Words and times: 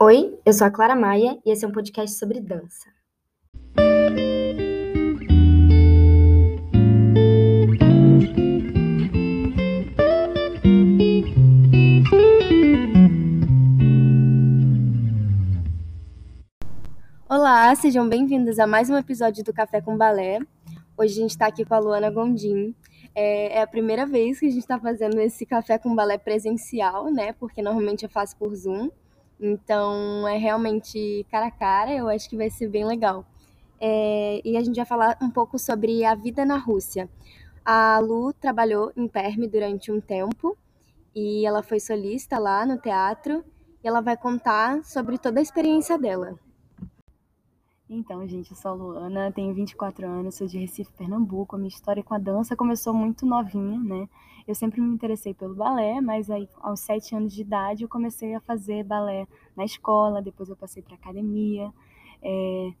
Oi, 0.00 0.38
eu 0.46 0.52
sou 0.52 0.64
a 0.64 0.70
Clara 0.70 0.94
Maia 0.94 1.40
e 1.44 1.50
esse 1.50 1.64
é 1.64 1.68
um 1.68 1.72
podcast 1.72 2.16
sobre 2.16 2.38
dança. 2.38 2.88
Olá, 17.28 17.74
sejam 17.74 18.08
bem-vindos 18.08 18.60
a 18.60 18.68
mais 18.68 18.88
um 18.88 18.96
episódio 18.96 19.42
do 19.42 19.52
Café 19.52 19.80
com 19.80 19.96
Balé. 19.96 20.38
Hoje 20.96 21.14
a 21.14 21.22
gente 21.22 21.30
está 21.30 21.48
aqui 21.48 21.64
com 21.64 21.74
a 21.74 21.80
Luana 21.80 22.08
Gondim. 22.08 22.72
É, 23.16 23.58
é 23.58 23.62
a 23.62 23.66
primeira 23.66 24.06
vez 24.06 24.38
que 24.38 24.46
a 24.46 24.50
gente 24.50 24.60
está 24.60 24.78
fazendo 24.78 25.20
esse 25.20 25.44
café 25.44 25.76
com 25.76 25.92
balé 25.92 26.18
presencial, 26.18 27.10
né? 27.10 27.32
Porque 27.32 27.60
normalmente 27.60 28.04
eu 28.04 28.08
faço 28.08 28.36
por 28.36 28.54
Zoom. 28.54 28.90
Então 29.40 30.26
é 30.26 30.36
realmente 30.36 31.24
cara 31.30 31.46
a 31.46 31.50
cara, 31.50 31.94
eu 31.94 32.08
acho 32.08 32.28
que 32.28 32.36
vai 32.36 32.50
ser 32.50 32.68
bem 32.68 32.84
legal. 32.84 33.24
É, 33.80 34.40
e 34.44 34.56
a 34.56 34.62
gente 34.62 34.76
vai 34.76 34.86
falar 34.86 35.16
um 35.22 35.30
pouco 35.30 35.58
sobre 35.58 36.04
a 36.04 36.14
vida 36.14 36.44
na 36.44 36.56
Rússia. 36.56 37.08
A 37.64 37.98
Lu 38.00 38.32
trabalhou 38.32 38.92
em 38.96 39.06
Perm 39.06 39.46
durante 39.46 39.92
um 39.92 40.00
tempo 40.00 40.56
e 41.14 41.46
ela 41.46 41.62
foi 41.62 41.78
solista 41.78 42.38
lá 42.38 42.66
no 42.66 42.78
teatro 42.78 43.44
e 43.82 43.86
ela 43.86 44.00
vai 44.00 44.16
contar 44.16 44.82
sobre 44.84 45.18
toda 45.18 45.38
a 45.38 45.42
experiência 45.42 45.98
dela. 45.98 46.38
Então, 47.90 48.26
gente, 48.28 48.50
eu 48.50 48.56
sou 48.56 48.70
a 48.70 48.74
Luana, 48.74 49.32
tenho 49.32 49.54
24 49.54 50.06
anos, 50.06 50.34
sou 50.34 50.46
de 50.46 50.58
Recife, 50.58 50.92
Pernambuco. 50.92 51.56
A 51.56 51.58
minha 51.58 51.70
história 51.70 52.02
com 52.02 52.12
a 52.12 52.18
dança 52.18 52.54
começou 52.54 52.92
muito 52.92 53.24
novinha, 53.24 53.78
né? 53.78 54.06
Eu 54.46 54.54
sempre 54.54 54.78
me 54.78 54.92
interessei 54.92 55.32
pelo 55.32 55.54
balé, 55.54 55.98
mas 55.98 56.28
aí 56.28 56.46
aos 56.60 56.80
7 56.80 57.16
anos 57.16 57.32
de 57.32 57.40
idade 57.40 57.84
eu 57.84 57.88
comecei 57.88 58.34
a 58.34 58.40
fazer 58.40 58.84
balé 58.84 59.26
na 59.56 59.64
escola, 59.64 60.20
depois 60.20 60.50
eu 60.50 60.56
passei 60.56 60.82
para 60.82 60.96
academia. 60.96 61.72
É... 62.20 62.74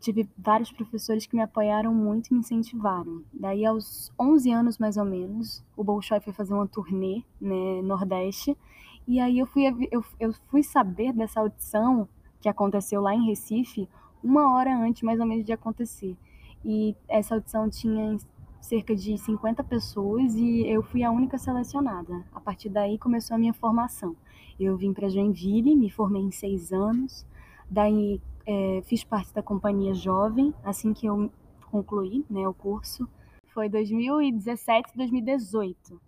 Tive 0.00 0.28
vários 0.36 0.72
professores 0.72 1.24
que 1.24 1.36
me 1.36 1.42
apoiaram 1.42 1.94
muito 1.94 2.28
e 2.28 2.34
me 2.34 2.40
incentivaram. 2.40 3.22
Daí, 3.32 3.64
aos 3.64 4.12
11 4.18 4.50
anos 4.50 4.78
mais 4.78 4.96
ou 4.96 5.04
menos, 5.04 5.64
o 5.76 5.84
Bolshoi 5.84 6.18
foi 6.18 6.32
fazer 6.32 6.54
uma 6.54 6.66
turnê, 6.66 7.22
né, 7.40 7.80
Nordeste, 7.82 8.58
e 9.06 9.20
aí 9.20 9.38
eu 9.38 9.46
fui, 9.46 9.62
eu, 9.92 10.04
eu 10.18 10.32
fui 10.48 10.64
saber 10.64 11.12
dessa 11.12 11.38
audição 11.38 12.08
que 12.42 12.48
aconteceu 12.48 13.00
lá 13.00 13.14
em 13.14 13.24
Recife, 13.24 13.88
uma 14.22 14.52
hora 14.52 14.76
antes, 14.76 15.02
mais 15.02 15.20
ou 15.20 15.26
menos, 15.26 15.46
de 15.46 15.52
acontecer. 15.52 16.16
E 16.64 16.94
essa 17.08 17.36
audição 17.36 17.70
tinha 17.70 18.16
cerca 18.60 18.94
de 18.94 19.16
50 19.16 19.64
pessoas 19.64 20.34
e 20.34 20.66
eu 20.66 20.82
fui 20.82 21.02
a 21.04 21.10
única 21.10 21.38
selecionada. 21.38 22.24
A 22.32 22.40
partir 22.40 22.68
daí 22.68 22.98
começou 22.98 23.36
a 23.36 23.38
minha 23.38 23.54
formação. 23.54 24.16
Eu 24.58 24.76
vim 24.76 24.92
para 24.92 25.08
Joinville, 25.08 25.74
me 25.74 25.88
formei 25.88 26.22
em 26.22 26.30
seis 26.30 26.72
anos, 26.72 27.26
daí 27.70 28.20
é, 28.44 28.82
fiz 28.84 29.02
parte 29.02 29.32
da 29.32 29.42
companhia 29.42 29.94
jovem, 29.94 30.52
assim 30.64 30.92
que 30.92 31.06
eu 31.06 31.30
concluí 31.70 32.24
né, 32.28 32.46
o 32.46 32.54
curso. 32.54 33.08
Foi 33.52 33.68
2017, 33.68 34.96
2018. 34.96 36.00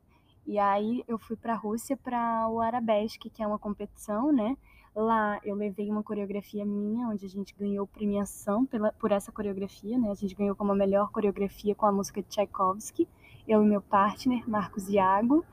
E 0.46 0.58
aí 0.58 1.02
eu 1.08 1.18
fui 1.18 1.36
para 1.36 1.54
a 1.54 1.56
Rússia 1.56 1.96
para 1.96 2.48
o 2.48 2.60
Arabesque, 2.60 3.30
que 3.30 3.42
é 3.42 3.46
uma 3.46 3.58
competição, 3.58 4.32
né? 4.32 4.56
Lá 4.94 5.40
eu 5.42 5.56
levei 5.56 5.90
uma 5.90 6.02
coreografia 6.02 6.64
minha, 6.64 7.08
onde 7.08 7.26
a 7.26 7.28
gente 7.28 7.54
ganhou 7.58 7.86
premiação 7.86 8.64
pela, 8.64 8.92
por 8.92 9.10
essa 9.10 9.32
coreografia, 9.32 9.98
né? 9.98 10.10
A 10.10 10.14
gente 10.14 10.34
ganhou 10.34 10.54
como 10.54 10.70
a 10.70 10.76
melhor 10.76 11.10
coreografia 11.10 11.74
com 11.74 11.84
a 11.86 11.92
música 11.92 12.22
de 12.22 12.28
Tchaikovsky, 12.28 13.08
eu 13.46 13.62
e 13.62 13.66
meu 13.66 13.80
partner, 13.80 14.48
Marcos 14.48 14.88
Iago. 14.88 15.44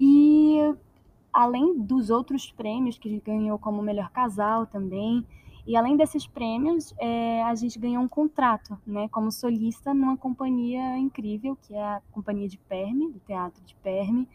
E 0.00 0.58
além 1.32 1.78
dos 1.78 2.08
outros 2.08 2.50
prêmios 2.50 2.96
que 2.96 3.08
a 3.08 3.10
gente 3.12 3.24
ganhou 3.24 3.58
como 3.58 3.82
melhor 3.82 4.10
casal 4.10 4.66
também, 4.66 5.26
e 5.66 5.76
além 5.76 5.96
desses 5.96 6.26
prêmios, 6.26 6.94
é, 6.98 7.42
a 7.42 7.54
gente 7.54 7.78
ganhou 7.78 8.02
um 8.02 8.08
contrato, 8.08 8.78
né, 8.86 9.08
como 9.08 9.32
solista 9.32 9.94
numa 9.94 10.16
companhia 10.16 10.98
incrível, 10.98 11.56
que 11.56 11.74
é 11.74 11.82
a 11.82 12.02
Companhia 12.12 12.48
de 12.48 12.58
Perme, 12.58 13.10
do 13.10 13.18
Teatro 13.20 13.64
de 13.64 13.74
Perme, 13.76 14.28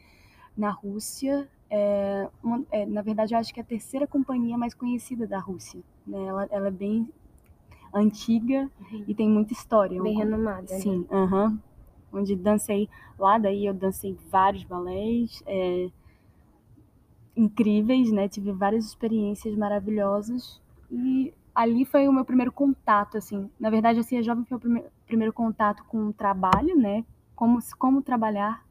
na 0.57 0.71
Rússia, 0.71 1.47
é, 1.69 2.27
uma, 2.43 2.63
é, 2.71 2.85
na 2.85 3.01
verdade, 3.01 3.33
eu 3.33 3.39
acho 3.39 3.53
que 3.53 3.59
é 3.59 3.63
a 3.63 3.65
terceira 3.65 4.07
companhia 4.07 4.57
mais 4.57 4.73
conhecida 4.73 5.27
da 5.27 5.39
Rússia. 5.39 5.81
Né? 6.05 6.25
Ela, 6.25 6.47
ela 6.49 6.67
é 6.67 6.71
bem 6.71 7.07
antiga 7.93 8.69
uhum. 8.91 9.05
e 9.07 9.13
tem 9.13 9.29
muita 9.29 9.53
história. 9.53 10.01
Bem 10.01 10.15
um, 10.15 10.19
renomada. 10.19 10.61
Né? 10.61 10.79
Sim, 10.79 11.05
uh 11.09 11.27
-huh, 11.27 11.59
onde 12.11 12.35
dancei 12.35 12.89
lá, 13.17 13.37
daí 13.37 13.65
eu 13.65 13.73
dancei 13.73 14.17
vários 14.29 14.63
balés 14.63 15.43
é, 15.45 15.89
incríveis, 17.35 18.11
né? 18.11 18.27
Tive 18.27 18.51
várias 18.51 18.85
experiências 18.85 19.55
maravilhosas 19.55 20.61
e 20.91 21.33
ali 21.53 21.85
foi 21.85 22.07
o 22.07 22.13
meu 22.13 22.25
primeiro 22.25 22.51
contato, 22.51 23.17
assim. 23.17 23.49
Na 23.59 23.69
verdade, 23.69 23.99
assim, 23.99 24.17
a 24.17 24.21
jovem 24.21 24.45
foi 24.45 24.57
o 24.57 24.59
primeiro, 24.59 24.89
primeiro 25.05 25.33
contato 25.33 25.83
com 25.85 26.07
o 26.07 26.13
trabalho, 26.13 26.75
né? 26.75 27.05
Como, 27.35 27.59
como 27.77 28.01
trabalhar 28.01 28.63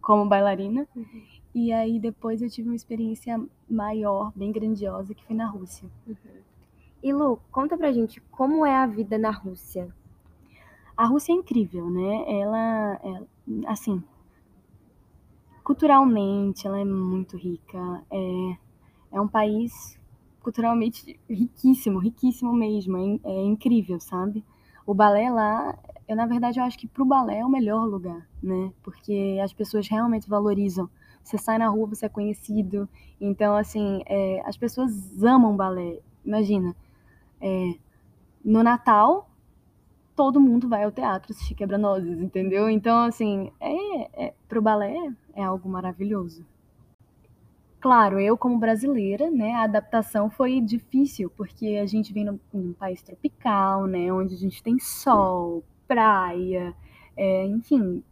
como 0.00 0.26
bailarina. 0.26 0.86
Uhum. 0.94 1.22
E 1.54 1.72
aí 1.72 2.00
depois 2.00 2.42
eu 2.42 2.50
tive 2.50 2.68
uma 2.68 2.74
experiência 2.74 3.40
maior, 3.70 4.32
bem 4.34 4.50
grandiosa, 4.50 5.14
que 5.14 5.24
foi 5.24 5.36
na 5.36 5.46
Rússia. 5.46 5.88
Uhum. 6.06 6.16
E 7.02 7.12
Lu, 7.12 7.38
conta 7.52 7.76
pra 7.76 7.92
gente 7.92 8.20
como 8.30 8.66
é 8.66 8.74
a 8.74 8.86
vida 8.86 9.16
na 9.18 9.30
Rússia. 9.30 9.94
A 10.96 11.06
Rússia 11.06 11.32
é 11.32 11.36
incrível, 11.36 11.88
né? 11.90 12.24
Ela, 12.40 13.00
é, 13.04 13.22
assim, 13.66 14.02
culturalmente, 15.62 16.66
ela 16.66 16.80
é 16.80 16.84
muito 16.84 17.36
rica. 17.36 18.02
É, 18.10 18.56
é 19.12 19.20
um 19.20 19.28
país 19.28 19.98
culturalmente 20.42 21.18
riquíssimo, 21.28 21.98
riquíssimo 21.98 22.52
mesmo. 22.52 22.96
É, 23.24 23.30
é 23.30 23.42
incrível, 23.42 24.00
sabe? 24.00 24.44
O 24.86 24.92
balé 24.92 25.30
lá, 25.30 25.78
eu 26.06 26.14
na 26.16 26.26
verdade 26.26 26.58
eu 26.58 26.64
acho 26.64 26.78
que 26.78 26.86
pro 26.86 27.04
balé 27.04 27.38
é 27.38 27.44
o 27.44 27.50
melhor 27.50 27.86
lugar, 27.86 28.28
né? 28.42 28.72
Porque 28.82 29.40
as 29.42 29.52
pessoas 29.52 29.88
realmente 29.88 30.28
valorizam 30.28 30.88
você 31.24 31.38
sai 31.38 31.58
na 31.58 31.68
rua, 31.68 31.86
você 31.88 32.06
é 32.06 32.08
conhecido. 32.08 32.88
Então, 33.20 33.56
assim, 33.56 34.02
é, 34.06 34.42
as 34.44 34.56
pessoas 34.56 35.22
amam 35.22 35.56
balé. 35.56 35.98
Imagina, 36.24 36.76
é, 37.40 37.74
no 38.44 38.62
Natal, 38.62 39.30
todo 40.14 40.40
mundo 40.40 40.68
vai 40.68 40.84
ao 40.84 40.92
teatro 40.92 41.32
assistir 41.32 41.54
Quebra-Nozes, 41.54 42.20
entendeu? 42.20 42.68
Então, 42.68 43.04
assim, 43.04 43.50
é, 43.58 44.26
é, 44.26 44.34
pro 44.48 44.62
balé 44.62 44.94
é 45.34 45.42
algo 45.42 45.68
maravilhoso. 45.68 46.44
Claro, 47.80 48.18
eu 48.18 48.36
como 48.36 48.58
brasileira, 48.58 49.30
né, 49.30 49.52
a 49.52 49.64
adaptação 49.64 50.30
foi 50.30 50.58
difícil, 50.60 51.28
porque 51.28 51.78
a 51.82 51.84
gente 51.84 52.14
vem 52.14 52.24
num, 52.24 52.40
num 52.52 52.72
país 52.72 53.02
tropical, 53.02 53.86
né, 53.86 54.10
onde 54.10 54.34
a 54.34 54.38
gente 54.38 54.62
tem 54.62 54.78
sol, 54.78 55.62
praia, 55.86 56.74
é, 57.14 57.44
enfim, 57.44 58.02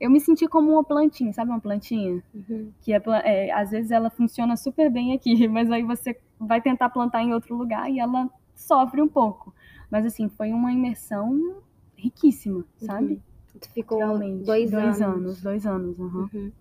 eu 0.00 0.10
me 0.10 0.20
senti 0.20 0.46
como 0.46 0.72
uma 0.72 0.84
plantinha, 0.84 1.32
sabe 1.32 1.50
uma 1.50 1.60
plantinha? 1.60 2.22
Uhum. 2.34 2.72
Que 2.80 2.92
é, 2.92 3.02
é, 3.24 3.52
às 3.52 3.70
vezes 3.70 3.90
ela 3.90 4.10
funciona 4.10 4.56
super 4.56 4.90
bem 4.90 5.14
aqui, 5.14 5.46
mas 5.48 5.70
aí 5.70 5.82
você 5.82 6.16
vai 6.38 6.60
tentar 6.60 6.90
plantar 6.90 7.22
em 7.22 7.32
outro 7.32 7.56
lugar 7.56 7.90
e 7.90 7.98
ela 7.98 8.28
sofre 8.54 9.00
um 9.00 9.08
pouco. 9.08 9.54
Mas 9.90 10.04
assim, 10.06 10.28
foi 10.28 10.52
uma 10.52 10.72
imersão 10.72 11.56
riquíssima, 11.96 12.58
uhum. 12.58 12.64
sabe? 12.86 13.22
Tu 13.60 13.70
ficou 13.70 13.98
Realmente, 13.98 14.44
dois, 14.44 14.70
dois 14.70 15.00
anos. 15.00 15.16
anos. 15.16 15.42
Dois 15.42 15.66
anos, 15.66 15.98
uhum. 15.98 16.28
uhum. 16.32 16.52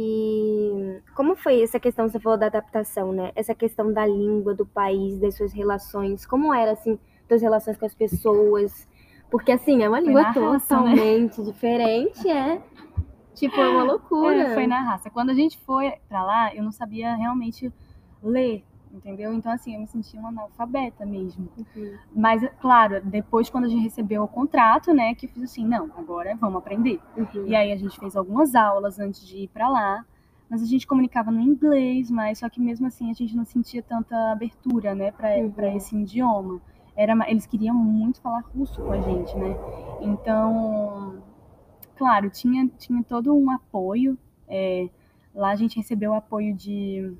E 0.00 1.00
como 1.16 1.34
foi 1.34 1.60
essa 1.60 1.80
questão, 1.80 2.08
você 2.08 2.20
falou 2.20 2.38
da 2.38 2.46
adaptação, 2.46 3.12
né? 3.12 3.32
Essa 3.34 3.52
questão 3.52 3.92
da 3.92 4.06
língua, 4.06 4.54
do 4.54 4.64
país, 4.64 5.18
das 5.18 5.36
suas 5.36 5.52
relações. 5.52 6.24
Como 6.24 6.54
era, 6.54 6.70
assim, 6.70 6.96
das 7.28 7.42
relações 7.42 7.76
com 7.76 7.84
as 7.84 7.94
pessoas? 7.94 8.86
Porque, 9.30 9.52
assim, 9.52 9.82
é 9.82 9.88
uma 9.88 10.00
língua 10.00 10.32
totalmente 10.32 11.40
né? 11.40 11.46
diferente, 11.46 12.28
é. 12.28 12.62
Tipo, 13.34 13.60
é 13.60 13.68
uma 13.68 13.84
loucura. 13.84 14.48
É, 14.48 14.54
foi 14.54 14.66
na 14.66 14.80
raça. 14.80 15.10
Quando 15.10 15.30
a 15.30 15.34
gente 15.34 15.58
foi 15.58 15.92
pra 16.08 16.24
lá, 16.24 16.54
eu 16.54 16.62
não 16.62 16.72
sabia 16.72 17.14
realmente 17.14 17.72
ler, 18.22 18.64
entendeu? 18.92 19.32
Então, 19.32 19.52
assim, 19.52 19.74
eu 19.74 19.80
me 19.80 19.86
sentia 19.86 20.18
uma 20.18 20.30
analfabeta 20.30 21.06
mesmo. 21.06 21.48
Uhum. 21.56 21.94
Mas, 22.14 22.42
claro, 22.60 23.00
depois, 23.04 23.48
quando 23.48 23.64
a 23.64 23.68
gente 23.68 23.82
recebeu 23.82 24.24
o 24.24 24.28
contrato, 24.28 24.92
né, 24.92 25.14
que 25.14 25.26
eu 25.26 25.30
fiz 25.30 25.42
assim, 25.44 25.64
não, 25.64 25.90
agora 25.96 26.34
vamos 26.40 26.58
aprender. 26.58 27.00
Uhum. 27.16 27.46
E 27.46 27.54
aí 27.54 27.70
a 27.70 27.76
gente 27.76 27.98
fez 27.98 28.16
algumas 28.16 28.54
aulas 28.54 28.98
antes 28.98 29.24
de 29.24 29.44
ir 29.44 29.48
pra 29.48 29.68
lá. 29.68 30.04
Mas 30.50 30.62
a 30.62 30.66
gente 30.66 30.86
comunicava 30.86 31.30
no 31.30 31.40
inglês, 31.40 32.10
mas 32.10 32.38
só 32.38 32.48
que 32.48 32.58
mesmo 32.58 32.86
assim 32.86 33.10
a 33.10 33.12
gente 33.12 33.36
não 33.36 33.44
sentia 33.44 33.82
tanta 33.82 34.16
abertura, 34.32 34.94
né, 34.94 35.12
para 35.12 35.36
uhum. 35.36 35.76
esse 35.76 35.94
idioma 35.94 36.58
era, 36.98 37.14
eles 37.30 37.46
queriam 37.46 37.76
muito 37.76 38.20
falar 38.20 38.40
russo 38.52 38.82
com 38.82 38.90
a 38.90 39.00
gente, 39.00 39.36
né? 39.36 39.56
Então, 40.00 41.22
claro, 41.96 42.28
tinha, 42.28 42.68
tinha 42.76 43.04
todo 43.04 43.32
um 43.32 43.48
apoio. 43.52 44.18
É, 44.48 44.88
lá 45.32 45.50
a 45.50 45.54
gente 45.54 45.76
recebeu 45.76 46.10
o 46.10 46.14
apoio 46.14 46.52
de, 46.56 47.12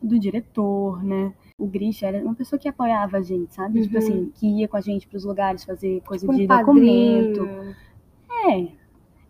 do 0.00 0.20
diretor, 0.20 1.02
né? 1.02 1.34
O 1.58 1.66
Grisha 1.66 2.06
era 2.06 2.22
uma 2.22 2.34
pessoa 2.34 2.60
que 2.60 2.68
apoiava 2.68 3.16
a 3.16 3.22
gente, 3.22 3.52
sabe? 3.52 3.82
Tipo 3.82 3.96
uhum. 3.96 4.00
Tipo 4.00 4.12
assim, 4.14 4.32
que 4.36 4.46
ia 4.60 4.68
com 4.68 4.76
a 4.76 4.80
gente 4.80 5.08
para 5.08 5.16
os 5.16 5.24
lugares 5.24 5.64
fazer 5.64 6.00
coisa 6.02 6.24
tipo 6.24 6.38
de 6.38 6.44
um 6.44 6.46
documento. 6.46 7.44
É. 8.46 8.80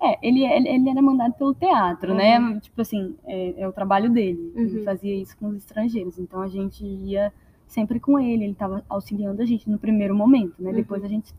É, 0.03 0.19
ele, 0.23 0.45
ele, 0.45 0.69
ele 0.69 0.91
era 0.91 1.01
mandado 1.01 1.33
pelo 1.35 1.55
teatro, 1.55 2.13
né? 2.15 2.39
uhum. 2.39 2.55
né? 2.55 2.61
Tipo 2.61 2.83
assim, 2.83 3.17
é, 3.25 3.63
é 3.63 3.69
o 3.69 3.73
trabalho 3.73 4.11
dele. 4.11 4.53
Uhum. 4.55 4.63
Ele 4.63 4.83
fazia 4.83 5.15
isso 5.15 5.35
com 5.39 5.49
os 5.49 5.57
estrangeiros. 5.57 6.19
Então 6.19 6.43
a 6.43 6.49
gente 6.49 6.85
ia 6.85 7.33
sempre 7.71 8.01
com 8.01 8.19
ele, 8.19 8.45
ele 8.45 8.53
estava 8.53 8.85
auxiliando 8.89 9.41
a 9.41 9.47
gente 9.47 9.71
no 9.71 9.79
primeiro 9.79 10.15
momento, 10.15 10.55
né? 10.59 10.71
Uhum. 10.71 10.77
Depois 10.77 11.05
a 11.05 11.09
gente 11.09 11.33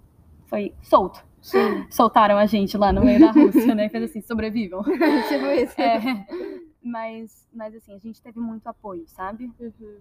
foi 0.47 0.73
solto. 0.81 1.23
Sim. 1.41 1.85
Soltaram 1.91 2.37
a 2.37 2.45
gente 2.45 2.77
lá 2.77 2.91
no 2.93 3.03
meio 3.03 3.19
da 3.19 3.31
Rússia, 3.31 3.75
né? 3.75 3.89
Fez 3.89 4.05
assim, 4.05 4.21
sobrevivam. 4.21 4.81
tipo 5.27 5.45
isso. 5.47 5.79
É, 5.79 6.25
mas, 6.81 7.47
mas 7.53 7.75
assim, 7.75 7.93
a 7.93 7.97
gente 7.97 8.21
teve 8.21 8.39
muito 8.39 8.65
apoio, 8.65 9.03
sabe? 9.07 9.51
Uhum. 9.59 9.97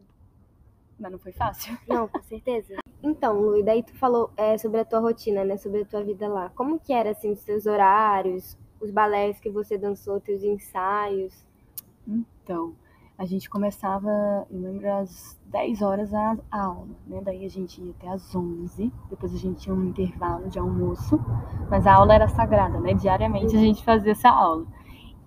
Mas 0.98 1.12
não 1.12 1.18
foi 1.18 1.32
fácil. 1.32 1.76
Não, 1.88 2.06
com 2.06 2.22
certeza. 2.22 2.76
Então, 3.02 3.40
Lu, 3.40 3.56
e 3.56 3.62
daí 3.62 3.82
tu 3.82 3.94
falou 3.94 4.30
é, 4.36 4.58
sobre 4.58 4.80
a 4.80 4.84
tua 4.84 5.00
rotina, 5.00 5.42
né? 5.44 5.56
Sobre 5.56 5.80
a 5.80 5.84
tua 5.86 6.04
vida 6.04 6.28
lá. 6.28 6.50
Como 6.50 6.78
que 6.78 6.92
era, 6.92 7.10
assim, 7.10 7.32
os 7.32 7.42
teus 7.42 7.64
horários, 7.64 8.56
os 8.78 8.90
balés 8.90 9.40
que 9.40 9.48
você 9.48 9.78
dançou, 9.78 10.20
teus 10.20 10.44
ensaios? 10.44 11.42
Então, 12.06 12.74
a 13.20 13.26
gente 13.26 13.50
começava, 13.50 14.08
eu 14.50 14.62
lembro, 14.62 14.90
às 14.94 15.38
10 15.44 15.82
horas 15.82 16.14
a, 16.14 16.38
aula, 16.50 16.88
né? 17.06 17.20
Daí 17.22 17.44
a 17.44 17.50
gente 17.50 17.78
ia 17.78 17.90
até 17.90 18.08
às 18.08 18.34
11, 18.34 18.90
depois 19.11 19.34
a 19.34 19.37
gente 19.37 19.61
tinha 19.61 19.75
um 19.75 19.84
intervalo 19.84 20.49
de 20.49 20.58
almoço, 20.58 21.20
mas 21.69 21.87
a 21.87 21.93
aula 21.96 22.14
era 22.14 22.28
sagrada, 22.28 22.81
né? 22.81 22.94
Diariamente 22.94 23.55
a 23.55 23.61
gente 23.61 23.84
fazia 23.84 24.12
essa 24.12 24.31
aula. 24.31 24.67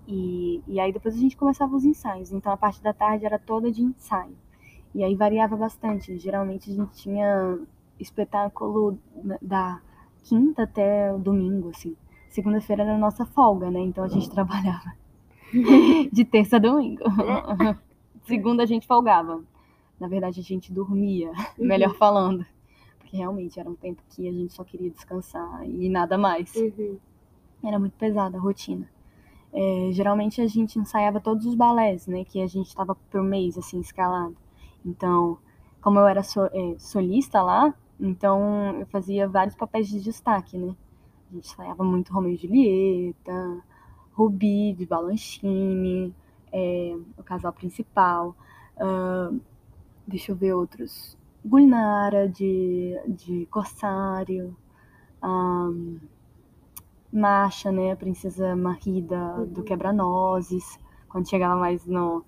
E, 0.08 0.64
e 0.68 0.80
aí 0.80 0.92
depois 0.92 1.14
a 1.14 1.20
gente 1.20 1.38
começava 1.38 1.76
os 1.76 1.86
ensaios, 1.86 2.32
então 2.32 2.52
a 2.52 2.58
parte 2.58 2.82
da 2.82 2.94
tarde 2.94 3.28
era 3.28 3.38
toda 3.38 3.72
de 3.72 3.84
ensaio. 3.84 4.36
E 4.96 5.04
aí 5.04 5.14
variava 5.16 5.56
bastante. 5.56 6.18
Geralmente 6.18 6.72
a 6.72 6.74
gente 6.74 6.96
tinha 6.96 7.60
espetáculo 8.00 8.98
da 9.40 9.80
quinta 10.24 10.64
até 10.64 11.14
o 11.14 11.20
domingo, 11.20 11.70
assim. 11.70 11.96
Segunda-feira 12.32 12.82
era 12.82 12.96
a 12.96 12.98
nossa 12.98 13.24
folga, 13.24 13.70
né? 13.70 13.82
Então 13.82 14.04
a 14.04 14.08
gente 14.08 14.28
trabalhava 14.34 15.03
de 16.12 16.26
terça 16.26 16.58
a 16.58 16.60
domingo. 16.60 17.04
Segunda 18.26 18.64
a 18.64 18.66
gente 18.66 18.88
folgava. 18.88 19.44
Na 20.00 20.08
verdade, 20.08 20.40
a 20.40 20.44
gente 20.44 20.72
dormia, 20.72 21.30
uhum. 21.30 21.66
melhor 21.68 21.96
falando. 21.96 22.46
Porque 23.00 23.18
realmente 23.18 23.60
era 23.60 23.70
um 23.70 23.76
tempo 23.76 24.02
que 24.10 24.28
a 24.28 24.32
gente 24.32 24.54
só 24.54 24.64
queria 24.64 24.90
descansar 24.90 25.64
e 25.66 25.90
nada 25.90 26.18
mais. 26.18 26.54
Uhum. 26.56 26.98
Era 27.64 27.80
muito 27.80 27.94
pesada 27.94 28.38
a 28.38 28.42
rotina. 28.42 28.90
É, 29.54 29.90
geralmente 29.92 30.42
a 30.42 30.48
gente 30.48 30.80
ensaiava 30.80 31.20
todos 31.20 31.46
os 31.46 31.54
balés, 31.54 32.08
né? 32.08 32.26
Que 32.26 32.42
a 32.42 32.48
gente 32.48 32.68
estava 32.68 32.96
por 32.96 33.22
mês, 33.22 33.58
assim, 33.58 33.80
escalado. 33.80 34.36
Então, 34.84 35.38
como 35.80 36.00
eu 36.00 36.08
era 36.08 36.24
so, 36.24 36.42
é, 36.52 36.76
solista 36.80 37.42
lá, 37.42 37.74
então 38.00 38.80
eu 38.80 38.86
fazia 38.88 39.28
vários 39.28 39.56
papéis 39.56 39.88
de 39.88 40.02
destaque, 40.02 40.58
né? 40.58 40.76
A 41.30 41.36
gente 41.36 41.46
ensaiava 41.46 41.84
muito 41.84 42.12
Romeo 42.12 42.34
e 42.34 42.36
Julieta, 42.36 43.64
Rubi, 44.14 44.74
de 44.74 44.86
Balanchine, 44.86 46.14
é, 46.52 46.96
o 47.18 47.24
casal 47.24 47.52
principal. 47.52 48.36
Uh, 48.78 49.40
deixa 50.08 50.32
eu 50.32 50.36
ver 50.36 50.54
outros. 50.54 51.18
Gulnara, 51.44 52.30
de, 52.30 53.00
de 53.08 53.46
Corsário. 53.48 54.56
Um, 55.22 56.00
Masha, 57.12 57.72
né? 57.72 57.92
A 57.92 57.96
princesa 57.96 58.56
Marida 58.56 59.36
uhum. 59.38 59.46
do 59.46 59.64
Quebra-Nozes. 59.64 60.80
Quando 61.10 61.30
chegava 61.30 61.56
mais 61.56 61.86
no, 61.86 62.24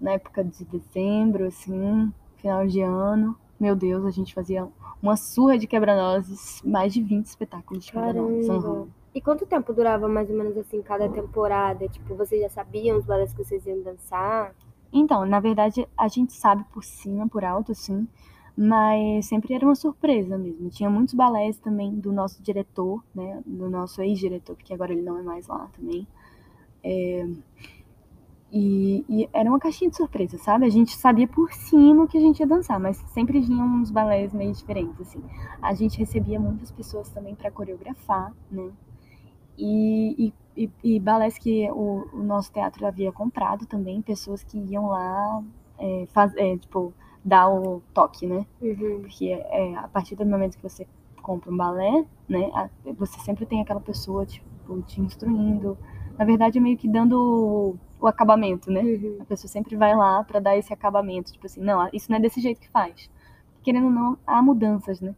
na 0.00 0.12
época 0.12 0.44
de 0.44 0.64
dezembro, 0.64 1.46
assim, 1.46 2.12
final 2.36 2.66
de 2.66 2.80
ano. 2.80 3.36
Meu 3.58 3.74
Deus, 3.74 4.04
a 4.04 4.10
gente 4.10 4.34
fazia 4.34 4.68
uma 5.02 5.16
surra 5.16 5.58
de 5.58 5.66
quebra-nozes, 5.66 6.62
mais 6.64 6.92
de 6.92 7.02
20 7.02 7.26
espetáculos 7.26 7.84
de 7.84 7.92
quebra-nozes. 7.92 8.48
Uhum. 8.48 8.88
E 9.14 9.20
quanto 9.20 9.46
tempo 9.46 9.72
durava 9.72 10.06
mais 10.08 10.30
ou 10.30 10.36
menos 10.36 10.56
assim 10.56 10.82
cada 10.82 11.08
temporada? 11.08 11.88
Tipo, 11.88 12.14
vocês 12.14 12.40
já 12.40 12.48
sabiam 12.48 12.98
os 12.98 13.04
balés 13.04 13.32
que 13.32 13.42
vocês 13.42 13.66
iam 13.66 13.82
dançar? 13.82 14.54
Então, 14.92 15.24
na 15.26 15.40
verdade, 15.40 15.86
a 15.96 16.08
gente 16.08 16.32
sabe 16.32 16.64
por 16.72 16.84
cima, 16.84 17.28
por 17.28 17.44
alto, 17.44 17.72
assim, 17.72 18.08
mas 18.56 19.26
sempre 19.26 19.54
era 19.54 19.64
uma 19.64 19.74
surpresa 19.74 20.36
mesmo. 20.38 20.70
Tinha 20.70 20.90
muitos 20.90 21.14
balés 21.14 21.58
também 21.58 21.94
do 21.94 22.12
nosso 22.12 22.42
diretor, 22.42 23.04
né, 23.14 23.42
do 23.44 23.68
nosso 23.68 24.02
ex-diretor, 24.02 24.56
porque 24.56 24.72
agora 24.72 24.92
ele 24.92 25.02
não 25.02 25.18
é 25.18 25.22
mais 25.22 25.46
lá 25.46 25.68
também. 25.76 26.06
É, 26.82 27.26
e, 28.50 29.04
e, 29.08 29.28
era 29.32 29.48
uma 29.48 29.58
caixinha 29.58 29.90
de 29.90 29.96
surpresa, 29.96 30.38
sabe? 30.38 30.64
A 30.64 30.70
gente 30.70 30.96
sabia 30.96 31.28
por 31.28 31.52
cima 31.52 32.06
que 32.06 32.16
a 32.16 32.20
gente 32.20 32.40
ia 32.40 32.46
dançar, 32.46 32.80
mas 32.80 32.96
sempre 33.08 33.40
vinham 33.40 33.66
uns 33.66 33.90
balés 33.90 34.32
meio 34.32 34.52
diferentes, 34.52 35.00
assim. 35.00 35.22
A 35.60 35.74
gente 35.74 35.98
recebia 35.98 36.40
muitas 36.40 36.70
pessoas 36.70 37.10
também 37.10 37.34
para 37.34 37.50
coreografar, 37.50 38.32
né? 38.50 38.70
E, 39.58 40.32
e, 40.56 40.70
e, 40.84 41.00
balés 41.00 41.36
que 41.36 41.68
o, 41.70 42.08
o, 42.12 42.22
nosso 42.22 42.52
teatro 42.52 42.86
havia 42.86 43.10
comprado 43.10 43.66
também, 43.66 44.00
pessoas 44.00 44.44
que 44.44 44.56
iam 44.56 44.86
lá 44.86 45.42
é, 45.78 46.06
faz, 46.12 46.32
é, 46.36 46.56
tipo, 46.56 46.94
dar 47.24 47.48
o 47.50 47.82
toque, 47.92 48.26
né? 48.26 48.46
Uhum. 48.62 49.00
Porque 49.00 49.26
é, 49.26 49.74
a 49.76 49.88
partir 49.88 50.14
do 50.14 50.24
momento 50.24 50.56
que 50.56 50.62
você 50.62 50.86
compra 51.22 51.50
um 51.50 51.56
balé, 51.56 52.04
né? 52.28 52.70
Você 52.96 53.18
sempre 53.20 53.44
tem 53.44 53.60
aquela 53.60 53.80
pessoa, 53.80 54.24
tipo, 54.24 54.80
te 54.82 55.00
instruindo. 55.00 55.76
Na 56.16 56.24
verdade, 56.24 56.58
é 56.58 56.60
meio 56.60 56.76
que 56.76 56.88
dando 56.88 57.76
o 58.00 58.06
acabamento, 58.06 58.70
né? 58.70 58.80
Uhum. 58.80 59.18
A 59.20 59.24
pessoa 59.24 59.50
sempre 59.50 59.76
vai 59.76 59.94
lá 59.94 60.22
para 60.22 60.40
dar 60.40 60.56
esse 60.56 60.72
acabamento, 60.72 61.32
tipo 61.32 61.46
assim, 61.46 61.60
não, 61.60 61.88
isso 61.92 62.10
não 62.10 62.18
é 62.18 62.20
desse 62.20 62.40
jeito 62.40 62.60
que 62.60 62.68
faz. 62.70 63.10
Querendo 63.62 63.86
ou 63.86 63.92
não, 63.92 64.18
há 64.26 64.40
mudanças, 64.40 65.00
né? 65.00 65.14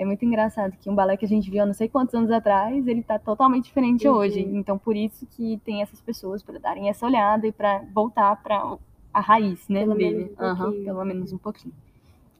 É 0.00 0.04
muito 0.06 0.24
engraçado 0.24 0.78
que 0.80 0.88
um 0.88 0.94
balé 0.94 1.14
que 1.14 1.26
a 1.26 1.28
gente 1.28 1.50
viu 1.50 1.62
há 1.62 1.66
não 1.66 1.74
sei 1.74 1.86
quantos 1.86 2.14
anos 2.14 2.30
atrás, 2.30 2.88
ele 2.88 3.02
tá 3.02 3.18
totalmente 3.18 3.64
diferente 3.64 4.08
uhum. 4.08 4.14
hoje. 4.14 4.40
Então, 4.40 4.78
por 4.78 4.96
isso 4.96 5.26
que 5.26 5.60
tem 5.62 5.82
essas 5.82 6.00
pessoas 6.00 6.42
para 6.42 6.58
darem 6.58 6.88
essa 6.88 7.04
olhada 7.04 7.46
e 7.46 7.52
para 7.52 7.84
voltar 7.92 8.34
para 8.42 8.78
a 9.12 9.20
raiz, 9.20 9.68
né, 9.68 9.80
pelo 9.80 9.94
dele. 9.94 10.34
Menos 10.38 10.40
um 10.40 10.64
uhum, 10.64 10.84
pelo 10.84 11.04
menos 11.04 11.32
um 11.34 11.36
pouquinho. 11.36 11.74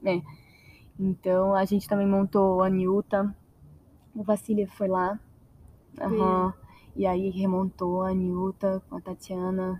É. 0.03 0.19
Então, 0.99 1.53
a 1.53 1.63
gente 1.63 1.87
também 1.87 2.07
montou 2.07 2.63
a 2.63 2.69
Newta. 2.69 3.31
O 4.15 4.23
Vassilia 4.23 4.67
foi 4.67 4.87
lá. 4.87 5.19
Uhum. 6.01 6.51
E 6.95 7.05
aí 7.05 7.29
remontou 7.29 8.01
a 8.01 8.11
Nilta 8.11 8.81
com 8.89 8.97
a 8.97 9.01
Tatiana. 9.01 9.79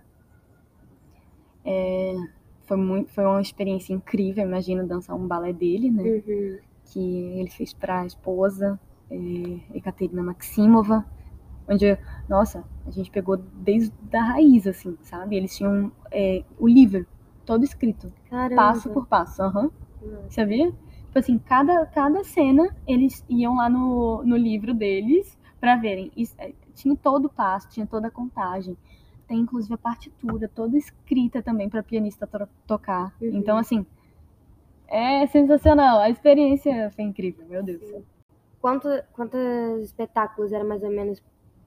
É, 1.64 2.14
foi, 2.60 2.76
muito, 2.76 3.10
foi 3.10 3.24
uma 3.24 3.42
experiência 3.42 3.92
incrível, 3.92 4.44
imagina 4.44 4.84
dançar 4.84 5.16
um 5.16 5.26
balé 5.26 5.52
dele, 5.52 5.90
né? 5.90 6.04
Uhum. 6.04 6.71
Que 6.92 7.00
ele 7.38 7.50
fez 7.50 7.72
para 7.72 8.00
a 8.00 8.06
esposa, 8.06 8.78
é, 9.10 9.16
Ekaterina 9.76 10.22
Maximova, 10.22 11.04
onde, 11.68 11.96
nossa, 12.28 12.64
a 12.86 12.90
gente 12.90 13.10
pegou 13.10 13.36
desde 13.36 13.92
a 14.12 14.22
raiz, 14.22 14.66
assim, 14.66 14.96
sabe? 15.02 15.36
Eles 15.36 15.56
tinham 15.56 15.92
é, 16.10 16.44
o 16.58 16.68
livro 16.68 17.06
todo 17.44 17.64
escrito, 17.64 18.12
Caramba. 18.28 18.56
passo 18.56 18.90
por 18.90 19.06
passo, 19.06 19.42
aham. 19.42 19.70
Uhum. 20.02 20.30
Sabia? 20.30 20.72
Tipo 21.06 21.18
assim, 21.18 21.38
cada, 21.38 21.86
cada 21.86 22.24
cena 22.24 22.74
eles 22.86 23.24
iam 23.28 23.56
lá 23.56 23.68
no, 23.68 24.22
no 24.24 24.36
livro 24.36 24.72
deles 24.74 25.38
para 25.60 25.76
verem. 25.76 26.10
Isso, 26.16 26.34
é, 26.38 26.52
tinha 26.74 26.96
todo 26.96 27.26
o 27.26 27.28
passo, 27.28 27.68
tinha 27.68 27.86
toda 27.86 28.08
a 28.08 28.10
contagem. 28.10 28.76
Tem 29.28 29.38
inclusive 29.38 29.74
a 29.74 29.78
partitura 29.78 30.48
toda 30.48 30.76
escrita 30.76 31.42
também 31.42 31.68
para 31.68 31.82
pianista 31.82 32.26
to 32.26 32.48
tocar. 32.66 33.14
Uhum. 33.20 33.30
Então, 33.34 33.58
assim, 33.58 33.86
é 34.92 35.26
sensacional. 35.26 36.00
A 36.00 36.10
experiência 36.10 36.90
foi 36.90 37.04
incrível, 37.04 37.46
meu 37.48 37.62
Deus. 37.62 37.80
Quanto, 38.60 38.88
quantos 39.12 39.40
espetáculos 39.82 40.52
era 40.52 40.62
mais 40.62 40.82
ou 40.82 40.90
menos, 40.90 41.22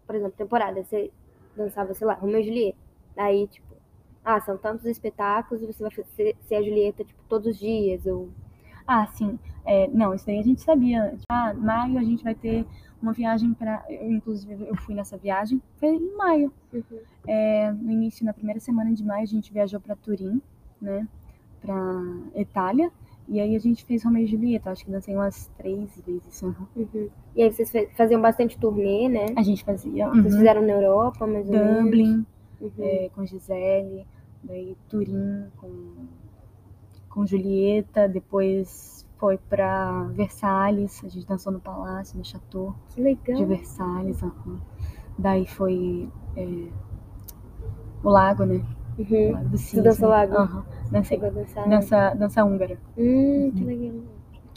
por 0.05 0.15
exemplo, 0.15 0.37
temporada? 0.37 0.83
Você 0.83 1.11
dançava, 1.57 1.93
sei 1.93 2.05
lá, 2.05 2.13
Romeu 2.13 2.39
e 2.39 2.43
Julieta. 2.43 2.77
Aí, 3.17 3.47
tipo, 3.47 3.75
ah, 4.23 4.39
são 4.39 4.57
tantos 4.57 4.85
espetáculos 4.85 5.63
e 5.63 5.65
você 5.65 5.83
vai 5.83 5.91
ser, 6.15 6.35
ser 6.47 6.55
a 6.55 6.61
Julieta, 6.61 7.03
tipo, 7.03 7.21
todos 7.27 7.47
os 7.47 7.59
dias, 7.59 8.05
ou... 8.05 8.29
Ah, 8.87 9.07
sim. 9.07 9.39
É, 9.65 9.87
não, 9.87 10.13
isso 10.13 10.27
daí 10.27 10.39
a 10.39 10.43
gente 10.43 10.61
sabia. 10.61 11.17
Ah, 11.27 11.53
maio 11.55 11.97
a 11.97 12.03
gente 12.03 12.23
vai 12.23 12.35
ter 12.35 12.63
uma 13.01 13.13
viagem 13.13 13.53
para. 13.55 13.83
Inclusive, 13.89 14.67
eu 14.67 14.75
fui 14.75 14.93
nessa 14.93 15.17
viagem, 15.17 15.59
foi 15.77 15.89
em 15.89 16.15
maio. 16.15 16.53
Uhum. 16.71 16.99
É, 17.27 17.71
no 17.71 17.91
início, 17.91 18.23
na 18.23 18.33
primeira 18.33 18.59
semana 18.59 18.93
de 18.93 19.03
maio, 19.03 19.23
a 19.23 19.27
gente 19.27 19.51
viajou 19.51 19.79
para 19.79 19.95
Turim, 19.95 20.39
né? 20.79 21.07
Para 21.61 21.75
Itália. 22.35 22.91
E 23.27 23.39
aí 23.39 23.55
a 23.55 23.59
gente 23.59 23.83
fez 23.83 24.03
Romeo 24.03 24.23
e 24.23 24.27
Julieta, 24.27 24.71
acho 24.71 24.85
que 24.85 24.91
dancei 24.91 25.15
umas 25.15 25.49
três 25.57 25.89
vezes. 26.05 26.41
Uhum. 26.43 27.09
E 27.35 27.41
aí 27.41 27.51
vocês 27.51 27.71
faziam 27.95 28.21
bastante 28.21 28.57
turnê, 28.57 29.09
né? 29.09 29.25
A 29.35 29.41
gente 29.41 29.63
fazia. 29.63 30.07
Vocês 30.09 30.33
uhum. 30.33 30.39
fizeram 30.39 30.61
na 30.61 30.73
Europa, 30.73 31.25
mais 31.25 31.49
ou 31.49 31.83
Dublin, 31.83 32.25
uhum. 32.61 32.71
é, 32.79 33.09
com 33.15 33.25
Gisele, 33.25 34.05
daí 34.43 34.77
Turim 34.87 35.45
com, 35.57 35.69
com 37.09 37.25
Julieta, 37.25 38.07
depois 38.07 39.05
foi 39.17 39.37
para 39.37 40.03
Versalhes, 40.11 41.03
a 41.03 41.07
gente 41.07 41.25
dançou 41.25 41.51
no 41.51 41.59
palácio, 41.59 42.17
no 42.17 42.25
chateau 42.25 42.75
que 42.89 43.01
legal. 43.01 43.37
de 43.37 43.45
Versalhes. 43.45 44.21
Uhum. 44.21 44.59
Daí 45.17 45.47
foi 45.47 46.09
é, 46.35 46.67
o 48.03 48.09
lago, 48.09 48.45
né? 48.45 48.63
Uhum. 48.97 49.49
Do 49.49 49.57
Cisne. 49.57 49.81
Você 49.81 49.81
dançou 49.81 50.09
lago? 50.09 50.37
Uhum. 50.37 50.63
Dancei. 50.91 51.19
Dança, 51.67 52.13
dança 52.15 52.43
húngara. 52.45 52.77
Hum, 52.97 53.51
que 53.53 53.61
uhum. 53.61 53.67
legal. 53.67 54.01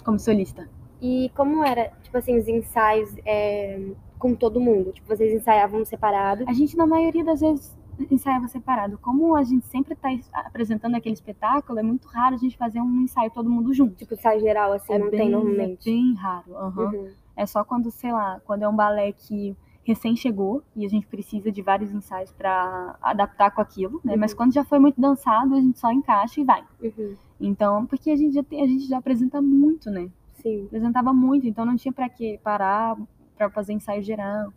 Como 0.05 0.19
solista. 0.19 0.69
E 1.01 1.31
como 1.35 1.65
era, 1.65 1.91
tipo 2.03 2.17
assim, 2.17 2.37
os 2.37 2.49
ensaios, 2.49 3.15
é, 3.25 3.81
com 4.19 4.35
todo 4.35 4.61
mundo? 4.61 4.93
Tipo, 4.93 5.09
vocês 5.09 5.33
ensaiavam 5.33 5.85
separado? 5.85 6.45
A 6.49 6.53
gente, 6.53 6.77
na 6.77 6.87
maioria 6.87 7.25
das 7.25 7.41
vezes, 7.41 7.77
ensaiava 8.11 8.49
separado. 8.49 8.99
Como 8.99 9.35
a 9.37 9.43
gente 9.45 9.67
sempre 9.67 9.95
está 9.95 10.09
apresentando 10.45 10.95
aquele 10.95 11.15
espetáculo, 11.15 11.79
é 11.79 11.83
muito 11.83 12.07
raro 12.09 12.35
a 12.35 12.39
gente 12.39 12.57
fazer 12.57 12.81
um 12.81 13.03
ensaio 13.03 13.31
todo 13.31 13.51
mundo 13.51 13.73
junto. 13.73 13.95
Tipo, 13.95 14.15
ensaio 14.15 14.41
geral, 14.41 14.73
assim, 14.73 14.93
é 14.93 14.99
não 14.99 15.11
bem, 15.11 15.21
tem 15.21 15.31
normalmente. 15.31 15.89
É 15.89 15.93
bem 15.93 16.15
raro. 16.15 16.51
uhum. 16.51 16.85
Uhum. 16.85 17.09
É 17.37 17.47
só 17.47 17.65
quando, 17.65 17.89
sei 17.91 18.11
lá, 18.13 18.41
quando 18.45 18.65
é 18.65 18.69
um 18.69 18.75
balé 18.75 19.13
que 19.13 19.57
recém 19.89 20.15
chegou 20.15 20.63
e 20.77 20.85
a 20.85 20.89
gente 20.89 21.07
precisa 21.07 21.51
de 21.51 21.63
vários 21.63 21.91
ensaios 21.91 22.31
para 22.31 22.97
adaptar 23.01 23.51
com 23.51 23.61
aquilo, 23.61 24.01
né? 24.05 24.13
Uhum. 24.13 24.19
Mas 24.21 24.35
quando 24.35 24.53
já 24.53 24.63
foi 24.63 24.79
muito 24.79 25.01
dançado, 25.01 25.55
a 25.55 25.61
gente 25.61 25.79
só 25.79 25.91
encaixa 25.91 26.41
e 26.41 26.45
vai. 26.45 26.63
Uhum. 26.83 27.17
Então, 27.41 27.87
porque 27.87 28.11
a 28.11 28.17
gente 28.17 28.35
já 28.35 28.43
tem, 28.43 28.63
a 28.63 28.67
gente 28.67 28.87
já 28.87 28.99
apresenta 28.99 29.41
muito, 29.41 29.91
né? 29.91 30.11
Sim. 30.35 30.67
Apresentava 30.67 31.13
muito, 31.13 31.47
então 31.47 31.65
não 31.65 31.75
tinha 31.75 31.93
para 31.93 32.09
que 32.09 32.39
parar 32.39 32.97
para 33.37 33.49
fazer 33.49 33.73
ensaio 33.73 34.03
geral. 34.03 34.53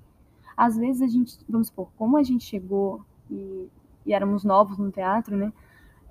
Às 0.55 0.77
vezes 0.77 1.01
a 1.01 1.07
gente, 1.07 1.37
vamos 1.47 1.67
supor, 1.67 1.89
como 1.97 2.17
a 2.17 2.23
gente 2.23 2.43
chegou 2.43 3.01
e, 3.29 3.69
e 4.05 4.13
éramos 4.13 4.43
novos 4.43 4.77
no 4.77 4.91
teatro, 4.91 5.37
né? 5.37 5.53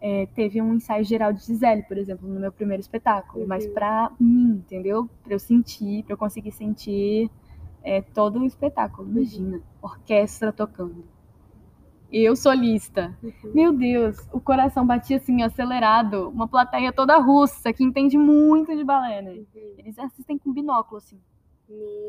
É, 0.01 0.27
teve 0.35 0.63
um 0.63 0.75
ensaio 0.75 1.05
geral 1.05 1.31
de 1.31 1.45
Gisele, 1.45 1.83
por 1.83 1.99
exemplo, 1.99 2.27
no 2.27 2.41
meu 2.41 2.51
primeiro 2.51 2.81
espetáculo, 2.81 3.43
uhum. 3.43 3.49
mas 3.49 3.67
para 3.67 4.11
mim, 4.19 4.63
entendeu? 4.65 5.11
Para 5.23 5.35
eu 5.35 5.39
sentir, 5.39 6.05
para 6.05 6.15
eu 6.15 6.19
conseguir 6.19 6.53
sentir 6.53 7.31
é, 7.83 8.01
todo 8.03 8.41
o 8.41 8.45
espetáculo. 8.45 9.09
Imagina, 9.09 9.61
orquestra 9.81 10.53
tocando. 10.53 11.05
Eu 12.13 12.35
solista. 12.35 13.17
Uhum. 13.23 13.53
Meu 13.55 13.73
Deus, 13.73 14.17
o 14.33 14.41
coração 14.41 14.85
batia 14.85 15.19
assim, 15.19 15.43
acelerado. 15.43 16.29
Uma 16.29 16.49
plateia 16.49 16.93
toda 16.93 17.17
russa, 17.19 17.73
que 17.73 17.85
entende 17.85 18.19
muito 18.19 18.77
de 18.77 18.83
balé, 18.83 19.23
né? 19.23 19.33
Uhum. 19.33 19.75
Eles 19.79 19.99
assistem 19.99 20.37
com 20.37 20.53
binóculo, 20.53 20.99
assim. 20.99 21.21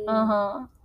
Aham. 0.07 0.59
Uhum. 0.59 0.81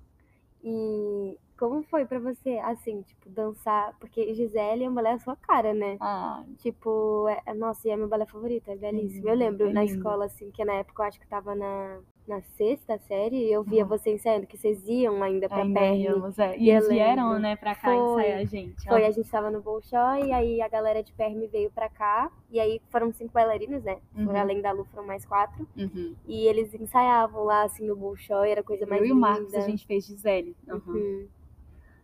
E 0.68 1.38
como 1.58 1.82
foi 1.84 2.04
pra 2.04 2.18
você, 2.18 2.58
assim, 2.58 3.00
tipo, 3.02 3.30
dançar? 3.30 3.94
Porque 3.98 4.34
Gisele 4.34 4.84
é 4.84 4.90
um 4.90 4.94
balé 4.94 5.12
a 5.12 5.18
sua 5.18 5.36
cara, 5.36 5.72
né? 5.72 5.96
Ah. 6.00 6.44
Tipo, 6.58 7.26
é, 7.28 7.54
nossa, 7.54 7.88
e 7.88 7.90
é 7.90 7.96
meu 7.96 8.08
balé 8.08 8.26
favorito, 8.26 8.68
é 8.68 8.76
belíssimo. 8.76 9.28
eu 9.28 9.34
lembro 9.34 9.68
é 9.68 9.72
na 9.72 9.84
escola, 9.84 10.26
assim, 10.26 10.50
que 10.50 10.64
na 10.64 10.74
época 10.74 11.02
eu 11.02 11.06
acho 11.06 11.20
que 11.20 11.26
tava 11.26 11.54
na 11.54 12.00
na 12.26 12.40
sexta 12.42 12.98
série, 12.98 13.50
eu 13.50 13.62
via 13.62 13.82
uhum. 13.82 13.88
você 13.88 14.14
ensaiando, 14.14 14.46
que 14.46 14.56
vocês 14.56 14.86
iam 14.88 15.22
ainda 15.22 15.48
pra 15.48 15.62
ainda. 15.62 15.80
Íamos, 15.86 16.38
é. 16.38 16.56
E, 16.56 16.64
e 16.64 16.70
eles 16.70 16.88
vieram, 16.88 17.38
né, 17.38 17.56
pra 17.56 17.74
cá 17.74 17.88
foi, 17.88 18.22
ensaiar 18.22 18.38
a 18.40 18.44
gente. 18.44 18.88
Foi, 18.88 19.02
ó. 19.02 19.06
a 19.06 19.10
gente 19.10 19.30
tava 19.30 19.50
no 19.50 19.60
Bolshoi, 19.62 20.26
e 20.26 20.32
aí 20.32 20.60
a 20.60 20.68
galera 20.68 21.02
de 21.02 21.12
Permi 21.12 21.46
veio 21.46 21.70
pra 21.70 21.88
cá, 21.88 22.30
e 22.50 22.58
aí 22.58 22.80
foram 22.90 23.12
cinco 23.12 23.32
bailarinos, 23.32 23.82
né? 23.84 23.98
Uhum. 24.16 24.36
Além 24.36 24.60
da 24.60 24.72
Lu, 24.72 24.84
foram 24.86 25.06
mais 25.06 25.24
quatro. 25.24 25.66
Uhum. 25.76 26.14
E 26.26 26.46
eles 26.46 26.74
ensaiavam 26.74 27.44
lá, 27.44 27.62
assim, 27.62 27.86
no 27.86 27.96
Bolshoi, 27.96 28.50
era 28.50 28.62
coisa 28.62 28.86
mais 28.86 29.00
eu 29.00 29.08
linda. 29.08 29.14
Eu 29.14 29.16
e 29.16 29.18
o 29.18 29.20
Marcos, 29.20 29.54
a 29.54 29.60
gente 29.60 29.86
fez 29.86 30.06
Gisele. 30.06 30.56
Uhum. 30.68 31.26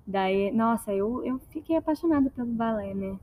Daí, 0.07 0.51
nossa, 0.51 0.93
eu, 0.93 1.25
eu 1.25 1.39
fiquei 1.51 1.77
apaixonada 1.77 2.31
pelo 2.31 2.49
balé, 2.49 2.95
né? 2.95 3.19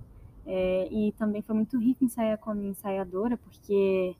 É, 0.45 0.87
e 0.91 1.11
também 1.13 1.41
foi 1.41 1.55
muito 1.55 1.77
rico 1.77 2.03
ensaiar 2.03 2.37
com 2.37 2.49
a 2.49 2.55
minha 2.55 2.71
ensaiadora, 2.71 3.37
porque 3.37 4.15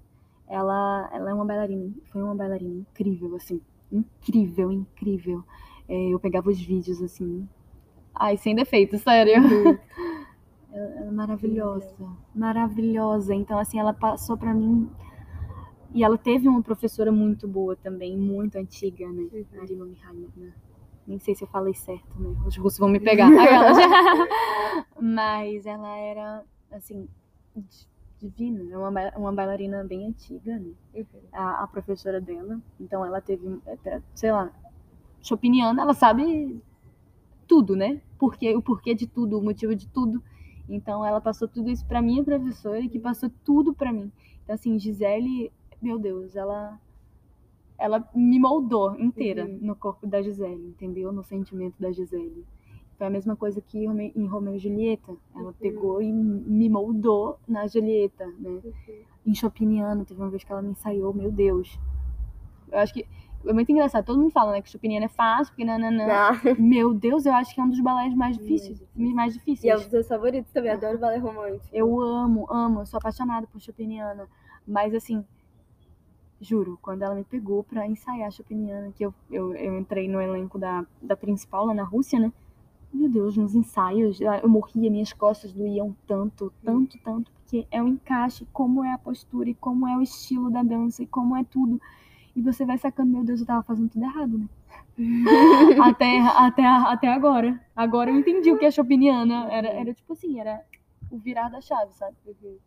ela, 0.50 1.08
ela 1.14 1.30
é 1.30 1.34
uma 1.34 1.46
bailarina, 1.46 1.94
foi 2.12 2.24
uma 2.24 2.34
bailarina 2.34 2.74
incrível, 2.74 3.36
assim, 3.36 3.62
incrível, 3.92 4.72
incrível. 4.72 5.44
É, 5.88 6.10
eu 6.10 6.20
pegava 6.20 6.50
os 6.50 6.60
vídeos, 6.60 7.02
assim, 7.02 7.48
ai, 8.16 8.36
sem 8.36 8.56
defeito, 8.56 8.98
sério. 8.98 9.42
Uhum. 9.42 9.78
ela, 10.74 10.86
ela 10.98 11.08
é 11.08 11.12
maravilhosa, 11.12 11.96
maravilhosa. 12.34 13.36
Então, 13.36 13.60
assim, 13.60 13.80
ela 13.80 13.94
passou 13.94 14.36
para 14.36 14.54
mim 14.54 14.90
e 15.94 16.04
ela 16.04 16.18
teve 16.18 16.48
uma 16.48 16.64
professora 16.64 17.12
muito 17.12 17.48
boa 17.48 17.76
também, 17.76 18.18
muito 18.18 18.58
antiga, 18.58 19.08
né? 19.08 19.30
Uhum. 19.32 19.46
Marina 19.54 19.86
Mihailovna. 19.86 20.56
Nem 21.06 21.20
sei 21.20 21.34
se 21.34 21.44
eu 21.44 21.48
falei 21.48 21.74
certo, 21.74 22.20
né? 22.20 22.36
Os 22.46 22.58
russos 22.58 22.80
vão 22.80 22.90
me 22.90 23.00
pegar. 23.00 23.30
Mas 25.00 25.66
ela 25.66 25.96
era, 25.98 26.44
assim, 26.72 27.08
divina, 28.20 28.74
é 28.74 28.78
uma, 28.78 29.10
uma 29.16 29.32
bailarina 29.32 29.84
bem 29.84 30.06
antiga, 30.06 30.58
né? 30.60 30.72
Uhum. 30.94 31.06
A, 31.32 31.64
a, 31.64 31.68
professora 31.68 32.20
dela. 32.20 32.62
Então 32.80 33.06
ela 33.06 33.22
teve, 33.22 33.60
sei 34.14 34.32
lá, 34.32 34.52
Chopiniana, 35.22 35.82
ela 35.82 35.94
sabe 35.94 36.62
tudo, 37.48 37.76
né? 37.76 38.02
Porque, 38.18 38.54
o 38.56 38.62
porquê 38.62 38.94
de 38.94 39.08
tudo, 39.08 39.40
o 39.40 39.44
motivo 39.44 39.74
de 39.74 39.88
tudo. 39.88 40.22
Então 40.68 41.04
ela 41.06 41.22
passou 41.22 41.48
tudo 41.48 41.70
isso 41.70 41.86
para 41.86 42.02
minha 42.02 42.24
professora, 42.24 42.88
que 42.88 43.00
passou 43.00 43.32
tudo 43.44 43.74
para 43.74 43.92
mim. 43.92 44.12
Então 44.44 44.54
assim, 44.56 44.78
Gisele, 44.78 45.52
meu 45.82 45.98
Deus, 45.98 46.36
ela 46.36 46.80
ela 47.78 48.06
me 48.14 48.38
moldou 48.38 49.00
inteira 49.00 49.46
uhum. 49.46 49.60
no 49.62 49.76
corpo 49.76 50.06
da 50.06 50.22
Gisele, 50.22 50.68
entendeu? 50.68 51.14
No 51.14 51.24
sentimento 51.24 51.76
da 51.80 51.92
Gisele. 51.92 52.46
Foi 53.00 53.08
a 53.08 53.10
mesma 53.10 53.34
coisa 53.34 53.62
que 53.62 53.86
em 53.86 54.26
Romeu 54.28 54.56
e 54.56 54.60
Julieta. 54.60 55.16
Ela 55.34 55.46
uhum. 55.46 55.54
pegou 55.54 56.02
e 56.02 56.12
me 56.12 56.68
moldou 56.68 57.40
na 57.48 57.66
Julieta, 57.66 58.26
né? 58.38 58.50
Uhum. 58.50 58.74
Em 59.26 59.34
Chopiniano, 59.34 60.04
teve 60.04 60.20
uma 60.20 60.30
vez 60.30 60.44
que 60.44 60.52
ela 60.52 60.62
me 60.62 60.72
ensaiou, 60.72 61.14
meu 61.14 61.32
Deus. 61.32 61.80
Eu 62.70 62.78
acho 62.78 62.94
que 62.94 63.08
é 63.46 63.54
muito 63.54 63.72
engraçado. 63.72 64.04
Todo 64.04 64.20
mundo 64.20 64.32
fala, 64.32 64.52
né, 64.52 64.62
que 64.62 64.70
Chopiniano 64.70 65.06
é 65.06 65.08
fácil, 65.08 65.54
porque 65.54 65.64
nananã. 65.64 66.08
Não. 66.08 66.56
Meu 66.60 66.94
Deus, 66.94 67.26
eu 67.26 67.32
acho 67.32 67.56
que 67.56 67.62
é 67.62 67.64
um 67.64 67.70
dos 67.70 67.80
balés 67.80 68.14
mais 68.14 68.38
difíceis. 68.38 68.84
mais 68.94 69.34
difíceis. 69.34 69.64
E 69.64 69.70
é 69.70 69.78
um 69.78 69.80
dos 69.80 69.88
seus 69.88 70.06
favoritos 70.06 70.52
também. 70.52 70.72
Adoro 70.72 71.00
balé 71.00 71.20
romântico. 71.20 71.70
Eu 71.72 72.02
amo, 72.02 72.48
amo. 72.52 72.86
Sou 72.86 72.98
apaixonada 72.98 73.48
por 73.48 73.62
Chopiniano. 73.62 74.28
Mas, 74.68 74.94
assim, 74.94 75.24
juro, 76.42 76.78
quando 76.82 77.04
ela 77.04 77.16
me 77.16 77.24
pegou 77.24 77.64
pra 77.64 77.88
ensaiar 77.88 78.30
Chopiniano, 78.30 78.92
que 78.92 79.06
eu, 79.06 79.14
eu, 79.32 79.56
eu 79.56 79.80
entrei 79.80 80.10
no 80.10 80.20
elenco 80.20 80.60
da, 80.60 80.86
da 81.02 81.16
principal 81.16 81.66
lá 81.66 81.74
na 81.74 81.84
Rússia, 81.84 82.20
né? 82.20 82.34
Meu 82.94 83.10
Deus, 83.10 83.38
nos 83.38 83.56
ensaios 83.56 84.20
eu 84.20 84.50
morria, 84.50 84.90
minhas 84.90 85.14
costas 85.14 85.54
doíam 85.54 85.96
tanto, 86.08 86.52
tanto, 86.64 86.98
tanto, 87.00 87.32
porque 87.32 87.68
é 87.72 87.82
o 87.82 87.88
encaixe, 87.88 88.48
como 88.52 88.84
é 88.84 88.94
a 88.94 88.98
postura 88.98 89.50
e 89.50 89.54
como 89.54 89.88
é 89.88 89.98
o 89.98 90.02
estilo 90.02 90.50
da 90.50 90.64
dança 90.64 91.04
e 91.04 91.08
como 91.08 91.36
é 91.36 91.44
tudo. 91.44 91.80
E 92.36 92.42
você 92.42 92.66
vai 92.66 92.78
sacando, 92.78 93.12
meu 93.12 93.24
Deus, 93.24 93.42
eu 93.42 93.46
tava 93.46 93.64
fazendo 93.64 93.90
tudo 93.90 94.06
errado, 94.06 94.38
né? 94.38 94.48
até, 95.84 96.20
até, 96.20 96.66
até 96.66 97.08
agora. 97.08 97.60
Agora 97.76 98.12
eu 98.12 98.20
entendi 98.20 98.52
o 98.52 98.58
que 98.58 98.66
é 98.66 98.72
chopiniana. 98.72 99.48
Era, 99.52 99.68
era 99.70 99.94
tipo 99.94 100.14
assim, 100.14 100.40
era 100.40 100.64
o 101.10 101.18
virar 101.18 101.50
da 101.50 101.62
chave, 101.62 101.94
sabe? 101.94 102.16
Uhum. 102.26 102.58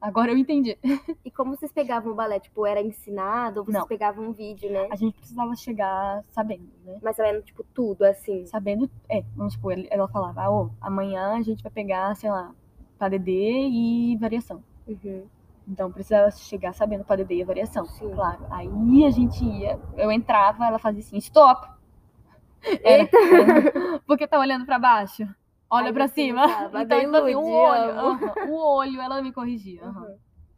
Agora 0.00 0.30
eu 0.30 0.38
entendi. 0.38 0.78
E 1.24 1.30
como 1.30 1.56
vocês 1.56 1.72
pegavam 1.72 2.12
o 2.12 2.14
balé? 2.14 2.38
Tipo, 2.38 2.66
era 2.66 2.80
ensinado 2.80 3.60
ou 3.60 3.66
vocês 3.66 3.78
Não. 3.78 3.86
pegavam 3.86 4.28
um 4.28 4.32
vídeo, 4.32 4.70
né? 4.70 4.88
A 4.90 4.96
gente 4.96 5.16
precisava 5.16 5.54
chegar 5.56 6.22
sabendo, 6.30 6.70
né? 6.84 6.98
Mas 7.02 7.16
sabendo, 7.16 7.42
tipo, 7.42 7.64
tudo, 7.74 8.04
assim. 8.04 8.46
Sabendo, 8.46 8.90
é, 9.08 9.22
vamos 9.36 9.54
supor, 9.54 9.74
ela 9.90 10.08
falava, 10.08 10.48
ô, 10.48 10.66
oh, 10.66 10.70
amanhã 10.80 11.34
a 11.36 11.42
gente 11.42 11.62
vai 11.62 11.72
pegar, 11.72 12.14
sei 12.16 12.30
lá, 12.30 12.54
PADD 12.98 13.30
e 13.30 14.16
variação. 14.16 14.62
Uhum. 14.86 15.24
Então 15.66 15.92
precisava 15.92 16.30
chegar 16.30 16.72
sabendo 16.72 17.04
PADD 17.04 17.34
e 17.34 17.44
variação, 17.44 17.84
Sim. 17.84 18.10
claro. 18.14 18.46
Aí 18.50 19.04
a 19.04 19.10
gente 19.10 19.44
ia, 19.44 19.78
eu 19.96 20.10
entrava, 20.10 20.66
ela 20.66 20.78
fazia 20.78 21.00
assim, 21.00 21.18
stop! 21.18 21.68
Era, 22.82 23.02
Eita! 23.02 23.18
porque 24.06 24.26
tá 24.26 24.38
olhando 24.38 24.64
para 24.64 24.78
baixo 24.78 25.28
olha 25.70 25.92
para 25.92 26.08
cima. 26.08 26.46
Então, 26.68 27.00
então 27.00 27.24
assim, 27.24 27.34
o 27.34 27.46
olho, 27.46 28.50
o 28.50 28.54
olho, 28.54 29.00
ela 29.00 29.22
me 29.22 29.32
corrigia. 29.32 29.84
Uhum. 29.84 30.16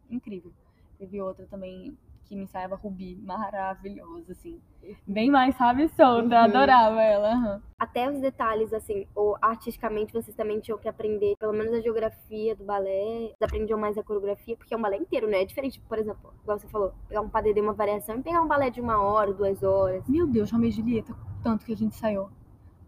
Incrível. 0.09 0.51
Teve 0.97 1.21
outra 1.21 1.45
também 1.47 1.97
que 2.31 2.35
me 2.35 2.43
ensaiava 2.43 2.77
Rubi, 2.77 3.17
maravilhosa, 3.17 4.31
assim. 4.31 4.57
Bem 5.05 5.29
mais, 5.29 5.53
sabe, 5.57 5.89
solta, 5.89 6.35
uhum. 6.35 6.43
adorava 6.43 7.01
ela. 7.01 7.35
Uhum. 7.35 7.61
Até 7.77 8.09
os 8.09 8.21
detalhes, 8.21 8.71
assim, 8.73 9.05
ou 9.13 9.37
artisticamente 9.41 10.13
vocês 10.13 10.35
também 10.35 10.61
tinham 10.61 10.77
que 10.77 10.87
aprender, 10.87 11.35
pelo 11.37 11.51
menos 11.51 11.73
a 11.73 11.81
geografia 11.81 12.55
do 12.55 12.63
balé, 12.63 13.27
vocês 13.27 13.41
aprendiam 13.41 13.77
mais 13.77 13.97
a 13.97 14.03
coreografia, 14.03 14.55
porque 14.55 14.73
é 14.73 14.77
um 14.77 14.81
balé 14.81 14.95
inteiro, 14.95 15.27
né? 15.27 15.41
É 15.41 15.45
diferente, 15.45 15.81
por 15.81 15.99
exemplo, 15.99 16.33
igual 16.41 16.57
você 16.57 16.69
falou, 16.69 16.93
pegar 17.09 17.19
um 17.19 17.29
padedê, 17.29 17.59
uma 17.59 17.73
variação 17.73 18.17
e 18.17 18.23
pegar 18.23 18.41
um 18.41 18.47
balé 18.47 18.69
de 18.69 18.79
uma 18.79 19.01
hora, 19.01 19.33
duas 19.33 19.61
horas. 19.61 20.07
Meu 20.07 20.25
Deus, 20.25 20.49
e 20.53 20.71
Julieta, 20.71 21.13
tanto 21.43 21.65
que 21.65 21.73
a 21.73 21.77
gente 21.77 21.95
saiu 21.95 22.29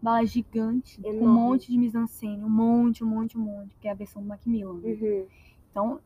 bala 0.04 0.24
gigante, 0.26 1.00
Enorme. 1.00 1.18
com 1.18 1.24
um 1.24 1.32
monte 1.32 1.72
de 1.72 1.78
mise-en-scène, 1.78 2.44
um 2.44 2.50
monte, 2.50 3.02
um 3.02 3.06
monte, 3.06 3.38
um 3.38 3.40
monte, 3.40 3.74
que 3.80 3.88
é 3.88 3.90
a 3.90 3.94
versão 3.94 4.20
do 4.20 4.28
Macmillan. 4.28 4.74
Né? 4.74 4.90
Uhum. 4.90 5.26
Então, 5.70 6.00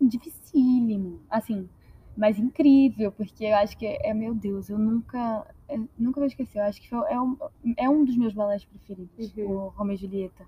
dificílimo, 0.00 1.20
assim, 1.28 1.68
mas 2.16 2.38
incrível, 2.38 3.10
porque 3.10 3.44
eu 3.44 3.56
acho 3.56 3.76
que 3.76 3.86
é, 3.86 4.14
meu 4.14 4.34
Deus, 4.34 4.70
eu 4.70 4.78
nunca, 4.78 5.44
eu 5.68 5.88
nunca 5.98 6.20
vou 6.20 6.28
esquecer, 6.28 6.60
eu 6.60 6.64
acho 6.64 6.80
que 6.80 6.88
foi, 6.88 7.10
é, 7.10 7.20
um, 7.20 7.36
é 7.76 7.88
um 7.88 8.04
dos 8.04 8.16
meus 8.16 8.32
balés 8.32 8.64
preferidos, 8.64 9.36
uhum. 9.36 9.50
o 9.50 9.68
Romeo 9.68 9.94
e 9.94 9.96
Julieta. 9.96 10.46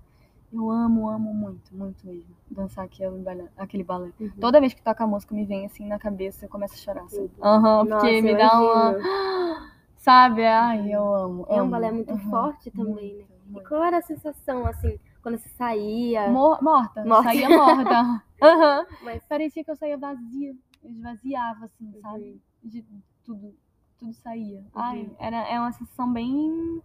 Eu 0.51 0.69
amo, 0.69 1.09
amo 1.09 1.33
muito, 1.33 1.75
muito 1.75 2.05
mesmo, 2.05 2.35
dançar 2.49 2.85
aquele 2.85 3.17
balé. 3.17 3.49
Aquele 3.57 3.83
balé. 3.83 4.11
Uhum. 4.19 4.31
Toda 4.39 4.61
vez 4.61 4.73
que 4.73 4.83
toca 4.83 5.03
a 5.03 5.07
música 5.07 5.33
me 5.33 5.45
vem 5.45 5.65
assim 5.65 5.87
na 5.87 5.97
cabeça, 5.97 6.45
eu 6.45 6.49
começo 6.49 6.75
a 6.75 6.77
chorar. 6.77 7.03
Assim. 7.05 7.21
Uhum, 7.21 7.87
porque 7.87 8.21
me 8.21 8.35
dá 8.35 8.61
uma 8.61 8.95
Sabe? 10.03 10.45
Ai, 10.45 10.93
eu 10.93 11.15
amo. 11.15 11.45
É 11.47 11.61
um 11.61 11.69
balé 11.69 11.89
muito 11.89 12.11
uhum. 12.11 12.29
forte 12.29 12.69
também, 12.69 13.15
né? 13.15 13.25
Muito. 13.45 13.65
E 13.65 13.69
qual 13.69 13.85
era 13.85 13.99
a 13.99 14.01
sensação, 14.01 14.65
assim, 14.65 14.99
quando 15.21 15.37
você 15.37 15.47
saía? 15.47 16.27
Mor 16.27 16.61
morta. 16.61 17.05
morta. 17.05 17.23
Saía 17.23 17.47
morta. 17.47 18.23
uhum. 18.43 18.85
Mas... 19.01 19.23
Parecia 19.23 19.63
que 19.63 19.71
eu 19.71 19.77
saía 19.77 19.97
vazia. 19.97 20.53
Eu 20.83 20.91
esvaziava, 20.91 21.65
assim, 21.67 21.85
uhum. 21.85 22.01
sabe? 22.01 22.41
De 22.61 22.85
tudo. 23.23 23.55
Tudo 23.97 24.13
saía. 24.15 24.59
Uhum. 24.59 24.65
Ai, 24.75 25.09
era, 25.17 25.37
é 25.47 25.57
uma 25.57 25.71
sensação 25.71 26.11
bem 26.11 26.81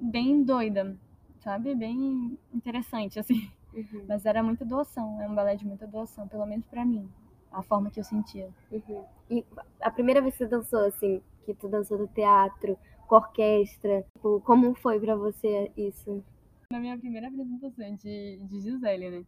bem 0.00 0.42
doida, 0.42 0.96
sabe? 1.40 1.74
Bem 1.74 2.38
interessante, 2.54 3.20
assim. 3.20 3.50
Uhum. 3.74 4.06
Mas 4.08 4.24
era 4.24 4.42
muita 4.42 4.64
doação, 4.64 5.20
é 5.20 5.28
um 5.28 5.34
balé 5.34 5.54
de 5.54 5.66
muita 5.66 5.86
doação, 5.86 6.26
pelo 6.26 6.46
menos 6.46 6.64
pra 6.64 6.82
mim. 6.82 7.06
A 7.52 7.62
forma 7.62 7.90
que 7.90 8.00
eu 8.00 8.04
sentia. 8.04 8.48
Uhum. 8.72 9.04
E 9.28 9.44
a 9.82 9.90
primeira 9.90 10.22
vez 10.22 10.32
que 10.32 10.38
você 10.38 10.46
dançou, 10.46 10.86
assim, 10.86 11.20
que 11.44 11.54
tu 11.54 11.68
dançou 11.68 11.98
no 11.98 12.08
teatro, 12.08 12.78
com 13.06 13.16
orquestra, 13.16 14.04
tipo, 14.14 14.40
como 14.40 14.74
foi 14.74 15.00
pra 15.00 15.16
você 15.16 15.70
isso? 15.76 16.22
Na 16.70 16.78
minha 16.78 16.96
primeira 16.96 17.28
apresentação 17.28 17.96
de, 17.96 18.38
de 18.44 18.60
Gisele, 18.60 19.10
né? 19.10 19.24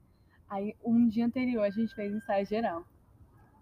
Aí, 0.49 0.77
um 0.85 1.09
dia 1.09 1.27
anterior, 1.27 1.63
a 1.63 1.71
gente 1.71 1.95
fez 1.95 2.13
ensaio 2.13 2.47
geral. 2.47 2.85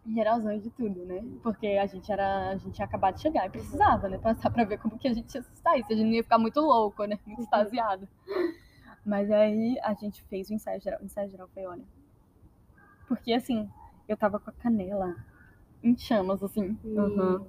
Geralzão 0.06 0.58
de 0.58 0.70
tudo, 0.70 1.04
né? 1.04 1.22
Porque 1.42 1.66
a 1.66 1.86
gente 1.86 2.10
era. 2.10 2.50
A 2.50 2.56
gente 2.56 2.74
tinha 2.74 2.86
acabado 2.86 3.14
de 3.14 3.22
chegar 3.22 3.46
e 3.46 3.50
precisava, 3.50 4.08
né? 4.08 4.18
Passar 4.18 4.50
pra 4.50 4.64
ver 4.64 4.78
como 4.78 4.98
que 4.98 5.06
a 5.06 5.12
gente 5.14 5.34
ia 5.34 5.42
sair. 5.42 5.84
Se 5.84 5.92
a 5.92 5.96
gente 5.96 6.06
não 6.06 6.14
ia 6.14 6.22
ficar 6.22 6.38
muito 6.38 6.60
louco, 6.60 7.04
né? 7.04 7.18
Muito 7.24 7.42
extasiado. 7.42 8.08
Mas 9.04 9.30
aí 9.30 9.78
a 9.82 9.94
gente 9.94 10.22
fez 10.24 10.50
o 10.50 10.54
ensaio 10.54 10.80
geral. 10.80 11.00
O 11.00 11.04
ensaio 11.04 11.30
geral 11.30 11.48
foi, 11.54 11.64
olha. 11.64 11.84
Porque 13.06 13.32
assim, 13.32 13.68
eu 14.08 14.16
tava 14.16 14.40
com 14.40 14.50
a 14.50 14.52
canela 14.52 15.16
em 15.82 15.96
chamas, 15.96 16.42
assim. 16.42 16.76
Uhum. 16.84 17.46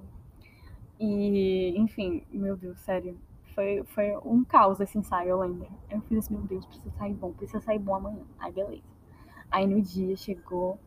E, 1.04 1.74
enfim, 1.76 2.22
meu 2.30 2.56
Deus, 2.56 2.78
sério. 2.78 3.18
Foi, 3.56 3.82
foi 3.86 4.16
um 4.24 4.44
caos 4.44 4.80
esse 4.80 4.96
ensaio, 4.96 5.30
eu 5.30 5.40
lembro. 5.40 5.66
Eu 5.90 6.00
fiz 6.02 6.18
assim, 6.18 6.34
meu 6.36 6.44
Deus, 6.44 6.64
precisa 6.64 6.90
sair 6.96 7.12
bom, 7.12 7.32
precisa 7.32 7.60
sair 7.60 7.78
bom 7.80 7.96
amanhã. 7.96 8.22
Aí, 8.38 8.52
beleza. 8.52 8.82
Aí 9.50 9.66
no 9.66 9.82
dia 9.82 10.16
chegou. 10.16 10.78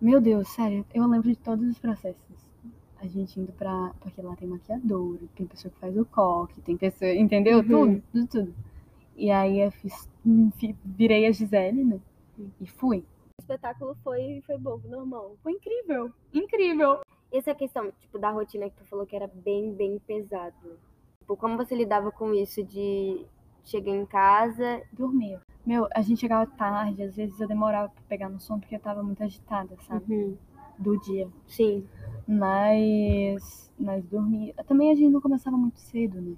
Meu 0.00 0.20
Deus, 0.20 0.48
sério, 0.48 0.86
eu 0.94 1.06
lembro 1.06 1.28
de 1.28 1.36
todos 1.36 1.68
os 1.68 1.78
processos. 1.78 2.22
A 3.00 3.06
gente 3.08 3.38
indo 3.40 3.52
pra. 3.52 3.92
Porque 4.00 4.22
lá 4.22 4.36
tem 4.36 4.46
maquiador, 4.48 5.18
tem 5.34 5.44
pessoa 5.44 5.72
que 5.72 5.80
faz 5.80 5.96
o 5.96 6.04
coque, 6.04 6.60
tem 6.60 6.76
pessoa. 6.76 7.12
Entendeu? 7.12 7.58
Uhum. 7.58 7.64
Tudo, 7.66 8.02
tudo, 8.12 8.26
tudo. 8.28 8.54
E 9.16 9.28
aí 9.30 9.58
eu 9.60 9.72
fiz. 9.72 10.08
fi- 10.56 10.76
Virei 10.84 11.26
a 11.26 11.32
Gisele, 11.32 11.84
né? 11.84 12.00
E 12.60 12.66
fui. 12.66 12.98
O 13.38 13.42
espetáculo 13.42 13.96
foi, 14.04 14.40
foi 14.46 14.56
bom, 14.56 14.80
normal. 14.88 15.36
Foi 15.42 15.52
incrível. 15.52 16.12
Incrível. 16.32 17.00
Essa 17.32 17.54
questão, 17.54 17.90
tipo, 17.98 18.18
da 18.18 18.30
rotina 18.30 18.68
que 18.68 18.76
tu 18.76 18.84
falou 18.84 19.06
que 19.06 19.16
era 19.16 19.26
bem, 19.26 19.72
bem 19.72 19.98
pesado. 20.06 20.78
Tipo, 21.20 21.36
como 21.36 21.56
você 21.56 21.74
lidava 21.74 22.12
com 22.12 22.34
isso 22.34 22.62
de 22.62 23.24
chegar 23.64 23.92
em 23.92 24.04
casa? 24.04 24.82
Dormia. 24.92 25.40
Meu, 25.64 25.88
a 25.94 26.02
gente 26.02 26.20
chegava 26.20 26.44
tarde, 26.46 27.02
às 27.02 27.14
vezes 27.14 27.40
eu 27.40 27.48
demorava 27.48 27.88
pra 27.88 28.02
pegar 28.08 28.28
no 28.28 28.40
sono 28.40 28.60
porque 28.60 28.74
eu 28.74 28.80
tava 28.80 29.02
muito 29.02 29.22
agitada, 29.22 29.76
sabe? 29.86 30.12
Uhum. 30.12 30.36
Do 30.78 30.98
dia. 31.00 31.28
Sim. 31.46 31.86
Mas. 32.26 33.72
Mas 33.78 34.04
dormia. 34.04 34.52
Também 34.66 34.90
a 34.90 34.94
gente 34.94 35.10
não 35.10 35.20
começava 35.20 35.56
muito 35.56 35.78
cedo, 35.78 36.20
né? 36.20 36.34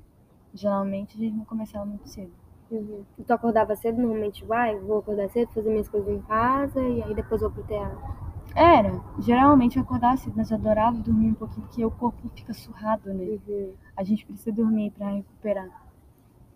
Geralmente 0.52 1.16
a 1.16 1.20
gente 1.20 1.36
não 1.36 1.44
começava 1.44 1.84
muito 1.84 2.08
cedo. 2.08 2.32
Uhum. 2.70 3.04
Tu 3.26 3.32
acordava 3.32 3.74
cedo, 3.76 4.00
normalmente 4.00 4.44
vai, 4.44 4.78
vou 4.78 4.98
acordar 4.98 5.28
cedo, 5.30 5.52
fazer 5.52 5.70
minhas 5.70 5.88
coisas 5.88 6.08
em 6.08 6.20
casa 6.22 6.80
e 6.80 7.02
aí 7.02 7.14
depois 7.14 7.40
vou 7.40 7.50
pro 7.50 7.64
teatro. 7.64 8.23
Era. 8.54 9.00
Geralmente 9.18 9.76
eu 9.76 9.82
acordava 9.82 10.16
cedo, 10.16 10.34
mas 10.36 10.50
eu 10.50 10.56
adorava 10.56 10.96
dormir 10.98 11.28
um 11.30 11.34
pouquinho 11.34 11.66
porque 11.66 11.84
o 11.84 11.90
corpo 11.90 12.28
fica 12.34 12.52
surrado, 12.54 13.12
né? 13.12 13.38
Uhum. 13.48 13.72
A 13.96 14.04
gente 14.04 14.24
precisa 14.24 14.52
dormir 14.52 14.90
pra 14.92 15.08
recuperar. 15.10 15.68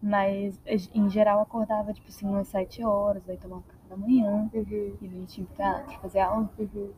Mas 0.00 0.60
em 0.94 1.08
geral 1.10 1.38
eu 1.38 1.42
acordava, 1.42 1.92
tipo 1.92 2.08
assim, 2.08 2.26
umas 2.26 2.46
7 2.48 2.84
horas, 2.84 3.28
aí 3.28 3.36
tomava 3.36 3.62
café 3.62 3.88
da 3.88 3.96
manhã, 3.96 4.48
Uhum. 4.54 4.94
e 5.00 5.06
a 5.06 5.08
gente 5.08 5.40
ia 5.40 5.46
pro 5.46 5.56
teatro, 5.56 5.98
fazer 6.00 6.20
aula. 6.20 6.48
Uhum. 6.56 6.90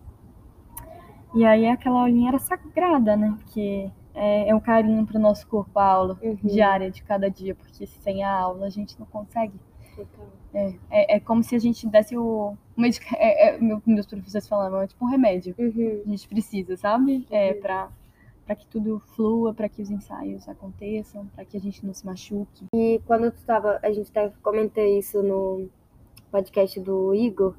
E 1.34 1.44
aí 1.46 1.66
aquela 1.66 2.00
aulinha 2.00 2.28
era 2.28 2.38
sagrada, 2.38 3.16
né? 3.16 3.34
Porque 3.38 3.90
é, 4.14 4.50
é 4.50 4.54
um 4.54 4.60
carinho 4.60 5.06
pro 5.06 5.18
nosso 5.18 5.46
corpo 5.46 5.78
a 5.78 5.84
aula 5.84 6.18
Uhum. 6.22 6.34
diária 6.42 6.90
de 6.90 7.02
cada 7.02 7.30
dia, 7.30 7.54
porque 7.54 7.86
sem 7.86 8.22
a 8.22 8.32
aula 8.38 8.66
a 8.66 8.70
gente 8.70 8.98
não 8.98 9.06
consegue. 9.06 9.54
É, 10.52 10.74
é, 10.90 11.16
é 11.16 11.20
como 11.20 11.42
se 11.42 11.54
a 11.54 11.58
gente 11.58 11.86
desse 11.86 12.16
o. 12.16 12.56
o 12.76 12.80
medica- 12.80 13.16
é, 13.16 13.48
é, 13.54 13.58
meu- 13.58 13.82
meus 13.86 14.06
professores 14.06 14.48
falavam, 14.48 14.80
é 14.82 14.86
tipo 14.86 15.04
um 15.04 15.08
remédio. 15.08 15.54
Uhum. 15.58 16.02
A 16.06 16.08
gente 16.10 16.26
precisa, 16.28 16.76
sabe? 16.76 17.26
É, 17.30 17.52
Uhum. 17.52 17.60
pra, 17.60 17.88
pra 18.46 18.54
que 18.56 18.66
tudo 18.66 18.98
flua, 19.14 19.54
pra 19.54 19.68
que 19.68 19.80
os 19.80 19.90
ensaios 19.90 20.48
aconteçam, 20.48 21.26
pra 21.34 21.44
que 21.44 21.56
a 21.56 21.60
gente 21.60 21.84
não 21.86 21.94
se 21.94 22.04
machuque. 22.04 22.66
E 22.74 23.00
quando 23.06 23.30
tu 23.30 23.40
tava, 23.44 23.78
a 23.82 23.92
gente 23.92 24.10
até 24.10 24.32
comentou 24.42 24.84
isso 24.84 25.22
no 25.22 25.68
podcast 26.32 26.80
do 26.80 27.14
Igor, 27.14 27.54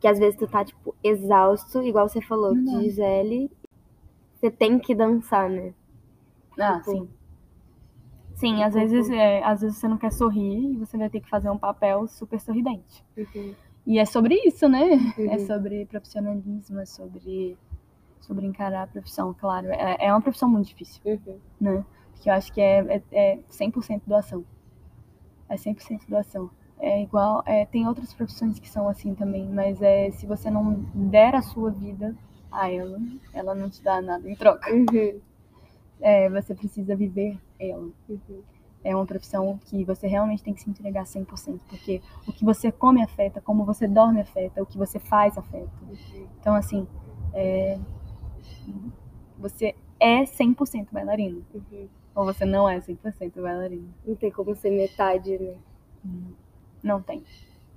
que 0.00 0.08
às 0.08 0.18
vezes 0.18 0.38
tu 0.38 0.46
tá, 0.46 0.64
tipo, 0.64 0.94
exausto, 1.04 1.82
igual 1.82 2.08
você 2.08 2.20
falou, 2.22 2.54
Não 2.54 2.78
de 2.78 2.84
Gisele, 2.84 3.50
você 4.38 4.50
tem 4.50 4.78
que 4.78 4.94
dançar, 4.94 5.50
né? 5.50 5.74
Ah, 6.58 6.78
Tipo, 6.78 6.90
sim. 6.92 7.08
Sim, 8.40 8.62
às 8.62 8.72
vezes, 8.72 9.10
é, 9.10 9.44
às 9.44 9.60
vezes 9.60 9.76
você 9.76 9.86
não 9.86 9.98
quer 9.98 10.10
sorrir 10.10 10.72
e 10.72 10.76
você 10.78 10.96
vai 10.96 11.10
ter 11.10 11.20
que 11.20 11.28
fazer 11.28 11.50
um 11.50 11.58
papel 11.58 12.08
super 12.08 12.40
sorridente. 12.40 13.04
Uhum. 13.14 13.54
E 13.86 13.98
é 13.98 14.04
sobre 14.06 14.34
isso, 14.46 14.66
né? 14.66 14.82
Uhum. 15.18 15.30
É 15.30 15.38
sobre 15.40 15.84
profissionalismo, 15.84 16.80
é 16.80 16.86
sobre, 16.86 17.58
sobre 18.18 18.46
encarar 18.46 18.84
a 18.84 18.86
profissão, 18.86 19.34
claro. 19.38 19.66
É, 19.68 20.06
é 20.06 20.10
uma 20.10 20.22
profissão 20.22 20.48
muito 20.48 20.68
difícil, 20.68 21.02
Uhum. 21.04 21.38
né? 21.60 21.84
Porque 22.12 22.30
eu 22.30 22.32
acho 22.34 22.50
que 22.50 22.62
é, 22.62 22.78
é, 22.96 23.02
é 23.12 23.38
100% 23.50 24.00
doação. 24.06 24.42
É 25.46 25.56
100% 25.56 26.08
doação. 26.08 26.50
É 26.78 27.02
igual, 27.02 27.42
é, 27.44 27.66
tem 27.66 27.86
outras 27.86 28.14
profissões 28.14 28.58
que 28.58 28.70
são 28.70 28.88
assim 28.88 29.14
também, 29.14 29.46
mas 29.50 29.82
é 29.82 30.10
se 30.12 30.24
você 30.24 30.50
não 30.50 30.72
der 30.94 31.34
a 31.34 31.42
sua 31.42 31.70
vida 31.70 32.16
a 32.50 32.70
ela, 32.72 32.98
ela 33.34 33.54
não 33.54 33.68
te 33.68 33.82
dá 33.82 34.00
nada 34.00 34.26
em 34.30 34.34
troca. 34.34 34.72
Uhum. 34.72 35.20
É, 36.00 36.30
você 36.30 36.54
precisa 36.54 36.96
viver 36.96 37.38
ela. 37.60 37.88
Uhum. 38.08 38.42
É 38.82 38.96
uma 38.96 39.04
profissão 39.04 39.58
que 39.66 39.84
você 39.84 40.06
realmente 40.06 40.42
tem 40.42 40.54
que 40.54 40.62
se 40.62 40.70
entregar 40.70 41.04
100%, 41.04 41.60
porque 41.68 42.00
o 42.26 42.32
que 42.32 42.44
você 42.44 42.72
come 42.72 43.02
afeta, 43.02 43.40
como 43.40 43.64
você 43.64 43.86
dorme 43.86 44.22
afeta, 44.22 44.62
o 44.62 44.66
que 44.66 44.78
você 44.78 44.98
faz 44.98 45.36
afeta. 45.36 45.70
Uhum. 45.82 46.26
Então, 46.40 46.54
assim, 46.54 46.88
é, 47.34 47.78
você 49.38 49.74
é 49.98 50.22
100% 50.24 50.88
bailarino, 50.90 51.44
Uhum. 51.54 51.88
ou 52.14 52.24
você 52.24 52.46
não 52.46 52.66
é 52.68 52.80
100% 52.80 53.40
bailarino. 53.40 53.92
Não 54.06 54.14
tem 54.16 54.30
como 54.30 54.56
ser 54.56 54.70
metade, 54.70 55.38
né? 55.38 55.54
Não 56.82 57.02
tem. 57.02 57.22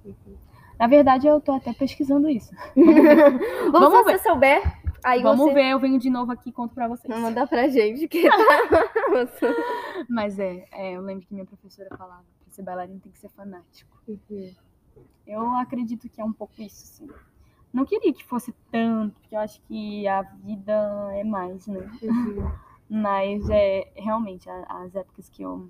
Uhum. 0.06 0.36
Na 0.80 0.88
verdade, 0.88 1.28
eu 1.28 1.40
tô 1.40 1.52
até 1.52 1.74
pesquisando 1.74 2.30
isso. 2.30 2.54
Vamos, 2.76 3.72
Vamos 3.72 3.98
se 4.00 4.04
você 4.04 4.20
souber, 4.20 4.83
aí 5.04 5.22
Vamos 5.22 5.46
você 5.46 5.54
ver, 5.54 5.70
eu 5.72 5.80
venho 5.80 6.00
de 6.00 6.10
novo 6.10 6.32
aqui 6.32 6.50
e 6.50 6.54
conto 6.54 6.74
pra 6.74 6.88
vocês. 6.88 7.20
manda 7.20 7.46
pra 7.48 7.68
gente 7.68 8.08
que 8.08 8.24
tá. 8.28 8.38
Mas 10.10 10.40
é, 10.40 10.66
é, 10.72 10.94
eu 10.94 11.02
lembro 11.02 11.26
que 11.26 11.34
minha 11.34 11.46
professora 11.46 11.90
falava, 11.98 12.24
pra 12.44 12.52
ser 12.54 12.64
bailarino 12.64 13.00
tem 13.00 13.12
que 13.12 13.20
ser 13.20 13.30
fanático. 13.30 13.98
Uhum. 14.08 14.54
Eu 15.26 15.46
acredito 15.56 16.10
que 16.10 16.20
é 16.22 16.26
um 16.26 16.34
pouco 16.34 16.54
isso, 16.62 16.86
sim. 16.86 17.10
Não 17.72 17.86
queria 17.86 18.14
que 18.14 18.24
fosse 18.24 18.54
tanto, 18.72 19.14
porque 19.20 19.36
eu 19.36 19.40
acho 19.40 19.60
que 19.62 20.08
a 20.08 20.22
vida 20.22 21.10
é 21.14 21.24
mais, 21.24 21.66
né? 21.68 21.90
Uhum. 22.02 22.52
Mas 22.90 23.50
é 23.50 23.92
realmente 23.96 24.48
a- 24.50 24.66
as 24.84 24.94
épocas 24.96 25.28
que 25.30 25.42
eu 25.42 25.70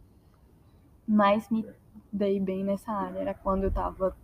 mais 1.08 1.50
me 1.50 1.66
dei 2.12 2.40
bem 2.40 2.64
nessa 2.64 2.92
área 2.92 3.20
era 3.20 3.34
quando 3.34 3.64
eu 3.66 3.72
tava 3.72 4.16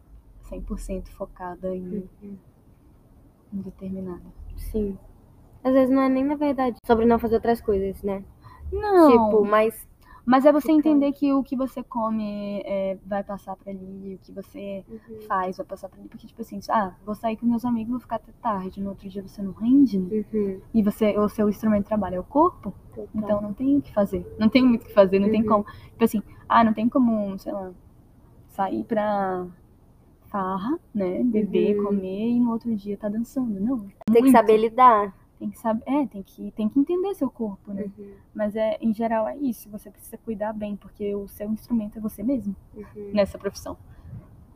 100% 0.43 1.10
focada 1.12 1.74
em, 1.74 2.10
Uhum. 2.22 2.38
em 3.54 3.62
determinada. 3.62 4.24
Sim. 4.60 4.98
Às 5.63 5.74
vezes 5.74 5.89
não 5.93 6.02
é 6.04 6.10
nem 6.10 6.24
na 6.24 6.36
verdade 6.36 6.78
sobre 6.86 7.06
não 7.06 7.19
fazer 7.19 7.36
outras 7.36 7.60
coisas, 7.60 8.02
né? 8.04 8.24
Não, 8.72 9.10
Tipo, 9.12 9.45
mas 9.45 9.88
mas 10.26 10.45
é 10.45 10.52
você 10.52 10.67
fica- 10.67 10.78
entender 10.78 11.12
que 11.13 11.34
o 11.34 11.41
que 11.41 11.56
você 11.56 11.82
come 11.82 12.62
é, 12.63 13.00
vai 13.04 13.24
passar 13.24 13.56
pra 13.56 13.72
ali, 13.72 14.13
o 14.13 14.19
que 14.19 14.32
você 14.32 14.86
faz 15.28 15.58
vai 15.58 15.65
passar 15.65 15.89
pra 15.89 16.00
ali. 16.00 16.08
Porque, 16.08 16.28
tipo 16.28 16.39
assim, 16.41 16.60
ah, 16.69 16.93
vou 17.04 17.15
sair 17.15 17.36
com 17.36 17.48
meus 17.48 17.65
amigos, 17.65 17.89
vou 17.89 18.00
ficar 18.00 18.17
até 18.17 18.32
tarde, 18.39 18.80
no 18.80 18.89
outro 18.91 19.10
dia 19.10 19.24
você 19.24 19.41
não 19.41 19.54
rende, 19.54 19.98
né? 19.98 20.24
Uhum. 20.32 20.62
E 20.72 20.84
você, 20.84 21.17
o 21.17 21.28
seu 21.30 21.50
instrumento 21.50 21.84
de 21.84 21.88
trabalho 21.88 22.17
é 22.17 22.19
o 22.19 22.24
corpo, 22.24 22.72
Total. 22.89 23.08
então 23.15 23.41
não 23.41 23.54
tem 23.54 23.78
o 23.78 23.82
que 23.82 23.91
fazer. 23.91 24.24
Não 24.38 24.50
tem 24.50 24.62
muito 24.63 24.84
o 24.84 24.86
que 24.86 24.93
fazer, 24.93 25.17
não 25.17 25.32
tem 25.32 25.41
Uhum. 25.41 25.48
como. 25.48 25.63
Tipo 25.63 26.04
assim, 26.04 26.22
ah, 26.48 26.63
não 26.63 26.74
tem 26.74 26.88
como, 26.88 27.39
sei 27.39 27.52
lá, 27.52 27.72
sair 28.50 28.84
pra 28.84 29.48
farra, 30.30 30.80
né? 30.94 31.24
Beber, 31.24 31.78
Uhum. 31.80 31.86
comer 31.86 32.30
e 32.30 32.39
no 32.39 32.52
outro 32.52 32.76
dia 32.76 32.98
tá 32.98 33.10
dançando. 33.10 33.60
Não. 33.60 33.78
tem 33.80 33.89
que 34.15 34.22
muito. 34.22 34.32
saber 34.32 34.58
lidar. 34.58 35.15
Tem 35.39 35.50
que 35.50 35.58
saber, 35.58 35.84
é, 35.86 36.06
tem 36.06 36.22
que, 36.22 36.52
tem 36.52 36.68
que 36.68 36.78
entender 36.78 37.13
seu 37.15 37.30
corpo, 37.30 37.72
né? 37.74 37.86
Uhum. 37.98 38.12
Mas 38.34 38.56
é, 38.58 38.78
em 38.82 38.94
geral 38.94 39.26
é 39.28 39.38
isso, 39.38 39.70
você 39.70 39.89
precisa 39.89 40.18
cuidar 40.18 40.52
bem, 40.52 40.76
porque 40.76 41.15
o 41.15 41.28
seu 41.30 41.50
instrumento 41.50 41.98
é 41.98 42.02
você 42.02 42.22
mesmo 42.22 42.54
Uhum. 42.76 43.12
nessa 43.13 43.38
profissão. 43.38 43.78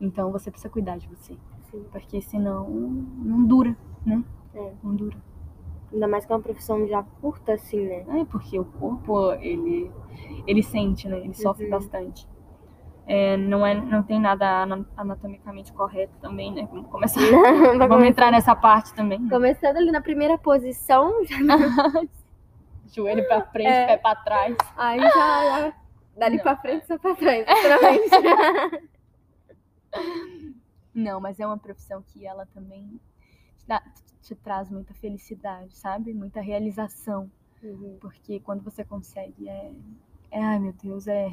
Então 0.00 0.30
você 0.30 0.50
precisa 0.50 0.68
cuidar 0.70 0.98
de 0.98 1.08
você, 1.08 1.34
Sim. 1.70 1.84
porque 1.90 2.20
senão 2.20 2.68
não 2.68 3.44
dura, 3.44 3.74
né? 4.04 4.22
É. 4.54 4.72
Não 4.82 4.94
dura. 4.94 5.16
Ainda 5.90 6.06
mais 6.08 6.26
que 6.26 6.32
é 6.32 6.36
uma 6.36 6.42
profissão 6.42 6.86
já 6.86 7.02
curta, 7.20 7.54
assim, 7.54 7.80
né? 7.86 8.04
É, 8.20 8.24
porque 8.26 8.58
o 8.58 8.64
corpo, 8.64 9.32
ele, 9.34 9.90
ele 10.46 10.62
sente, 10.62 11.08
né? 11.08 11.18
Ele 11.20 11.32
sofre 11.34 11.64
Uhum. 11.64 11.70
bastante. 11.70 12.28
É, 13.06 13.36
não, 13.36 13.66
é, 13.66 13.74
não 13.74 14.02
tem 14.02 14.18
nada 14.18 14.62
ana- 14.62 14.86
anatomicamente 14.96 15.72
correto 15.72 16.14
também, 16.20 16.52
né? 16.52 16.66
Vamos 16.72 16.90
começar. 16.90 17.20
Vai 17.30 17.52
Vamos 17.52 17.86
começar- 17.88 18.06
entrar 18.06 18.30
nessa 18.30 18.56
parte 18.56 18.94
também. 18.94 19.18
né? 19.18 19.28
Começando 19.30 19.76
ali 19.76 19.90
na 19.90 20.00
primeira 20.00 20.38
posição, 20.38 21.12
já... 21.26 21.36
Joelho 22.94 23.26
pra 23.26 23.42
frente, 23.46 23.68
É. 23.68 23.86
pé 23.86 23.96
pra 23.98 24.14
trás. 24.14 24.56
aí 24.76 25.00
já, 25.00 25.08
já 25.10 25.72
Dali 26.16 26.40
pra 26.40 26.56
frente, 26.56 26.86
só 26.86 26.96
pra 26.96 27.14
trás, 27.16 27.44
literalmente. 27.46 28.88
Não, 30.94 31.20
mas 31.20 31.40
é 31.40 31.46
uma 31.46 31.58
profissão 31.58 32.02
que 32.06 32.24
ela 32.26 32.46
também 32.54 33.00
te, 33.58 33.66
dá, 33.66 33.82
te 34.22 34.34
traz 34.36 34.70
muita 34.70 34.94
felicidade, 34.94 35.74
sabe? 35.76 36.14
Muita 36.14 36.40
realização. 36.40 37.30
Uhum. 37.62 37.96
Porque 38.00 38.38
quando 38.40 38.62
você 38.62 38.84
consegue, 38.84 39.48
é. 39.48 39.72
é 40.30 40.42
ai 40.44 40.58
meu 40.58 40.72
Deus, 40.72 41.08
é, 41.08 41.28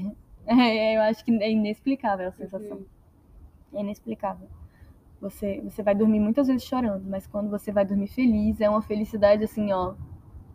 é, 0.45 0.97
Eu 0.97 1.01
acho 1.01 1.23
que 1.23 1.31
é 1.31 1.51
inexplicável 1.51 2.27
a 2.29 2.31
sensação. 2.31 2.77
Uhum. 2.77 2.85
É 3.73 3.81
inexplicável. 3.81 4.47
Você, 5.21 5.61
você 5.61 5.83
vai 5.83 5.93
dormir 5.95 6.19
muitas 6.19 6.47
vezes 6.47 6.63
chorando, 6.63 7.03
mas 7.07 7.27
quando 7.27 7.49
você 7.49 7.71
vai 7.71 7.85
dormir 7.85 8.07
feliz, 8.07 8.59
é 8.59 8.69
uma 8.69 8.81
felicidade 8.81 9.43
assim, 9.43 9.71
ó. 9.71 9.93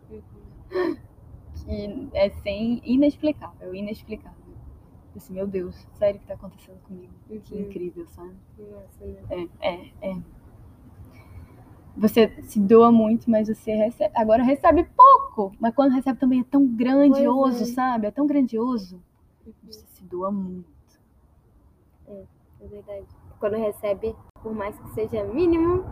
Uhum. 0.09 0.97
Que 1.65 2.09
é 2.13 2.29
sem. 2.29 2.81
inexplicável, 2.83 3.73
inexplicável. 3.73 4.37
Assim, 5.15 5.33
meu 5.33 5.47
Deus, 5.47 5.75
sério 5.93 6.19
que 6.19 6.27
tá 6.27 6.35
acontecendo 6.35 6.79
comigo. 6.83 7.11
Que 7.43 7.55
Uhum. 7.55 7.61
incrível, 7.61 8.05
sabe? 8.07 8.35
Né? 8.59 9.49
É, 9.61 9.69
é, 9.69 10.11
é. 10.11 10.17
Você 11.95 12.31
se 12.43 12.59
doa 12.59 12.91
muito, 12.91 13.29
mas 13.29 13.47
você 13.47 13.73
recebe. 13.73 14.11
Agora 14.15 14.43
recebe 14.43 14.87
pouco, 14.95 15.55
mas 15.59 15.73
quando 15.73 15.93
recebe 15.93 16.19
também 16.19 16.41
é 16.41 16.43
tão 16.43 16.67
grandioso, 16.67 17.63
é. 17.63 17.65
sabe? 17.65 18.05
É 18.05 18.11
tão 18.11 18.27
grandioso. 18.27 19.01
Você 19.63 19.85
se 19.87 20.03
doa 20.03 20.31
muito. 20.31 20.67
É 22.07 22.67
verdade. 22.67 23.05
Quando 23.39 23.55
recebe, 23.57 24.15
por 24.41 24.53
mais 24.53 24.77
que 24.79 24.89
seja 24.89 25.23
mínimo, 25.23 25.83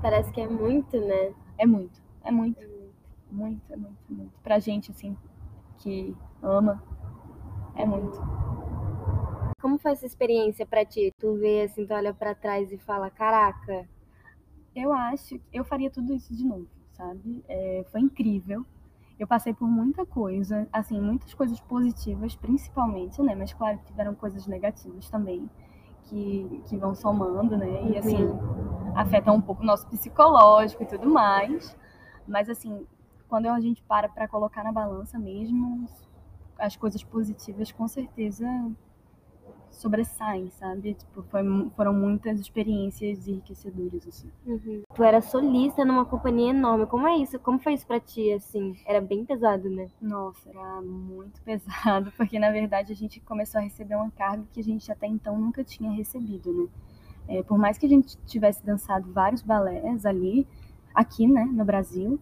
parece 0.00 0.32
que 0.32 0.40
é 0.40 0.48
muito, 0.48 0.98
né? 1.00 1.34
É 1.58 1.66
muito, 1.66 2.00
é 2.22 2.30
muito, 2.30 2.58
É 2.60 2.66
muito. 2.66 2.94
muito, 3.30 3.72
é 3.72 3.76
muito, 3.76 3.98
muito. 4.08 4.32
Pra 4.42 4.58
gente, 4.58 4.90
assim, 4.90 5.16
que 5.78 6.16
ama, 6.42 6.82
é 7.74 7.84
muito. 7.84 8.18
Como 9.60 9.78
foi 9.78 9.92
essa 9.92 10.06
experiência 10.06 10.64
pra 10.64 10.84
ti? 10.84 11.12
Tu 11.18 11.34
vê 11.34 11.62
assim, 11.62 11.86
tu 11.86 11.92
olha 11.92 12.14
pra 12.14 12.34
trás 12.34 12.72
e 12.72 12.78
fala, 12.78 13.10
caraca. 13.10 13.86
Eu 14.74 14.92
acho 14.92 15.38
que 15.38 15.42
eu 15.52 15.64
faria 15.64 15.90
tudo 15.90 16.14
isso 16.14 16.34
de 16.34 16.44
novo, 16.44 16.66
sabe? 16.92 17.44
É, 17.48 17.84
foi 17.90 18.00
incrível. 18.00 18.64
Eu 19.20 19.26
passei 19.26 19.52
por 19.52 19.68
muita 19.68 20.06
coisa, 20.06 20.66
assim, 20.72 20.98
muitas 20.98 21.34
coisas 21.34 21.60
positivas, 21.60 22.34
principalmente, 22.34 23.20
né? 23.20 23.34
Mas 23.34 23.52
claro 23.52 23.76
que 23.76 23.84
tiveram 23.84 24.14
coisas 24.14 24.46
negativas 24.46 25.10
também, 25.10 25.46
que, 26.04 26.62
que 26.66 26.74
vão 26.78 26.94
somando, 26.94 27.54
né? 27.54 27.90
E 27.90 27.98
assim, 27.98 28.16
afetam 28.94 29.34
um 29.34 29.40
pouco 29.42 29.62
o 29.62 29.66
nosso 29.66 29.86
psicológico 29.88 30.84
e 30.84 30.86
tudo 30.86 31.06
mais. 31.10 31.76
Mas 32.26 32.48
assim, 32.48 32.86
quando 33.28 33.44
a 33.48 33.60
gente 33.60 33.82
para 33.82 34.08
para 34.08 34.26
colocar 34.26 34.64
na 34.64 34.72
balança 34.72 35.18
mesmo, 35.18 35.86
as 36.58 36.74
coisas 36.74 37.04
positivas 37.04 37.70
com 37.70 37.86
certeza 37.86 38.46
sobressaem, 39.70 40.50
sabe? 40.50 40.94
Tipo, 40.94 41.22
foi, 41.22 41.42
foram 41.76 41.92
muitas 41.94 42.38
experiências 42.38 43.26
enriquecedoras, 43.26 44.06
assim. 44.06 44.30
Uhum. 44.46 44.82
Tu 44.94 45.02
era 45.02 45.20
solista 45.20 45.84
numa 45.84 46.04
companhia 46.04 46.50
enorme. 46.50 46.86
Como 46.86 47.06
é 47.06 47.16
isso? 47.16 47.38
Como 47.38 47.58
foi 47.58 47.74
isso 47.74 47.86
pra 47.86 48.00
ti, 48.00 48.32
assim? 48.32 48.76
Era 48.86 49.00
bem 49.00 49.24
pesado, 49.24 49.70
né? 49.70 49.88
Nossa, 50.00 50.48
era 50.48 50.80
muito 50.82 51.40
pesado, 51.44 52.12
porque 52.16 52.38
na 52.38 52.50
verdade 52.50 52.92
a 52.92 52.96
gente 52.96 53.20
começou 53.20 53.60
a 53.60 53.64
receber 53.64 53.94
uma 53.94 54.10
carga 54.10 54.44
que 54.52 54.60
a 54.60 54.64
gente 54.64 54.90
até 54.90 55.06
então 55.06 55.38
nunca 55.38 55.64
tinha 55.64 55.90
recebido, 55.90 56.52
né? 56.52 56.68
É, 57.28 57.42
por 57.42 57.56
mais 57.56 57.78
que 57.78 57.86
a 57.86 57.88
gente 57.88 58.16
tivesse 58.26 58.64
dançado 58.64 59.12
vários 59.12 59.40
balés 59.40 60.04
ali, 60.04 60.46
aqui, 60.94 61.26
né, 61.26 61.44
no 61.44 61.64
Brasil, 61.64 62.18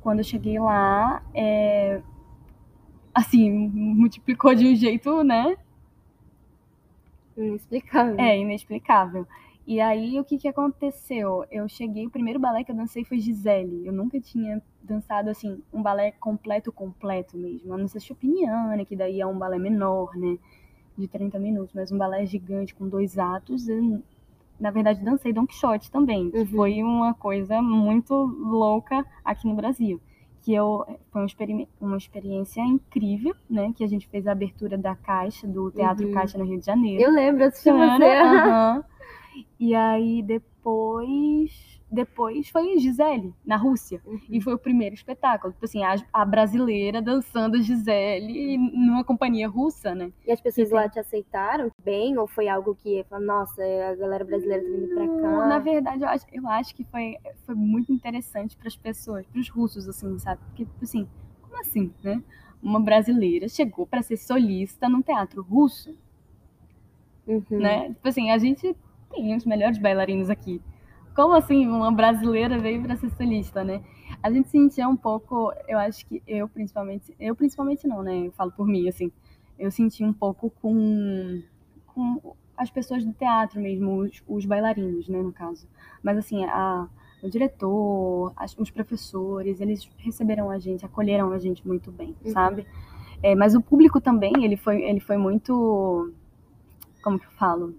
quando 0.00 0.18
eu 0.18 0.24
cheguei 0.24 0.58
lá, 0.58 1.22
é, 1.34 2.00
assim, 3.14 3.50
multiplicou 3.50 4.54
de 4.54 4.66
um 4.66 4.74
jeito, 4.74 5.22
né? 5.24 5.56
Inexplicável. 7.36 8.16
É, 8.18 8.38
inexplicável. 8.38 9.26
E 9.66 9.80
aí, 9.80 10.18
o 10.18 10.24
que 10.24 10.38
que 10.38 10.48
aconteceu? 10.48 11.44
Eu 11.50 11.68
cheguei, 11.68 12.06
o 12.06 12.10
primeiro 12.10 12.40
balé 12.40 12.64
que 12.64 12.72
eu 12.72 12.76
dancei 12.76 13.04
foi 13.04 13.20
Gisele. 13.20 13.86
Eu 13.86 13.92
nunca 13.92 14.20
tinha 14.20 14.60
dançado, 14.82 15.30
assim, 15.30 15.62
um 15.72 15.80
balé 15.80 16.10
completo, 16.12 16.72
completo 16.72 17.38
mesmo. 17.38 17.72
A 17.72 17.78
não 17.78 17.86
ser 17.86 18.00
Chopiniana, 18.00 18.84
que 18.84 18.96
daí 18.96 19.20
é 19.20 19.26
um 19.26 19.38
balé 19.38 19.58
menor, 19.58 20.16
né? 20.16 20.36
De 20.98 21.06
30 21.06 21.38
minutos, 21.38 21.72
mas 21.74 21.92
um 21.92 21.96
balé 21.98 22.26
gigante 22.26 22.74
com 22.74 22.88
dois 22.88 23.16
atos. 23.18 23.68
Eu, 23.68 24.02
na 24.58 24.70
verdade, 24.70 25.02
dancei 25.02 25.32
Don 25.32 25.46
Quixote 25.46 25.90
também, 25.90 26.30
que 26.30 26.38
Uhum. 26.38 26.46
foi 26.46 26.82
uma 26.82 27.14
coisa 27.14 27.62
muito 27.62 28.14
louca 28.14 29.06
aqui 29.24 29.46
no 29.46 29.54
Brasil. 29.54 30.00
Que 30.44 30.52
eu, 30.54 30.84
foi 31.12 31.20
uma, 31.22 31.26
experi- 31.26 31.68
uma 31.80 31.96
experiência 31.96 32.60
incrível, 32.62 33.34
né? 33.48 33.72
Que 33.76 33.84
a 33.84 33.86
gente 33.86 34.08
fez 34.08 34.26
a 34.26 34.32
abertura 34.32 34.76
da 34.76 34.94
Caixa, 34.96 35.46
do 35.46 35.70
Teatro 35.70 36.06
Uhum. 36.06 36.12
Caixa 36.12 36.36
no 36.36 36.44
Rio 36.44 36.58
de 36.58 36.66
Janeiro. 36.66 37.02
Eu 37.02 37.12
lembro, 37.12 37.44
assisti 37.44 37.70
Aham, 37.70 37.98
você. 37.98 38.04
aham. 38.16 38.84
E 39.58 39.74
aí 39.74 40.22
depois, 40.22 41.80
depois 41.92 42.48
foi 42.48 42.78
Gisele 42.78 43.34
na 43.44 43.56
Rússia. 43.56 44.00
Uhum. 44.06 44.18
E 44.30 44.40
foi 44.40 44.54
o 44.54 44.58
primeiro 44.58 44.94
espetáculo, 44.94 45.52
tipo 45.52 45.64
assim, 45.66 45.84
a, 45.84 45.94
a 46.12 46.24
brasileira 46.24 47.02
dançando 47.02 47.60
Gisele 47.62 48.56
numa 48.56 49.04
companhia 49.04 49.46
russa, 49.48 49.94
né? 49.94 50.10
E 50.26 50.32
as 50.32 50.40
pessoas 50.40 50.70
E 50.70 50.74
lá 50.74 50.88
te 50.88 50.98
aceitaram 50.98 51.70
bem? 51.84 52.16
Ou 52.16 52.26
foi 52.26 52.48
algo 52.48 52.74
que, 52.74 53.04
falou, 53.10 53.26
nossa, 53.26 53.62
a 53.62 53.94
galera 53.94 54.24
brasileira 54.24 54.62
tá 54.62 54.68
vindo 54.68 54.88
pra 54.94 55.06
cá? 55.06 55.46
Na 55.46 55.58
verdade, 55.58 56.02
eu 56.02 56.08
acho, 56.08 56.26
eu 56.32 56.48
acho 56.48 56.74
que 56.74 56.84
foi, 56.84 57.16
foi 57.44 57.54
muito 57.54 57.92
interessante 57.92 58.56
para 58.56 58.68
as 58.68 58.76
pessoas, 58.76 59.26
para 59.26 59.40
os 59.40 59.48
russos, 59.50 59.86
assim, 59.88 60.18
sabe? 60.18 60.40
Porque, 60.46 60.64
tipo 60.64 60.82
assim, 60.84 61.06
como 61.42 61.60
assim, 61.60 61.92
né? 62.02 62.22
Uma 62.62 62.80
brasileira 62.80 63.48
chegou 63.48 63.86
para 63.86 64.02
ser 64.02 64.16
solista 64.16 64.88
num 64.88 65.02
teatro 65.02 65.42
russo, 65.42 65.94
Uhum. 67.26 67.42
né? 67.50 67.88
Tipo 67.90 68.08
assim, 68.08 68.30
a 68.30 68.38
gente 68.38 68.74
tem 69.10 69.36
os 69.36 69.44
melhores 69.44 69.78
bailarinos 69.78 70.28
aqui. 70.30 70.60
Como 71.14 71.34
assim 71.34 71.66
uma 71.66 71.92
brasileira 71.92 72.58
veio 72.58 72.82
para 72.82 72.96
ser 72.96 73.10
solista, 73.10 73.62
né? 73.62 73.82
A 74.22 74.30
gente 74.30 74.48
sentia 74.48 74.88
um 74.88 74.96
pouco, 74.96 75.52
eu 75.68 75.78
acho 75.78 76.06
que 76.06 76.22
eu 76.26 76.48
principalmente, 76.48 77.14
eu 77.20 77.34
principalmente 77.36 77.86
não, 77.86 78.02
né? 78.02 78.26
Eu 78.26 78.32
falo 78.32 78.50
por 78.52 78.66
mim, 78.66 78.88
assim. 78.88 79.10
Eu 79.58 79.70
senti 79.70 80.02
um 80.04 80.12
pouco 80.12 80.50
com, 80.62 81.42
com 81.88 82.34
as 82.56 82.70
pessoas 82.70 83.04
do 83.04 83.12
teatro 83.12 83.60
mesmo, 83.60 83.96
os, 83.98 84.22
os 84.26 84.44
bailarinos, 84.46 85.08
né, 85.08 85.20
no 85.22 85.32
caso. 85.32 85.66
Mas 86.02 86.16
assim, 86.18 86.44
a, 86.46 86.88
o 87.22 87.28
diretor, 87.28 88.32
as- 88.36 88.56
os 88.58 88.70
professores, 88.70 89.60
eles 89.60 89.88
receberam 89.98 90.50
a 90.50 90.58
gente, 90.58 90.84
acolheram 90.84 91.32
a 91.32 91.38
gente 91.38 91.66
muito 91.66 91.90
bem, 91.92 92.14
Uhum. 92.24 92.32
sabe? 92.32 92.66
É, 93.22 93.34
mas 93.34 93.54
o 93.54 93.60
público 93.60 94.00
também, 94.00 94.32
ele 94.44 94.56
foi, 94.56 94.82
ele 94.82 94.98
foi 95.00 95.16
muito, 95.16 96.12
como 97.02 97.18
que 97.18 97.26
eu 97.26 97.30
falo? 97.32 97.74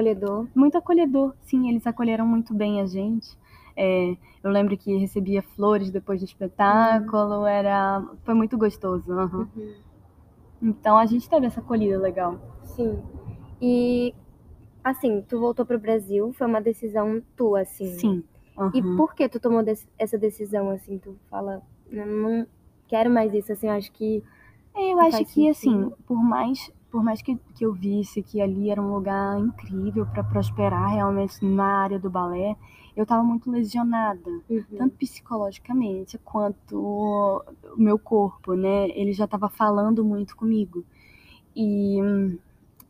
Acolhedor. 0.00 0.46
muito 0.54 0.76
acolhedor. 0.76 1.34
Sim, 1.42 1.68
eles 1.70 1.86
acolheram 1.86 2.26
muito 2.26 2.52
bem 2.52 2.80
a 2.80 2.86
gente. 2.86 3.36
É, 3.74 4.16
eu 4.42 4.50
lembro 4.50 4.76
que 4.76 4.96
recebia 4.96 5.42
flores 5.42 5.90
depois 5.90 6.20
do 6.20 6.24
espetáculo, 6.24 7.46
era 7.46 8.02
foi 8.24 8.34
muito 8.34 8.56
gostoso. 8.58 9.10
aham. 9.12 9.48
Uhum. 9.56 9.74
Então 10.62 10.96
a 10.96 11.04
gente 11.06 11.28
teve 11.28 11.46
essa 11.46 11.60
acolhida 11.60 11.98
legal. 11.98 12.38
Sim. 12.64 13.02
E, 13.60 14.14
assim, 14.82 15.22
tu 15.28 15.38
voltou 15.38 15.66
pro 15.66 15.78
Brasil, 15.78 16.32
foi 16.32 16.46
uma 16.46 16.60
decisão 16.60 17.22
tua, 17.36 17.60
assim. 17.60 17.86
Sim. 17.98 18.24
E 18.72 18.82
por 18.96 19.14
que 19.14 19.28
tu 19.28 19.38
tomou 19.38 19.62
essa 19.98 20.16
decisão, 20.16 20.70
assim? 20.70 20.98
Tu 20.98 21.14
fala, 21.30 21.62
"Eu 21.90 22.06
não 22.06 22.46
quero 22.88 23.10
mais 23.10 23.34
isso, 23.34 23.52
assim, 23.52 23.66
eu 23.66 23.74
acho 23.74 23.92
que... 23.92 24.22
Eu 24.74 25.00
acho 25.00 25.24
que 25.26 25.48
assim, 25.48 25.90
por 26.06 26.22
mais 26.22 26.70
por 26.96 27.04
mais 27.04 27.20
que, 27.20 27.36
que 27.54 27.66
eu 27.66 27.74
visse 27.74 28.22
que 28.22 28.40
ali 28.40 28.70
era 28.70 28.80
um 28.80 28.94
lugar 28.94 29.38
incrível 29.38 30.06
para 30.06 30.24
prosperar 30.24 30.88
realmente 30.88 31.44
na 31.44 31.82
área 31.82 31.98
do 31.98 32.08
balé, 32.08 32.56
eu 32.96 33.02
estava 33.02 33.22
muito 33.22 33.50
lesionada. 33.50 34.30
Uhum. 34.48 34.64
tanto 34.78 34.96
psicologicamente 34.96 36.16
quanto 36.16 36.74
o 36.74 37.42
meu 37.76 37.98
corpo, 37.98 38.54
né? 38.54 38.88
Ele 38.98 39.12
já 39.12 39.26
estava 39.26 39.46
falando 39.50 40.02
muito 40.02 40.34
comigo. 40.34 40.86
E, 41.54 41.98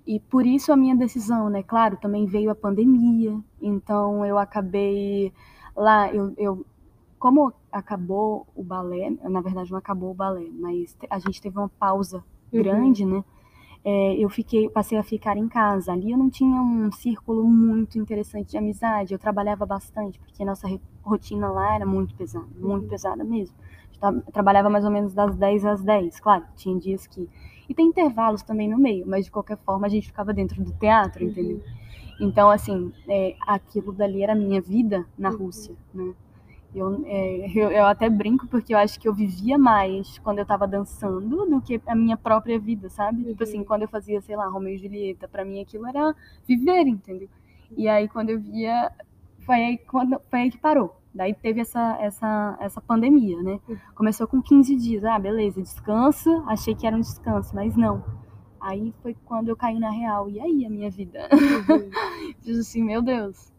e 0.06 0.20
por 0.20 0.46
isso 0.46 0.72
a 0.72 0.76
minha 0.76 0.94
decisão, 0.94 1.50
né? 1.50 1.64
Claro, 1.64 1.96
também 1.96 2.26
veio 2.26 2.48
a 2.48 2.54
pandemia, 2.54 3.36
então 3.60 4.24
eu 4.24 4.38
acabei 4.38 5.32
lá, 5.74 6.14
eu, 6.14 6.32
eu 6.38 6.64
como 7.18 7.52
acabou 7.72 8.46
o 8.54 8.62
balé, 8.62 9.10
na 9.24 9.40
verdade 9.40 9.72
não 9.72 9.78
acabou 9.78 10.12
o 10.12 10.14
balé, 10.14 10.46
mas 10.52 10.96
a 11.10 11.18
gente 11.18 11.42
teve 11.42 11.58
uma 11.58 11.68
pausa 11.68 12.22
Uhum. 12.52 12.62
grande, 12.62 13.04
né? 13.04 13.24
É, 13.88 14.16
eu 14.18 14.28
fiquei, 14.28 14.68
passei 14.68 14.98
a 14.98 15.02
ficar 15.04 15.36
em 15.36 15.46
casa. 15.48 15.92
Ali 15.92 16.10
eu 16.10 16.18
não 16.18 16.28
tinha 16.28 16.60
um 16.60 16.90
círculo 16.90 17.44
muito 17.44 17.96
interessante 18.00 18.50
de 18.50 18.58
amizade. 18.58 19.12
Eu 19.14 19.18
trabalhava 19.18 19.64
bastante, 19.64 20.18
porque 20.18 20.44
nossa 20.44 20.66
rotina 21.04 21.48
lá 21.52 21.76
era 21.76 21.86
muito 21.86 22.12
pesada, 22.16 22.46
muito 22.60 22.82
Uhum. 22.82 22.88
pesada 22.88 23.22
mesmo. 23.22 23.54
Eu 24.02 24.08
eu 24.16 24.32
trabalhava 24.32 24.68
mais 24.68 24.84
ou 24.84 24.90
menos 24.90 25.14
das 25.14 25.36
10 25.36 25.64
às 25.64 25.82
10, 25.82 26.18
claro, 26.20 26.44
tinha 26.56 26.76
dias 26.78 27.06
que. 27.06 27.28
E 27.68 27.74
tem 27.74 27.86
intervalos 27.86 28.42
também 28.42 28.68
no 28.68 28.76
meio, 28.78 29.06
mas 29.06 29.24
de 29.24 29.30
qualquer 29.30 29.56
forma 29.58 29.86
a 29.86 29.90
gente 29.90 30.08
ficava 30.08 30.34
dentro 30.34 30.62
do 30.64 30.72
teatro, 30.72 31.24
Uhum. 31.24 31.30
entendeu? 31.30 31.62
Então, 32.20 32.50
assim, 32.50 32.92
é, 33.08 33.36
aquilo 33.46 33.92
dali 33.92 34.22
era 34.22 34.32
a 34.32 34.36
minha 34.36 34.60
vida 34.60 35.06
na 35.16 35.30
Uhum. 35.30 35.36
Rússia, 35.36 35.74
né? 35.94 36.12
Eu, 36.78 37.02
é, 37.06 37.50
eu, 37.54 37.70
eu, 37.70 37.86
até 37.86 38.10
brinco 38.10 38.46
porque 38.48 38.74
eu 38.74 38.78
acho 38.78 39.00
que 39.00 39.08
eu 39.08 39.14
vivia 39.14 39.56
mais 39.56 40.18
quando 40.18 40.40
eu 40.40 40.46
tava 40.46 40.66
dançando 40.68 41.46
do 41.46 41.60
que 41.62 41.80
a 41.86 41.94
minha 41.94 42.18
própria 42.18 42.58
vida, 42.58 42.90
sabe? 42.90 43.22
Uhum. 43.22 43.28
Tipo 43.30 43.42
assim, 43.44 43.58
uhum. 43.60 43.64
quando 43.64 43.82
eu 43.82 43.88
fazia, 43.88 44.20
sei 44.20 44.36
lá, 44.36 44.46
Romeu 44.46 44.74
e 44.74 44.78
Julieta, 44.78 45.26
para 45.26 45.42
mim 45.42 45.62
aquilo 45.62 45.86
era 45.86 46.14
viver, 46.46 46.86
entendeu? 46.86 47.30
E 47.74 47.88
aí 47.88 48.06
quando 48.06 48.28
eu 48.28 48.38
via, 48.38 48.92
foi 49.46 49.54
aí, 49.56 49.78
quando, 49.78 50.20
foi 50.30 50.40
aí 50.40 50.50
que 50.50 50.58
parou. 50.58 50.94
Daí 51.14 51.32
teve 51.32 51.62
essa, 51.62 51.96
essa, 51.98 52.58
essa 52.60 52.80
pandemia, 52.82 53.42
né? 53.42 53.58
Uhum. 53.66 53.78
Começou 53.94 54.28
com 54.28 54.42
15 54.42 54.76
dias. 54.76 55.02
Ah, 55.02 55.18
beleza, 55.18 55.62
descansa. 55.62 56.44
Achei 56.46 56.74
que 56.74 56.86
era 56.86 56.94
um 56.94 57.00
descanso, 57.00 57.54
mas 57.54 57.74
não. 57.74 58.04
Aí 58.60 58.92
foi 59.02 59.16
quando 59.24 59.48
eu 59.48 59.56
caí 59.56 59.78
na 59.78 59.90
real. 59.90 60.28
E 60.28 60.38
aí, 60.38 60.66
a 60.66 60.68
minha 60.68 60.90
vida? 60.90 61.26
Uhum. 61.32 61.90
Fiz 62.44 62.58
assim, 62.58 62.84
meu 62.84 63.00
Deus 63.00 63.55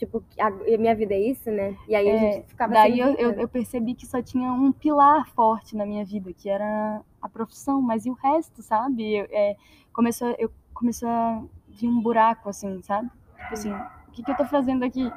tipo, 0.00 0.24
a, 0.38 0.50
minha 0.50 0.94
vida 0.94 1.12
é 1.12 1.20
isso, 1.20 1.50
né? 1.50 1.76
E 1.86 1.94
aí 1.94 2.08
é, 2.08 2.16
a 2.16 2.18
gente 2.18 2.46
ficava 2.48 2.72
Daí 2.72 2.98
eu, 2.98 3.08
eu, 3.16 3.32
eu, 3.32 3.48
percebi 3.48 3.94
que 3.94 4.06
só 4.06 4.22
tinha 4.22 4.50
um 4.50 4.72
pilar 4.72 5.28
forte 5.34 5.76
na 5.76 5.84
minha 5.84 6.04
vida, 6.06 6.32
que 6.32 6.48
era 6.48 7.02
a 7.20 7.28
profissão, 7.28 7.82
mas 7.82 8.06
e 8.06 8.10
o 8.10 8.14
resto, 8.14 8.62
sabe? 8.62 9.14
Eu, 9.14 9.26
é, 9.30 9.56
começou, 9.92 10.34
eu 10.38 10.50
começou 10.72 11.06
a 11.06 11.42
vir 11.68 11.88
um 11.88 12.00
buraco, 12.00 12.48
assim, 12.48 12.80
sabe? 12.82 13.10
Tipo 13.36 13.52
assim, 13.52 13.72
o 13.72 14.10
que, 14.12 14.22
que 14.22 14.30
eu 14.30 14.36
tô 14.36 14.46
fazendo 14.46 14.84
aqui? 14.84 15.12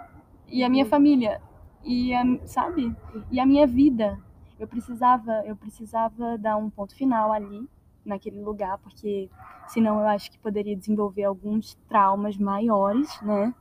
E 0.50 0.65
a 0.65 0.69
minha 0.69 0.86
família? 0.86 1.41
E 1.82 2.13
a, 2.13 2.24
sabe? 2.46 2.93
E 3.32 3.39
a 3.39 3.46
minha 3.46 3.65
vida? 3.65 4.19
Eu 4.60 4.67
precisava, 4.67 5.43
eu 5.46 5.56
precisava 5.56 6.38
dar 6.38 6.58
um 6.58 6.69
ponto 6.69 6.93
final 6.93 7.32
ali, 7.32 7.67
naquele 8.06 8.41
lugar, 8.41 8.78
porque 8.80 9.30
senão 9.67 10.02
eu 10.02 10.08
acho 10.08 10.30
que 10.30 10.38
poderia 10.38 10.76
desenvolver 10.76 11.24
alguns 11.24 11.76
traumas 11.88 12.38
maiores, 12.38 13.10
né? 13.22 13.54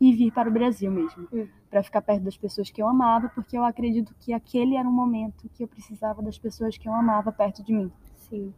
E 0.00 0.12
vir 0.12 0.32
para 0.32 0.48
o 0.48 0.52
Brasil 0.52 0.90
mesmo, 0.90 1.26
uhum. 1.32 1.48
para 1.68 1.82
ficar 1.82 2.02
perto 2.02 2.22
das 2.22 2.36
pessoas 2.36 2.70
que 2.70 2.80
eu 2.80 2.86
amava, 2.86 3.28
porque 3.34 3.58
eu 3.58 3.64
acredito 3.64 4.14
que 4.20 4.32
aquele 4.32 4.76
era 4.76 4.88
um 4.88 4.92
momento 4.92 5.48
que 5.54 5.64
eu 5.64 5.68
precisava 5.68 6.22
das 6.22 6.38
pessoas 6.38 6.78
que 6.78 6.88
eu 6.88 6.92
amava 6.92 7.32
perto 7.32 7.62
de 7.64 7.72
mim. 7.72 7.90
Sim. 8.16 8.52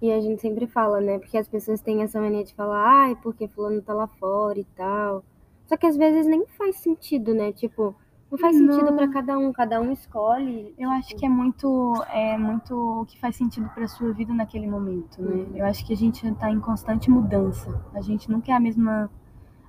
E 0.00 0.10
a 0.10 0.20
gente 0.20 0.40
sempre 0.40 0.66
fala, 0.66 1.00
né? 1.00 1.18
Porque 1.18 1.38
as 1.38 1.48
pessoas 1.48 1.80
têm 1.80 2.02
essa 2.02 2.20
mania 2.20 2.44
de 2.44 2.54
falar, 2.54 3.04
ai, 3.04 3.16
porque 3.22 3.46
fulano 3.46 3.80
tá 3.80 3.94
lá 3.94 4.06
fora 4.06 4.58
e 4.58 4.64
tal. 4.76 5.24
Só 5.66 5.76
que 5.76 5.86
às 5.86 5.96
vezes 5.96 6.26
nem 6.26 6.44
faz 6.58 6.76
sentido, 6.76 7.32
né? 7.32 7.52
Tipo, 7.52 7.94
não 8.30 8.38
faz 8.38 8.56
sentido 8.56 8.92
para 8.94 9.08
cada 9.08 9.38
um, 9.38 9.52
cada 9.52 9.80
um 9.80 9.92
escolhe. 9.92 10.74
Eu 10.78 10.90
acho 10.90 11.14
que 11.14 11.24
é 11.24 11.28
muito 11.28 11.94
é 12.10 12.36
muito 12.36 12.74
o 12.74 13.06
que 13.06 13.18
faz 13.20 13.36
sentido 13.36 13.68
para 13.74 13.86
sua 13.86 14.12
vida 14.12 14.32
naquele 14.32 14.66
momento, 14.66 15.20
né? 15.22 15.34
Uhum. 15.34 15.56
Eu 15.56 15.66
acho 15.66 15.86
que 15.86 15.92
a 15.92 15.96
gente 15.96 16.26
está 16.26 16.50
em 16.50 16.58
constante 16.58 17.10
mudança. 17.10 17.84
A 17.94 18.00
gente 18.00 18.30
nunca 18.30 18.50
é 18.50 18.54
a 18.54 18.60
mesma 18.60 19.10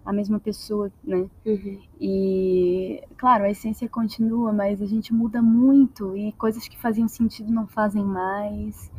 a 0.06 0.12
mesma 0.12 0.40
pessoa, 0.40 0.92
né? 1.04 1.30
Uhum. 1.46 1.80
E, 2.00 3.04
claro, 3.18 3.46
a 3.46 3.50
essência 3.50 3.88
continua, 3.88 4.52
mas 4.52 4.82
a 4.82 4.86
gente 4.86 5.14
muda 5.14 5.42
muito 5.42 6.16
e 6.18 6.32
coisas 6.34 6.68
que 6.68 6.78
faziam 6.78 7.08
sentido 7.08 7.52
não 7.52 7.68
fazem 7.68 8.04
mais. 8.04 8.92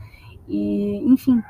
E, 0.48 0.96
enfim, 1.04 1.42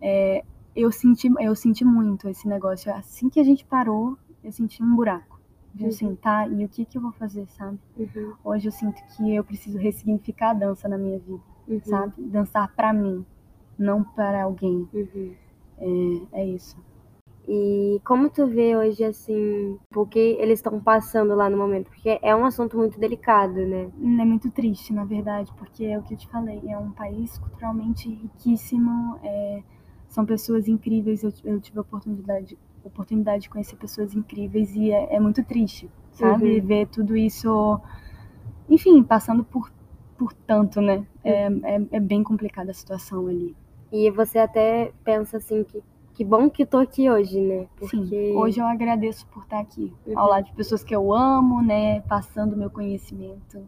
é, 0.00 0.44
eu 0.74 0.90
senti, 0.90 1.30
eu 1.40 1.54
senti 1.54 1.84
muito 1.84 2.28
esse 2.28 2.48
negócio. 2.48 2.92
Assim 2.94 3.28
que 3.28 3.40
a 3.40 3.44
gente 3.44 3.64
parou, 3.64 4.16
eu 4.42 4.52
senti 4.52 4.82
um 4.82 4.94
buraco. 4.94 5.40
De 5.72 5.84
uhum. 5.84 5.88
assim, 5.88 6.14
tá, 6.16 6.48
e 6.48 6.64
o 6.64 6.68
que 6.68 6.84
que 6.84 6.98
eu 6.98 7.02
vou 7.02 7.12
fazer, 7.12 7.46
sabe? 7.50 7.78
Uhum. 7.96 8.34
Hoje 8.42 8.66
eu 8.66 8.72
sinto 8.72 9.00
que 9.14 9.34
eu 9.34 9.44
preciso 9.44 9.78
ressignificar 9.78 10.50
a 10.50 10.54
dança 10.54 10.88
na 10.88 10.98
minha 10.98 11.18
vida, 11.18 11.42
uhum. 11.68 11.80
sabe? 11.84 12.12
Dançar 12.18 12.74
para 12.74 12.92
mim, 12.92 13.24
não 13.78 14.02
para 14.02 14.42
alguém. 14.42 14.88
Uhum. 14.92 15.34
É, 16.32 16.40
é 16.40 16.46
isso. 16.46 16.76
E 17.52 18.00
como 18.04 18.30
tu 18.30 18.46
vê 18.46 18.76
hoje, 18.76 19.02
assim, 19.02 19.76
porque 19.90 20.36
eles 20.38 20.60
estão 20.60 20.78
passando 20.78 21.34
lá 21.34 21.50
no 21.50 21.56
momento? 21.56 21.90
Porque 21.90 22.16
é 22.22 22.34
um 22.36 22.44
assunto 22.44 22.76
muito 22.76 22.96
delicado, 23.00 23.54
né? 23.66 23.90
É 24.00 24.24
muito 24.24 24.52
triste, 24.52 24.92
na 24.92 25.04
verdade, 25.04 25.52
porque 25.58 25.84
é 25.84 25.98
o 25.98 26.02
que 26.04 26.14
eu 26.14 26.18
te 26.18 26.28
falei, 26.28 26.62
é 26.68 26.78
um 26.78 26.92
país 26.92 27.36
culturalmente 27.38 28.08
riquíssimo, 28.08 29.18
é, 29.24 29.64
são 30.06 30.24
pessoas 30.24 30.68
incríveis, 30.68 31.24
eu, 31.24 31.32
eu, 31.42 31.60
tive 31.60 31.78
a 31.78 31.80
oportunidade, 31.80 32.56
oportunidade 32.84 33.42
de 33.42 33.50
conhecer 33.50 33.74
pessoas 33.74 34.14
incríveis 34.14 34.76
e 34.76 34.92
é, 34.92 35.16
é 35.16 35.18
muito 35.18 35.42
triste, 35.42 35.90
sabe? 36.12 36.60
Uhum. 36.60 36.64
Ver 36.64 36.86
tudo 36.86 37.16
isso, 37.16 37.80
enfim, 38.68 39.02
passando 39.02 39.42
por, 39.42 39.72
por 40.16 40.32
tanto, 40.32 40.80
né? 40.80 41.04
É, 41.24 41.48
uhum. 41.48 41.60
é, 41.64 41.96
é 41.96 42.00
bem 42.00 42.22
complicada 42.22 42.70
a 42.70 42.74
situação 42.74 43.26
ali. 43.26 43.56
E 43.90 44.08
você 44.08 44.38
até 44.38 44.92
pensa 45.02 45.38
assim 45.38 45.64
que 45.64 45.82
que 46.20 46.24
bom 46.24 46.50
que 46.50 46.66
tô 46.66 46.76
aqui 46.76 47.10
hoje, 47.10 47.40
né? 47.40 47.66
Porque... 47.78 47.96
Sim, 47.96 48.36
hoje 48.36 48.60
eu 48.60 48.66
agradeço 48.66 49.26
por 49.28 49.42
estar 49.42 49.58
aqui, 49.58 49.90
uhum. 50.06 50.18
ao 50.18 50.28
lado 50.28 50.44
de 50.44 50.52
pessoas 50.52 50.84
que 50.84 50.94
eu 50.94 51.14
amo, 51.14 51.62
né? 51.62 52.02
Passando 52.02 52.54
meu 52.54 52.68
conhecimento 52.68 53.66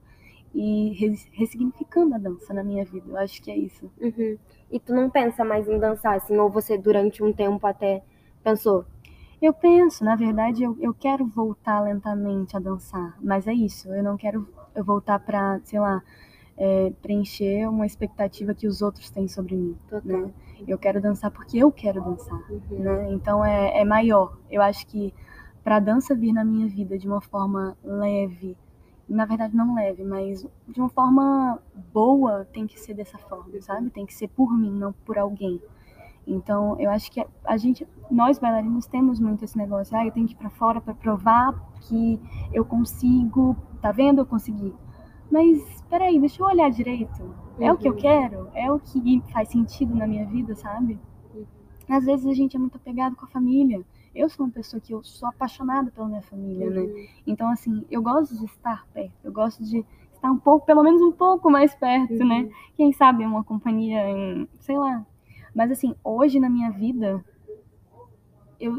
e 0.55 1.17
ressignificando 1.33 2.15
a 2.15 2.19
dança 2.19 2.53
na 2.53 2.63
minha 2.63 2.85
vida. 2.85 3.07
Eu 3.09 3.17
acho 3.17 3.41
que 3.41 3.51
é 3.51 3.57
isso. 3.57 3.91
Uhum. 3.99 4.37
E 4.71 4.79
tu 4.79 4.95
não 4.95 5.09
pensa 5.09 5.43
mais 5.43 5.67
em 5.67 5.79
dançar, 5.79 6.15
assim, 6.15 6.37
ou 6.37 6.51
você 6.51 6.77
durante 6.77 7.23
um 7.23 7.33
tempo 7.33 7.67
até 7.67 8.03
pensou? 8.45 8.85
Eu 9.41 9.55
penso, 9.55 10.05
na 10.05 10.15
verdade, 10.15 10.63
eu, 10.63 10.77
eu 10.79 10.93
quero 10.93 11.25
voltar 11.25 11.81
lentamente 11.81 12.55
a 12.55 12.61
dançar, 12.61 13.17
mas 13.23 13.47
é 13.47 13.55
isso, 13.55 13.89
eu 13.89 14.03
não 14.03 14.19
quero 14.19 14.47
eu 14.75 14.85
voltar 14.85 15.19
para, 15.21 15.59
sei 15.65 15.81
lá, 15.81 16.03
é, 16.59 16.93
preencher 17.01 17.67
uma 17.67 17.87
expectativa 17.87 18.53
que 18.53 18.67
os 18.67 18.83
outros 18.83 19.09
têm 19.09 19.27
sobre 19.27 19.57
mim, 19.57 19.75
Total. 19.89 20.21
né? 20.21 20.31
Eu 20.67 20.79
quero 20.79 21.01
dançar 21.01 21.31
porque 21.31 21.59
eu 21.59 21.71
quero 21.71 22.03
dançar, 22.03 22.39
uhum. 22.51 22.79
né? 22.79 23.13
Então 23.13 23.45
é, 23.45 23.81
é 23.81 23.85
maior. 23.85 24.37
Eu 24.51 24.63
acho 24.63 24.87
que 24.87 25.13
para 25.63 25.77
a 25.77 25.81
dança 25.81 26.15
vir 26.15 26.33
na 26.33 26.45
minha 26.45 26.69
vida 26.69 26.99
de 26.99 27.07
uma 27.07 27.21
forma 27.21 27.77
leve, 27.85 28.57
na 29.09 29.25
verdade 29.25 29.57
não 29.57 29.75
leve, 29.75 30.03
mas 30.05 30.47
de 30.69 30.81
uma 30.81 30.89
forma 30.89 31.59
boa, 31.93 32.47
tem 32.53 32.67
que 32.67 32.81
ser 32.81 32.95
dessa 32.95 33.19
forma, 33.19 33.61
sabe? 33.61 33.91
Tem 33.91 34.07
que 34.07 34.15
ser 34.15 34.29
por 34.29 34.53
mim, 34.57 34.73
não 34.73 34.93
por 34.93 35.19
alguém. 35.19 35.61
Então, 36.27 36.77
eu 36.79 36.91
acho 36.91 37.11
que 37.11 37.25
a 37.45 37.57
gente, 37.57 37.87
nós 38.11 38.39
bailarinos 38.39 38.87
temos 38.87 39.19
muito 39.19 39.45
esse 39.45 39.59
negócio, 39.59 39.97
ah, 39.97 40.07
eu 40.07 40.13
tenho 40.13 40.27
que 40.27 40.35
ir 40.35 40.37
para 40.37 40.51
fora 40.51 40.81
para 40.81 40.95
provar 40.95 41.53
que 41.81 42.21
eu 42.53 42.65
consigo, 42.65 43.57
tá 43.81 43.91
vendo? 43.91 44.21
Eu 44.21 44.27
consegui. 44.27 44.73
Mas 45.33 45.57
espera 45.77 46.05
aí, 46.05 46.21
deixa 46.21 46.43
eu 46.43 46.47
olhar 46.47 46.71
direito. 46.71 47.35
É 47.59 47.71
uhum. 47.71 47.75
o 47.75 47.79
que 47.79 47.89
eu 47.89 47.93
uhum. 47.93 47.99
quero? 47.99 48.49
É 48.53 48.71
o 48.71 48.79
que 48.79 49.23
faz 49.33 49.49
sentido 49.49 49.95
na 49.95 50.07
minha 50.07 50.27
vida, 50.27 50.55
sabe? 50.55 51.01
Uhum. 51.35 51.47
Às 51.89 52.05
vezes 52.05 52.27
a 52.27 52.35
gente 52.35 52.55
é 52.55 52.61
muito 52.61 52.77
apegado 52.77 53.17
com 53.17 53.25
a 53.25 53.29
família. 53.29 53.83
Eu 54.15 54.29
sou 54.29 54.45
uma 54.45 54.53
pessoa 54.53 54.79
que 54.79 54.93
eu 54.93 55.03
sou 55.03 55.27
apaixonada 55.27 55.91
pela 55.91 56.07
minha 56.07 56.21
família, 56.21 56.69
né? 56.69 56.81
uhum. 56.83 56.87
né? 56.87 57.07
Então, 57.27 57.49
assim, 57.49 57.83
eu 57.91 58.03
gosto 58.03 58.37
de 58.37 58.45
estar 58.45 58.87
perto, 58.93 59.15
eu 59.25 59.33
gosto 59.33 59.65
de 59.65 59.83
estar 60.13 60.31
um 60.31 60.39
pouco, 60.39 60.67
pelo 60.67 60.83
menos 60.83 61.01
um 61.01 61.13
pouco 61.13 61.51
mais 61.51 61.75
perto, 61.75 62.13
né? 62.13 62.41
uhum. 62.41 62.43
né? 62.49 62.55
Quem 62.77 62.93
sabe 62.93 63.25
uma 63.25 63.43
companhia 63.43 64.07
em, 64.11 64.47
sei 64.61 64.79
lá. 64.79 65.07
Mas, 65.55 65.71
assim, 65.71 65.95
hoje 66.05 66.39
na 66.39 66.51
minha 66.51 66.71
vida, 66.71 67.25
eu 68.61 68.77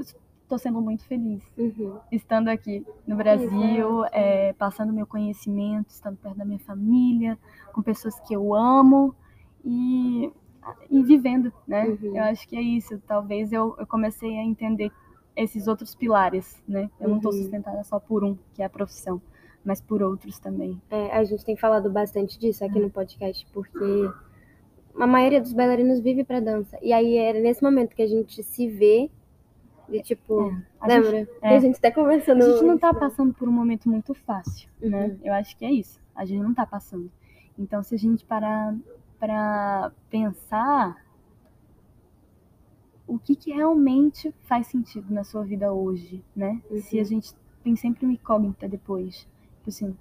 estou 0.53 0.59
sendo 0.59 0.81
muito 0.81 1.03
feliz 1.05 1.41
uhum. 1.57 1.97
estando 2.11 2.47
aqui 2.47 2.85
no 3.07 3.15
Brasil, 3.15 4.05
é, 4.11 4.53
passando 4.53 4.93
meu 4.93 5.07
conhecimento, 5.07 5.89
estando 5.89 6.17
perto 6.17 6.37
da 6.37 6.45
minha 6.45 6.59
família, 6.59 7.37
com 7.73 7.81
pessoas 7.81 8.19
que 8.21 8.35
eu 8.35 8.53
amo 8.53 9.15
e, 9.65 10.31
e 10.89 11.03
vivendo, 11.03 11.51
né? 11.67 11.85
Uhum. 11.85 12.17
Eu 12.17 12.23
acho 12.23 12.47
que 12.47 12.55
é 12.55 12.61
isso. 12.61 13.01
Talvez 13.07 13.51
eu, 13.51 13.75
eu 13.79 13.87
comecei 13.87 14.37
a 14.37 14.43
entender 14.43 14.91
esses 15.35 15.67
outros 15.67 15.95
pilares, 15.95 16.61
né? 16.67 16.89
Eu 16.99 17.09
não 17.09 17.17
estou 17.17 17.31
uhum. 17.31 17.39
sustentada 17.39 17.83
só 17.83 17.99
por 17.99 18.23
um, 18.23 18.37
que 18.53 18.61
é 18.61 18.65
a 18.65 18.69
profissão, 18.69 19.21
mas 19.65 19.81
por 19.81 20.03
outros 20.03 20.37
também. 20.37 20.79
É, 20.91 21.11
a 21.11 21.23
gente 21.23 21.43
tem 21.43 21.55
falado 21.55 21.89
bastante 21.89 22.37
disso 22.37 22.63
aqui 22.63 22.79
no 22.79 22.91
podcast, 22.91 23.47
porque 23.51 24.11
a 24.99 25.07
maioria 25.07 25.41
dos 25.41 25.53
bailarinos 25.53 25.99
vive 25.99 26.23
para 26.23 26.39
dança. 26.39 26.77
E 26.81 26.93
aí 26.93 27.17
é 27.17 27.33
nesse 27.33 27.63
momento 27.63 27.95
que 27.95 28.03
a 28.03 28.07
gente 28.07 28.43
se 28.43 28.67
vê 28.67 29.09
de 29.89 30.01
tipo, 30.01 30.51
é, 30.81 30.87
lembra? 30.87 31.27
É, 31.41 31.55
a 31.55 31.59
gente 31.59 31.79
tá 31.79 31.91
conversando. 31.91 32.43
A 32.43 32.51
gente 32.51 32.63
não 32.63 32.77
tá 32.77 32.93
passando 32.93 33.33
por 33.33 33.47
um 33.47 33.51
momento 33.51 33.89
muito 33.89 34.13
fácil, 34.13 34.69
né? 34.81 34.87
uhum. 34.87 35.07
né? 35.07 35.17
Eu 35.23 35.33
acho 35.33 35.57
que 35.57 35.65
é 35.65 35.71
isso. 35.71 35.99
A 36.15 36.25
gente 36.25 36.41
não 36.41 36.53
tá 36.53 36.65
passando. 36.65 37.11
Então, 37.57 37.83
se 37.83 37.95
a 37.95 37.97
gente 37.97 38.25
parar 38.25 38.75
para 39.19 39.91
pensar 40.09 41.03
o 43.05 43.19
que, 43.19 43.35
que 43.35 43.51
realmente 43.51 44.33
faz 44.43 44.67
sentido 44.67 45.13
na 45.13 45.23
sua 45.23 45.43
vida 45.43 45.71
hoje, 45.71 46.23
né? 46.35 46.61
Uhum. 46.69 46.81
Se 46.81 46.99
a 46.99 47.03
gente 47.03 47.33
tem 47.63 47.75
sempre 47.75 48.05
uma 48.05 48.13
incógnita 48.13 48.67
depois. 48.67 49.27
Tipo 49.57 49.69
assim, 49.69 49.97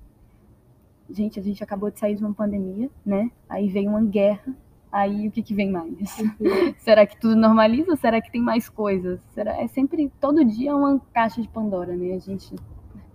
gente, 1.11 1.39
a 1.39 1.43
gente 1.43 1.63
acabou 1.63 1.91
de 1.91 1.99
sair 1.99 2.17
de 2.17 2.25
uma 2.25 2.35
pandemia, 2.35 2.91
né? 3.05 3.31
Aí 3.49 3.69
veio 3.69 3.91
uma 3.91 4.03
guerra 4.03 4.57
Aí 4.93 5.27
o 5.27 5.31
que, 5.31 5.43
que 5.43 5.55
vem 5.55 5.71
mais? 5.71 6.19
Uhum. 6.19 6.75
será 6.77 7.07
que 7.07 7.17
tudo 7.17 7.35
normaliza 7.35 7.93
ou 7.93 7.97
será 7.97 8.21
que 8.21 8.31
tem 8.31 8.43
mais 8.43 8.69
coisas? 8.69 9.19
Será, 9.33 9.59
é 9.59 9.67
sempre, 9.67 10.13
todo 10.21 10.45
dia 10.45 10.77
uma 10.77 11.01
caixa 11.15 11.41
de 11.41 11.49
Pandora, 11.49 11.97
né? 11.97 12.15
A 12.15 12.19
gente. 12.19 12.55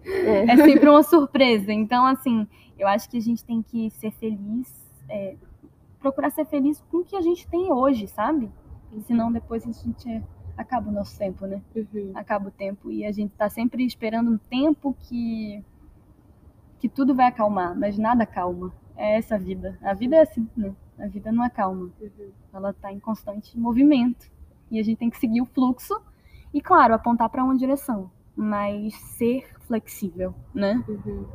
É. 0.03 0.51
é 0.51 0.57
sempre 0.57 0.89
uma 0.89 1.03
surpresa. 1.03 1.71
Então, 1.71 2.03
assim, 2.05 2.47
eu 2.79 2.87
acho 2.87 3.07
que 3.07 3.17
a 3.17 3.21
gente 3.21 3.45
tem 3.45 3.61
que 3.61 3.91
ser 3.91 4.09
feliz, 4.11 4.73
é, 5.07 5.35
procurar 5.99 6.31
ser 6.31 6.45
feliz 6.45 6.83
com 6.89 6.97
o 6.97 7.03
que 7.03 7.15
a 7.15 7.21
gente 7.21 7.47
tem 7.47 7.71
hoje, 7.71 8.07
sabe? 8.07 8.49
Senão 9.05 9.31
depois 9.31 9.63
a 9.67 9.71
gente 9.71 10.23
acaba 10.57 10.89
o 10.89 10.93
nosso 10.93 11.15
tempo, 11.15 11.45
né? 11.45 11.61
Uhum. 11.75 12.11
Acaba 12.15 12.47
o 12.47 12.51
tempo 12.51 12.91
e 12.91 13.05
a 13.05 13.11
gente 13.11 13.31
tá 13.35 13.49
sempre 13.49 13.85
esperando 13.85 14.31
um 14.31 14.37
tempo 14.37 14.95
que 14.99 15.63
que 16.79 16.87
tudo 16.87 17.13
vai 17.13 17.27
acalmar, 17.27 17.77
mas 17.77 17.97
nada 17.97 18.25
calma. 18.25 18.71
É 18.95 19.17
essa 19.17 19.35
a 19.35 19.37
vida. 19.37 19.77
A 19.81 19.93
vida 19.93 20.15
é 20.15 20.21
assim, 20.21 20.47
né? 20.55 20.73
A 20.99 21.07
vida 21.07 21.31
não 21.31 21.43
acalma. 21.43 21.91
Uhum. 22.01 22.31
Ela 22.53 22.71
está 22.71 22.91
em 22.91 22.99
constante 22.99 23.57
movimento. 23.57 24.29
E 24.69 24.79
a 24.79 24.83
gente 24.83 24.97
tem 24.97 25.09
que 25.09 25.17
seguir 25.17 25.41
o 25.41 25.45
fluxo 25.45 25.99
e, 26.53 26.61
claro, 26.61 26.93
apontar 26.93 27.29
para 27.29 27.43
uma 27.43 27.55
direção, 27.55 28.09
mas 28.35 28.93
ser 28.95 29.47
flexível, 29.61 30.33
né? 30.53 30.83
Uhum. 30.87 31.25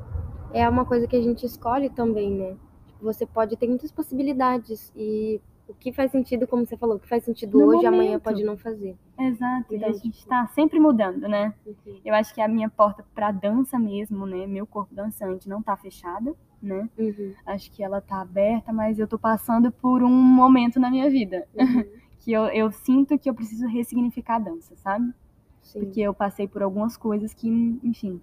É 0.53 0.69
uma 0.69 0.85
coisa 0.85 1.07
que 1.07 1.17
a 1.17 1.23
gente 1.23 1.47
escolhe 1.47 1.89
também, 1.89 2.31
né? 2.31 2.57
Tipo, 2.87 3.05
você 3.05 3.25
pode 3.25 3.57
ter 3.57 3.67
muitas 3.67 3.91
possibilidades 3.91 4.93
e 4.95 5.41
o 5.67 5.75
que 5.75 5.93
faz 5.93 6.11
sentido, 6.11 6.47
como 6.47 6.67
você 6.67 6.77
falou, 6.77 6.97
o 6.97 7.01
que 7.01 7.09
faz 7.09 7.25
sentido 7.25 7.59
no 7.59 7.67
hoje, 7.67 7.85
momento. 7.85 7.95
amanhã 7.95 8.21
pode 8.21 8.45
não 8.45 8.59
fazer. 8.59 8.97
Exato, 9.19 9.75
então, 9.75 9.89
a 9.89 9.93
gente 9.93 10.19
está 10.19 10.43
tipo... 10.43 10.55
sempre 10.55 10.81
mudando, 10.81 11.29
né? 11.29 11.55
Uhum. 11.65 12.01
Eu 12.05 12.15
acho 12.15 12.35
que 12.35 12.41
a 12.41 12.49
minha 12.49 12.69
porta 12.69 13.05
para 13.15 13.31
dança 13.33 13.79
mesmo, 13.79 14.27
né? 14.27 14.47
Meu 14.47 14.67
corpo 14.67 14.95
dançante 14.95 15.49
não 15.49 15.61
está 15.61 15.77
fechada, 15.77 16.35
né? 16.63 16.89
Uhum. 16.97 17.35
Acho 17.45 17.71
que 17.73 17.83
ela 17.83 17.99
está 17.99 18.21
aberta, 18.21 18.73
mas 18.73 18.99
eu 18.99 19.05
estou 19.05 19.19
passando 19.19 19.73
por 19.73 20.03
um 20.03 20.11
momento 20.11 20.79
na 20.79 20.91
minha 20.91 21.11
vida 21.11 21.47
uhum. 21.55 21.85
que 22.21 22.33
eu, 22.33 22.45
eu 22.47 22.71
sinto 22.71 23.19
que 23.19 23.29
eu 23.29 23.35
preciso 23.35 23.67
ressignificar 23.67 24.37
a 24.37 24.41
dança, 24.41 24.77
sabe? 24.77 25.13
Sim. 25.61 25.81
Porque 25.81 26.01
eu 26.01 26.15
passei 26.15 26.47
por 26.47 26.63
algumas 26.63 26.97
coisas 26.97 27.35
que, 27.35 27.49
enfim, 27.83 28.21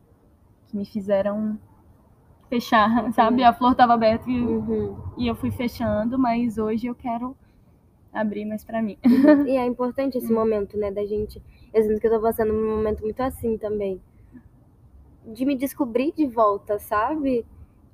que 0.68 0.78
me 0.78 0.86
fizeram 0.86 1.60
fechar, 2.50 2.90
uhum. 3.06 3.12
sabe? 3.12 3.44
A 3.44 3.54
flor 3.54 3.74
estava 3.74 3.94
aberta 3.94 4.30
e, 4.30 4.42
uhum. 4.42 4.98
e, 5.18 5.28
eu 5.28 5.36
fui 5.36 5.52
fechando, 5.52 6.18
mas 6.18 6.58
hoje 6.58 6.88
eu 6.88 6.96
quero 6.96 7.36
abrir 8.12 8.46
mais 8.46 8.64
para 8.64 8.82
mim. 8.82 8.98
Uhum. 9.06 9.46
E 9.48 9.58
é 9.58 9.66
importante 9.66 10.18
esse 10.18 10.32
momento, 10.32 10.78
né, 10.78 10.92
da 10.92 11.06
gente. 11.06 11.42
Eu 11.74 11.84
sinto 11.84 12.00
que 12.00 12.08
eu 12.08 12.12
tô 12.12 12.22
passando 12.22 12.54
um 12.54 12.78
momento 12.78 13.02
muito 13.02 13.22
assim 13.22 13.58
também. 13.58 14.02
De 15.26 15.46
me 15.46 15.56
descobrir 15.56 16.12
de 16.14 16.26
volta, 16.26 16.80
sabe? 16.80 17.46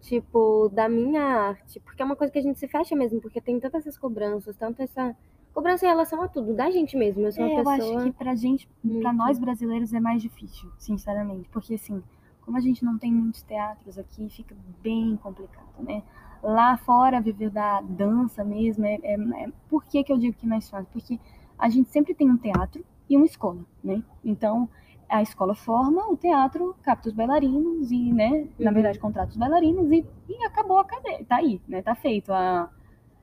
Tipo, 0.05 0.69
da 0.69 0.87
minha 0.87 1.23
arte. 1.23 1.79
Porque 1.79 1.99
é 1.99 2.05
uma 2.05 2.15
coisa 2.15 2.31
que 2.31 2.37
a 2.37 2.41
gente 2.41 2.59
se 2.59 2.67
fecha 2.67 2.95
mesmo, 2.95 3.19
porque 3.19 3.41
tem 3.41 3.59
tantas 3.59 3.81
essas 3.81 3.97
cobranças, 3.97 4.55
tanto 4.55 4.79
essa 4.81 5.15
cobrança 5.51 5.83
em 5.83 5.89
relação 5.89 6.21
a 6.21 6.27
tudo, 6.27 6.53
da 6.53 6.69
gente 6.69 6.95
mesmo. 6.95 7.25
Eu 7.25 7.31
sou 7.31 7.43
uma 7.43 7.53
é, 7.53 7.55
pessoa. 7.55 7.77
Eu 7.77 7.97
acho 7.97 8.05
que 8.05 8.11
pra 8.11 8.35
gente, 8.35 8.69
muito. 8.83 9.01
pra 9.01 9.11
nós 9.11 9.39
brasileiros 9.39 9.93
é 9.93 9.99
mais 9.99 10.21
difícil, 10.21 10.71
sinceramente. 10.77 11.49
Porque 11.49 11.73
assim, 11.73 12.03
como 12.41 12.55
a 12.55 12.59
gente 12.59 12.85
não 12.85 12.99
tem 12.99 13.11
muitos 13.11 13.41
teatros 13.41 13.97
aqui, 13.97 14.29
fica 14.29 14.55
bem 14.83 15.17
complicado, 15.17 15.65
né? 15.79 16.03
Lá 16.43 16.77
fora, 16.77 17.19
viver 17.19 17.49
da 17.49 17.81
dança 17.81 18.43
mesmo, 18.43 18.85
é, 18.85 18.99
é, 19.01 19.15
é, 19.15 19.49
por 19.67 19.83
que, 19.85 20.03
que 20.03 20.13
eu 20.13 20.19
digo 20.19 20.37
que 20.37 20.45
é 20.45 20.49
mais 20.49 20.69
fácil? 20.69 20.87
Porque 20.93 21.19
a 21.57 21.67
gente 21.67 21.89
sempre 21.89 22.13
tem 22.13 22.29
um 22.29 22.37
teatro 22.37 22.85
e 23.09 23.17
uma 23.17 23.25
escola, 23.25 23.65
né? 23.83 24.03
Então, 24.23 24.69
a 25.09 25.21
escola 25.21 25.53
forma, 25.53 26.07
o 26.09 26.17
teatro 26.17 26.75
capta 26.81 27.09
os 27.09 27.15
bailarinos 27.15 27.91
e, 27.91 28.11
né, 28.11 28.47
na 28.59 28.69
uhum. 28.69 28.73
verdade, 28.73 28.99
contrata 28.99 29.29
os 29.29 29.37
bailarinos 29.37 29.91
e, 29.91 30.05
e 30.27 30.43
acabou 30.43 30.77
a 30.77 30.85
cadeia, 30.85 31.23
tá 31.25 31.37
aí, 31.37 31.61
né? 31.67 31.81
Tá 31.81 31.95
feito 31.95 32.33
a, 32.33 32.69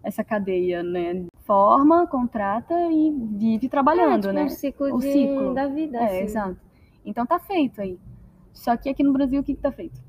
essa 0.03 0.25
cadeia, 0.25 0.83
né? 0.83 1.25
Forma, 1.45 2.07
contrata 2.07 2.75
e 2.91 3.11
vive 3.33 3.69
trabalhando, 3.69 4.29
é, 4.29 4.29
tipo 4.29 4.33
né? 4.33 4.45
Um 4.45 4.49
ciclo, 4.49 4.95
o 4.95 4.99
de, 4.99 5.13
ciclo 5.13 5.55
da 5.55 5.67
vida. 5.67 5.99
É, 5.99 6.05
assim. 6.05 6.19
exato. 6.19 6.57
Então 7.05 7.27
tá 7.27 7.39
feito 7.39 7.81
aí. 7.81 7.99
Só 8.53 8.77
que 8.77 8.89
aqui 8.89 9.03
no 9.03 9.13
Brasil, 9.13 9.41
o 9.41 9.45
que, 9.45 9.55
que 9.55 9.61
tá 9.61 9.73
feito? 9.73 10.01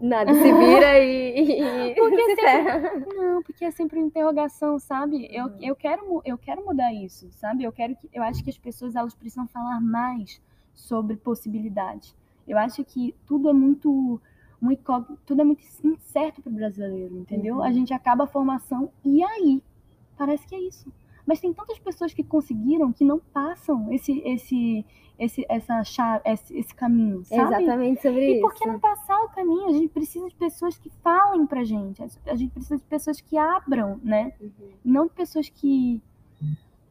Nada, 0.00 0.34
se 0.34 0.52
vira 0.52 0.98
e, 0.98 1.94
porque 1.96 2.24
se 2.24 2.36
sempre, 2.36 3.14
Não, 3.16 3.42
porque 3.42 3.64
é 3.64 3.70
sempre 3.70 3.98
uma 3.98 4.06
interrogação, 4.06 4.78
sabe? 4.78 5.28
Eu, 5.30 5.46
uhum. 5.46 5.58
eu, 5.60 5.76
quero, 5.76 6.22
eu 6.24 6.36
quero 6.36 6.64
mudar 6.64 6.92
isso, 6.92 7.28
sabe? 7.32 7.64
Eu 7.64 7.72
quero 7.72 7.96
que 7.96 8.08
eu 8.12 8.22
acho 8.22 8.42
que 8.42 8.50
as 8.50 8.58
pessoas 8.58 8.94
elas 8.94 9.14
precisam 9.14 9.46
falar 9.46 9.80
mais 9.80 10.40
sobre 10.78 11.16
possibilidades. 11.16 12.14
Eu 12.46 12.56
acho 12.56 12.84
que 12.84 13.14
tudo 13.26 13.50
é 13.50 13.52
muito 13.52 14.20
muito 14.60 14.82
tudo 15.26 15.42
é 15.42 15.44
muito 15.44 15.62
incerto 15.84 16.40
para 16.40 16.50
o 16.50 16.54
brasileiro, 16.54 17.18
entendeu? 17.18 17.56
Uhum. 17.56 17.62
A 17.62 17.72
gente 17.72 17.92
acaba 17.92 18.24
a 18.24 18.26
formação 18.26 18.90
e 19.04 19.22
aí 19.22 19.62
parece 20.16 20.46
que 20.46 20.54
é 20.54 20.60
isso. 20.60 20.92
Mas 21.26 21.40
tem 21.40 21.52
tantas 21.52 21.78
pessoas 21.78 22.14
que 22.14 22.24
conseguiram 22.24 22.92
que 22.92 23.04
não 23.04 23.18
passam 23.18 23.92
esse 23.92 24.18
esse 24.24 24.84
esse, 25.18 25.44
essa 25.48 25.82
chave, 25.82 26.22
esse, 26.24 26.56
esse 26.56 26.72
caminho, 26.74 27.24
sabe? 27.24 27.64
Exatamente 27.64 28.02
sobre 28.02 28.20
e 28.20 28.30
isso. 28.30 28.38
E 28.38 28.40
por 28.40 28.54
que 28.54 28.66
não 28.66 28.78
passar 28.78 29.20
o 29.24 29.28
caminho? 29.30 29.66
A 29.66 29.72
gente 29.72 29.88
precisa 29.88 30.28
de 30.28 30.34
pessoas 30.36 30.78
que 30.78 30.88
falem 31.02 31.44
pra 31.44 31.64
gente. 31.64 32.00
A 32.24 32.36
gente 32.36 32.52
precisa 32.52 32.76
de 32.76 32.84
pessoas 32.84 33.20
que 33.20 33.36
abram, 33.36 34.00
né? 34.02 34.32
Uhum. 34.40 34.50
Não 34.84 35.06
de 35.06 35.12
pessoas 35.12 35.48
que. 35.48 36.00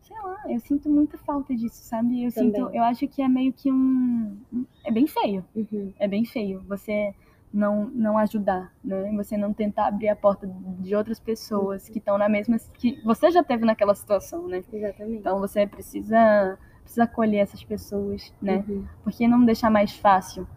Sei 0.08 0.18
lá, 0.22 0.38
eu 0.48 0.60
sinto 0.62 0.90
muita 0.90 1.18
falta 1.18 1.54
disso, 1.54 1.84
sabe? 1.84 2.24
Eu 2.24 2.32
Também. 2.32 2.54
sinto. 2.54 2.74
Eu 2.74 2.84
acho 2.84 3.06
que 3.10 3.22
é 3.22 3.28
meio 3.28 3.52
que 3.52 3.70
um. 3.70 4.38
É 4.86 4.92
bem 4.92 5.06
feio. 5.06 5.44
Uhum. 5.54 5.94
É 6.00 6.08
bem 6.08 6.24
feio. 6.24 6.64
Você 6.68 7.14
não, 7.54 7.90
não 7.94 8.18
ajudar, 8.18 8.72
né? 8.82 9.12
Você 9.18 9.36
não 9.36 9.52
tentar 9.52 9.88
abrir 9.88 10.08
a 10.08 10.16
porta 10.16 10.48
de 10.80 10.96
outras 10.96 11.20
pessoas 11.20 11.86
uhum. 11.86 11.92
que 11.92 12.00
estão 12.00 12.18
na 12.18 12.30
mesma 12.30 12.58
que 12.76 13.02
você 13.04 13.30
já 13.30 13.44
teve 13.44 13.66
naquela 13.66 13.94
situação, 13.94 14.48
né? 14.48 14.64
Exatamente. 14.72 15.18
Então 15.20 15.40
você 15.40 15.68
precisa 15.68 16.58
precisa 16.84 17.04
acolher 17.04 17.40
essas 17.40 17.62
pessoas, 17.66 18.34
né? 18.42 18.64
Uhum. 18.66 18.86
Porque 19.04 19.28
não 19.28 19.44
deixar 19.44 19.70
mais 19.70 19.92
fácil. 19.92 20.48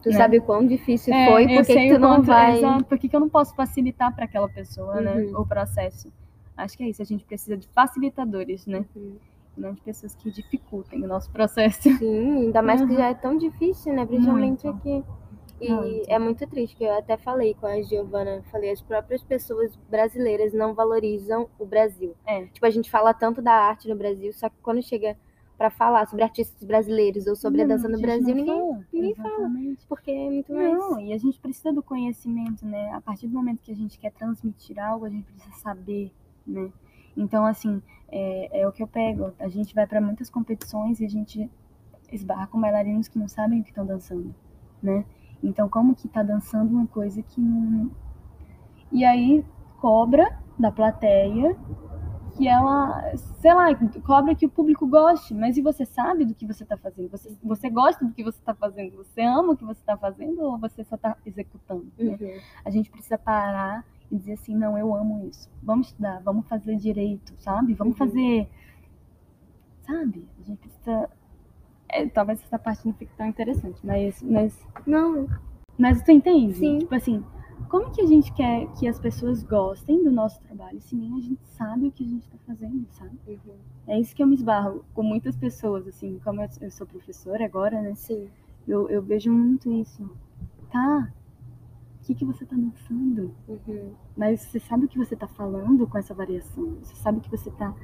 Tu 0.00 0.10
né? 0.10 0.16
sabe 0.16 0.40
quão 0.40 0.64
difícil 0.64 1.12
é, 1.12 1.26
foi, 1.26 1.48
porque 1.48 1.74
que 1.74 1.94
tu 1.94 1.98
não 1.98 2.22
vai... 2.22 2.58
Exato, 2.58 2.84
por 2.84 2.98
que 2.98 3.14
eu 3.14 3.20
não 3.20 3.28
posso 3.28 3.54
facilitar 3.56 4.14
para 4.14 4.24
aquela 4.24 4.48
pessoa, 4.48 5.00
né? 5.00 5.12
uhum. 5.12 5.32
né? 5.32 5.38
O 5.38 5.44
processo. 5.44 6.12
Acho 6.56 6.76
que 6.76 6.84
é 6.84 6.88
isso, 6.88 7.02
a 7.02 7.04
gente 7.04 7.24
precisa 7.24 7.56
de 7.56 7.66
facilitadores, 7.68 8.66
né? 8.66 8.84
Uhum. 8.94 9.16
Não 9.56 9.72
de 9.74 9.80
pessoas 9.82 10.14
que 10.14 10.30
dificultem 10.30 11.04
o 11.04 11.06
nosso 11.06 11.30
processo. 11.30 11.82
Sim, 11.98 12.46
ainda 12.46 12.62
mais 12.62 12.82
que 12.84 12.94
já 12.94 13.08
é 13.08 13.14
tão 13.14 13.36
difícil, 13.36 13.92
né? 13.92 14.06
Principalmente 14.06 14.66
muito. 14.66 14.68
aqui. 14.68 15.04
E 15.60 15.72
muito. 15.72 16.10
é 16.10 16.18
muito 16.18 16.46
triste, 16.46 16.76
que 16.76 16.84
eu 16.84 16.98
até 16.98 17.16
falei 17.16 17.54
com 17.54 17.66
a 17.66 17.80
Giovana, 17.82 18.42
falei, 18.50 18.70
as 18.70 18.80
próprias 18.80 19.22
pessoas 19.22 19.76
brasileiras 19.88 20.52
não 20.52 20.74
valorizam 20.74 21.48
o 21.58 21.64
Brasil. 21.64 22.16
É. 22.26 22.46
Tipo, 22.46 22.66
a 22.66 22.70
gente 22.70 22.90
fala 22.90 23.14
tanto 23.14 23.40
da 23.40 23.52
arte 23.52 23.88
no 23.88 23.94
Brasil, 23.94 24.32
só 24.32 24.48
que 24.48 24.56
quando 24.60 24.82
chega 24.82 25.16
para 25.56 25.70
falar 25.70 26.06
sobre 26.06 26.24
artistas 26.24 26.66
brasileiros 26.66 27.28
ou 27.28 27.36
sobre 27.36 27.58
não, 27.58 27.66
a 27.66 27.76
dança 27.76 27.88
no 27.88 28.00
Brasil, 28.00 28.34
ninguém, 28.34 28.46
fala. 28.46 28.86
ninguém 28.92 29.14
fala. 29.14 29.50
Porque 29.88 30.10
é 30.10 30.30
muito 30.30 30.52
mais. 30.52 30.72
Não, 30.72 30.98
e 30.98 31.12
a 31.12 31.18
gente 31.18 31.38
precisa 31.38 31.72
do 31.72 31.82
conhecimento, 31.82 32.66
né? 32.66 32.90
A 32.92 33.00
partir 33.00 33.28
do 33.28 33.34
momento 33.34 33.60
que 33.62 33.70
a 33.70 33.76
gente 33.76 33.96
quer 33.96 34.10
transmitir 34.10 34.76
algo, 34.80 35.04
a 35.04 35.10
gente 35.10 35.30
precisa 35.30 35.54
saber, 35.58 36.10
né? 36.46 36.70
Então, 37.16 37.44
assim, 37.44 37.82
é, 38.10 38.62
é 38.62 38.68
o 38.68 38.72
que 38.72 38.82
eu 38.82 38.86
pego. 38.86 39.32
A 39.38 39.48
gente 39.48 39.74
vai 39.74 39.86
para 39.86 40.00
muitas 40.00 40.30
competições 40.30 41.00
e 41.00 41.04
a 41.04 41.08
gente 41.08 41.50
esbarra 42.10 42.46
com 42.46 42.60
bailarinos 42.60 43.08
que 43.08 43.18
não 43.18 43.28
sabem 43.28 43.60
o 43.60 43.62
que 43.62 43.70
estão 43.70 43.86
dançando, 43.86 44.34
né? 44.82 45.04
Então, 45.42 45.68
como 45.68 45.94
que 45.94 46.08
tá 46.08 46.22
dançando 46.22 46.74
uma 46.74 46.86
coisa 46.86 47.22
que 47.22 47.40
não. 47.40 47.90
E 48.90 49.04
aí, 49.04 49.44
cobra 49.80 50.38
da 50.58 50.70
plateia 50.70 51.56
que 52.36 52.48
ela, 52.48 53.14
sei 53.40 53.52
lá, 53.52 53.66
cobra 54.04 54.34
que 54.34 54.46
o 54.46 54.50
público 54.50 54.86
goste, 54.86 55.34
mas 55.34 55.56
e 55.56 55.62
você 55.62 55.84
sabe 55.84 56.24
do 56.24 56.34
que 56.34 56.46
você 56.46 56.62
está 56.62 56.76
fazendo? 56.76 57.10
Você, 57.10 57.36
você 57.42 57.68
gosta 57.68 58.04
do 58.04 58.12
que 58.12 58.22
você 58.22 58.38
está 58.38 58.54
fazendo? 58.54 58.96
Você 58.96 59.20
ama 59.20 59.52
o 59.52 59.56
que 59.56 59.64
você 59.64 59.80
está 59.80 59.96
fazendo 59.96 60.40
ou 60.40 60.58
você 60.58 60.82
só 60.84 60.96
está 60.96 61.16
executando? 61.26 61.86
Né? 61.98 62.16
Uhum. 62.20 62.40
A 62.64 62.70
gente 62.70 62.90
precisa 62.90 63.18
parar 63.18 63.84
e 64.12 64.18
dizer 64.18 64.34
assim, 64.34 64.54
não, 64.54 64.76
eu 64.76 64.94
amo 64.94 65.26
isso. 65.26 65.50
Vamos 65.62 65.88
estudar, 65.88 66.20
vamos 66.22 66.46
fazer 66.46 66.76
direito, 66.76 67.32
sabe? 67.38 67.72
Vamos 67.72 67.98
uhum. 67.98 68.06
fazer, 68.06 68.48
sabe? 69.86 70.28
A 70.38 70.42
gente 70.44 70.58
precisa 70.58 71.08
é, 71.92 72.06
talvez 72.06 72.42
essa 72.42 72.58
parte 72.58 72.86
não 72.86 72.94
fique 72.94 73.12
tão 73.16 73.26
interessante, 73.26 73.78
mas, 73.84 74.22
mas 74.22 74.58
não, 74.86 75.28
mas 75.78 76.02
tu 76.02 76.10
entende? 76.10 76.54
Sim. 76.54 76.78
Tipo 76.78 76.94
assim, 76.94 77.24
como 77.68 77.90
que 77.90 78.00
a 78.00 78.06
gente 78.06 78.32
quer 78.32 78.66
que 78.78 78.88
as 78.88 78.98
pessoas 78.98 79.42
gostem 79.42 80.02
do 80.02 80.10
nosso 80.10 80.40
trabalho 80.42 80.80
se 80.80 80.96
nem 80.96 81.14
a 81.14 81.20
gente 81.20 81.46
sabe 81.48 81.88
o 81.88 81.92
que 81.92 82.02
a 82.04 82.08
gente 82.08 82.24
está 82.24 82.38
fazendo, 82.46 82.86
sabe? 82.92 83.18
Uhum. 83.26 83.54
É 83.86 84.00
isso 84.00 84.14
que 84.16 84.22
eu 84.22 84.26
me 84.26 84.34
esbarro 84.34 84.84
com 84.94 85.02
muitas 85.02 85.36
pessoas, 85.36 85.86
assim, 85.86 86.18
como 86.24 86.42
eu, 86.42 86.48
eu 86.60 86.70
sou 86.70 86.86
professora 86.86 87.44
agora, 87.44 87.80
né? 87.80 87.94
Sim. 87.94 88.28
Eu, 88.66 88.88
eu 88.88 89.02
vejo 89.02 89.30
muito 89.30 89.70
isso. 89.72 90.08
Tá, 90.70 91.12
o 92.02 92.04
que, 92.04 92.14
que 92.14 92.24
você 92.24 92.44
está 92.44 92.56
dançando? 92.56 93.34
Uhum. 93.48 93.92
Mas 94.16 94.40
você 94.40 94.58
sabe 94.60 94.86
o 94.86 94.88
que 94.88 94.98
você 94.98 95.14
está 95.14 95.28
falando 95.28 95.86
com 95.86 95.96
essa 95.96 96.12
variação? 96.12 96.76
Você 96.82 96.94
sabe 96.96 97.18
o 97.18 97.20
que 97.20 97.30
você 97.30 97.48
está 97.48 97.74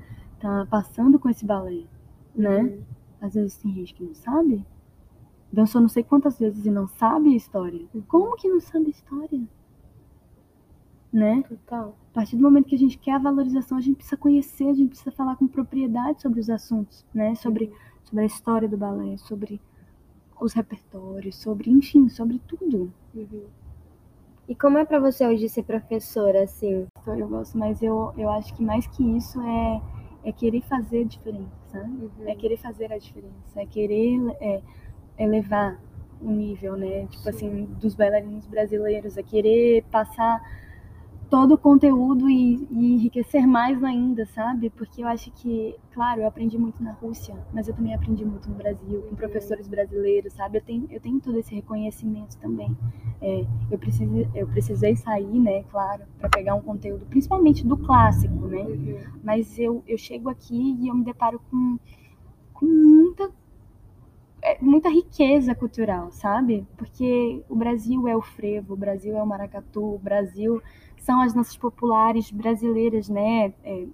tá 0.40 0.66
passando 0.70 1.18
com 1.18 1.28
esse 1.28 1.46
balé, 1.46 1.84
né? 2.34 2.62
Uhum. 2.62 2.82
Às 3.20 3.34
vezes 3.34 3.56
tem 3.56 3.72
gente 3.72 3.94
que 3.94 4.04
não 4.04 4.14
sabe. 4.14 4.66
Dançou 5.52 5.80
não 5.80 5.88
sei 5.88 6.02
quantas 6.02 6.38
vezes 6.38 6.66
e 6.66 6.70
não 6.70 6.86
sabe 6.86 7.32
a 7.32 7.36
história. 7.36 7.86
Uhum. 7.94 8.02
Como 8.02 8.36
que 8.36 8.48
não 8.48 8.60
sabe 8.60 8.86
a 8.86 8.90
história? 8.90 9.48
né? 11.12 11.42
Total. 11.48 11.96
A 12.10 12.14
partir 12.14 12.36
do 12.36 12.42
momento 12.42 12.66
que 12.66 12.74
a 12.74 12.78
gente 12.78 12.98
quer 12.98 13.12
a 13.12 13.18
valorização, 13.18 13.78
a 13.78 13.80
gente 13.80 13.96
precisa 13.96 14.16
conhecer, 14.16 14.68
a 14.68 14.74
gente 14.74 14.90
precisa 14.90 15.10
falar 15.12 15.36
com 15.36 15.46
propriedade 15.46 16.20
sobre 16.20 16.40
os 16.40 16.50
assuntos, 16.50 17.04
né? 17.14 17.34
Sobre, 17.34 17.72
sobre 18.04 18.24
a 18.24 18.26
história 18.26 18.68
do 18.68 18.76
balé, 18.76 19.16
sobre 19.16 19.60
os 20.40 20.52
repertórios, 20.52 21.36
sobre, 21.36 21.70
enfim, 21.70 22.08
sobre 22.08 22.40
tudo. 22.46 22.92
Uhum. 23.14 23.44
E 24.48 24.54
como 24.54 24.78
é 24.78 24.84
para 24.84 24.98
você 24.98 25.26
hoje 25.26 25.46
ser 25.46 25.62
professora, 25.62 26.42
assim? 26.42 26.86
Eu 27.06 27.28
gosto, 27.28 27.58
mas 27.58 27.82
eu, 27.82 28.14
eu 28.16 28.30
acho 28.30 28.54
que 28.54 28.62
mais 28.62 28.86
que 28.86 29.04
isso 29.14 29.38
é, 29.42 29.82
é 30.30 30.32
querer 30.32 30.62
fazer 30.62 31.02
a 31.02 31.04
diferença, 31.04 31.48
uhum. 31.74 32.10
É 32.26 32.34
querer 32.34 32.56
fazer 32.56 32.90
a 32.90 32.96
diferença, 32.96 33.60
é 33.60 33.66
querer 33.66 34.18
é, 34.40 34.62
é 35.18 35.26
levar 35.26 35.78
o 36.22 36.30
nível, 36.30 36.78
né? 36.78 37.06
Tipo 37.08 37.28
assim, 37.28 37.64
dos 37.78 37.94
bailarinos 37.94 38.46
brasileiros, 38.46 39.18
a 39.18 39.22
querer 39.22 39.84
passar 39.90 40.40
todo 41.30 41.54
o 41.54 41.58
conteúdo 41.58 42.28
e, 42.28 42.66
e, 42.70 42.94
enriquecer 42.94 43.46
mais 43.46 43.82
ainda, 43.84 44.24
sabe? 44.26 44.70
Porque 44.70 45.02
eu 45.02 45.08
acho 45.08 45.30
que, 45.32 45.76
claro, 45.92 46.22
eu 46.22 46.26
aprendi 46.26 46.56
muito 46.56 46.82
na 46.82 46.92
Rússia, 46.92 47.34
mas 47.52 47.68
eu 47.68 47.74
também 47.74 47.94
aprendi 47.94 48.24
muito 48.24 48.48
no 48.48 48.54
Brasil, 48.54 49.02
com 49.02 49.14
professores 49.14 49.68
brasileiros, 49.68 50.32
sabe? 50.32 50.58
Eu 50.58 50.62
tenho, 50.62 50.86
eu 50.90 51.00
tenho 51.00 51.20
todo 51.20 51.38
esse 51.38 51.54
reconhecimento 51.54 52.36
também. 52.38 52.74
É, 53.20 53.44
eu, 53.70 53.78
precisei, 53.78 54.28
eu 54.34 54.46
precisei 54.46 54.96
sair, 54.96 55.38
né, 55.38 55.62
claro, 55.64 56.04
para 56.18 56.28
pegar 56.28 56.54
um 56.54 56.62
conteúdo, 56.62 57.04
principalmente 57.06 57.66
do 57.66 57.76
clássico, 57.76 58.46
né? 58.46 58.62
Uhum. 58.62 58.98
Mas 59.22 59.58
eu, 59.58 59.82
eu 59.86 59.98
chego 59.98 60.28
aqui 60.28 60.76
e 60.80 60.88
eu 60.88 60.94
me 60.94 61.04
deparo 61.04 61.40
com, 61.50 61.78
com 62.54 62.66
muita 62.66 63.30
é, 64.40 64.56
muita 64.60 64.88
riqueza 64.88 65.54
cultural, 65.54 66.10
sabe? 66.12 66.66
Porque 66.76 67.42
o 67.48 67.56
Brasil 67.56 68.06
é 68.06 68.16
o 68.16 68.22
frevo, 68.22 68.74
o 68.74 68.76
Brasil 68.76 69.16
é 69.16 69.22
o 69.22 69.26
maracatu, 69.26 69.94
o 69.94 69.98
Brasil 69.98 70.62
são 71.02 71.20
as 71.20 71.34
nossas 71.34 71.56
populares 71.56 72.30
brasileiras, 72.30 73.08
né? 73.08 73.52
É, 73.64 73.86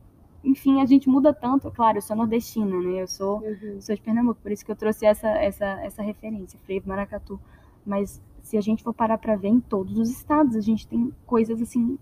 enfim, 0.45 0.81
a 0.81 0.85
gente 0.85 1.09
muda 1.09 1.33
tanto. 1.33 1.71
Claro, 1.71 1.99
eu 1.99 2.03
sou 2.03 2.17
nordestina, 2.17 2.81
né? 2.81 3.03
Eu 3.03 3.09
sou, 3.09 3.41
uhum. 3.41 3.81
sou 3.81 3.95
de 3.95 4.03
Pernambuco, 4.03 4.41
por 4.43 4.53
isso 4.53 4.65
que 4.65 4.71
eu 4.71 4.77
trouxe 4.77 5.07
essa, 5.07 5.29
essa, 5.29 5.67
essa 5.85 6.03
referência, 6.03 6.59
frevo, 6.65 6.89
maracatu. 6.89 7.41
Mas 7.85 8.21
se 8.43 8.59
a 8.59 8.61
gente 8.61 8.83
for 8.83 8.93
parar 8.93 9.19
para 9.19 9.37
ver 9.37 9.49
em 9.49 9.61
todos 9.61 9.99
os 9.99 10.11
estados, 10.11 10.55
a 10.55 10.61
gente 10.61 10.87
tem 10.87 11.13
coisas 11.27 11.61
assim 11.61 11.99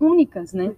únicas, 0.00 0.52
né? 0.52 0.74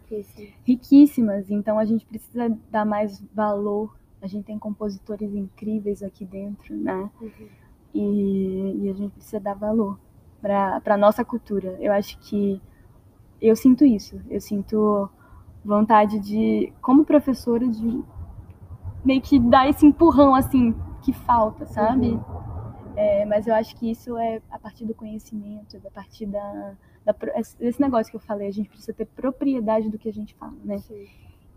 Riquíssimas. 0.64 1.50
Então 1.50 1.78
a 1.78 1.84
gente 1.84 2.04
precisa 2.04 2.56
dar 2.70 2.84
mais 2.84 3.22
valor. 3.34 3.96
A 4.20 4.26
gente 4.26 4.44
tem 4.44 4.58
compositores 4.58 5.34
incríveis 5.34 6.02
aqui 6.02 6.24
dentro, 6.24 6.76
né? 6.76 7.10
Uhum. 7.20 7.48
E, 7.94 8.84
e, 8.84 8.90
a 8.90 8.92
gente 8.92 9.12
precisa 9.12 9.40
dar 9.40 9.54
valor 9.54 9.98
para 10.42 10.82
a 10.84 10.96
nossa 10.96 11.24
cultura. 11.24 11.76
Eu 11.80 11.92
acho 11.92 12.18
que 12.18 12.60
eu 13.40 13.56
sinto 13.56 13.84
isso. 13.84 14.20
Eu 14.28 14.40
sinto 14.40 15.08
vontade 15.64 16.18
de, 16.20 16.72
como 16.80 17.04
professora, 17.04 17.66
de 17.66 18.02
meio 19.04 19.20
que 19.20 19.38
dar 19.38 19.68
esse 19.68 19.84
empurrão 19.84 20.34
assim 20.34 20.74
que 21.02 21.12
falta, 21.12 21.66
sabe? 21.66 22.08
Uhum. 22.08 22.24
É, 22.96 23.24
mas 23.26 23.46
eu 23.46 23.54
acho 23.54 23.76
que 23.76 23.90
isso 23.90 24.16
é 24.16 24.40
a 24.50 24.58
partir 24.58 24.84
do 24.86 24.94
conhecimento, 24.94 25.76
a 25.86 25.90
partir 25.90 26.26
da, 26.26 26.74
da 27.04 27.14
desse 27.58 27.80
negócio 27.80 28.10
que 28.10 28.16
eu 28.16 28.20
falei. 28.20 28.48
A 28.48 28.52
gente 28.52 28.68
precisa 28.68 28.92
ter 28.92 29.06
propriedade 29.06 29.90
do 29.90 29.98
que 29.98 30.08
a 30.08 30.12
gente 30.12 30.34
fala, 30.34 30.54
né? 30.64 30.78
Sim. 30.78 31.06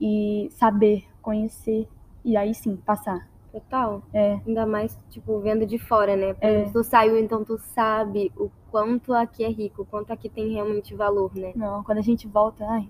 E 0.01 0.49
saber, 0.51 1.05
conhecer 1.21 1.87
e 2.23 2.35
aí 2.35 2.53
sim 2.53 2.75
passar. 2.75 3.27
Total. 3.51 4.03
É. 4.13 4.39
Ainda 4.45 4.65
mais, 4.65 4.97
tipo, 5.09 5.39
vendo 5.39 5.65
de 5.65 5.79
fora, 5.79 6.15
né? 6.15 6.33
Porque 6.33 6.45
é. 6.45 6.69
tu 6.69 6.83
saiu, 6.83 7.17
então 7.17 7.43
tu 7.43 7.57
sabe 7.57 8.31
o 8.37 8.51
quanto 8.69 9.13
aqui 9.13 9.43
é 9.43 9.49
rico, 9.49 9.81
o 9.81 9.85
quanto 9.85 10.11
aqui 10.11 10.29
tem 10.29 10.53
realmente 10.53 10.93
valor, 10.93 11.33
né? 11.35 11.51
Não, 11.55 11.83
quando 11.83 11.97
a 11.97 12.03
gente 12.03 12.27
volta, 12.27 12.65
ai. 12.65 12.87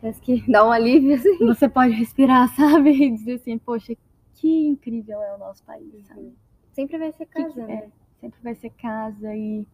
Parece 0.00 0.20
que 0.20 0.50
dá 0.50 0.66
um 0.66 0.70
alívio, 0.70 1.14
assim. 1.14 1.38
Você 1.46 1.68
pode 1.68 1.92
respirar, 1.92 2.48
sabe? 2.56 2.90
E 2.90 3.10
dizer 3.10 3.34
assim, 3.34 3.58
poxa, 3.58 3.94
que 4.34 4.66
incrível 4.66 5.20
é 5.20 5.34
o 5.34 5.38
nosso 5.38 5.62
país, 5.64 6.06
sabe? 6.06 6.20
Uhum. 6.20 6.34
Sempre 6.72 6.98
vai 6.98 7.12
ser 7.12 7.26
casa, 7.26 7.52
que, 7.52 7.60
né? 7.60 7.74
É, 7.74 7.90
sempre 8.20 8.40
vai 8.42 8.54
ser 8.54 8.70
casa 8.70 9.34
e. 9.34 9.66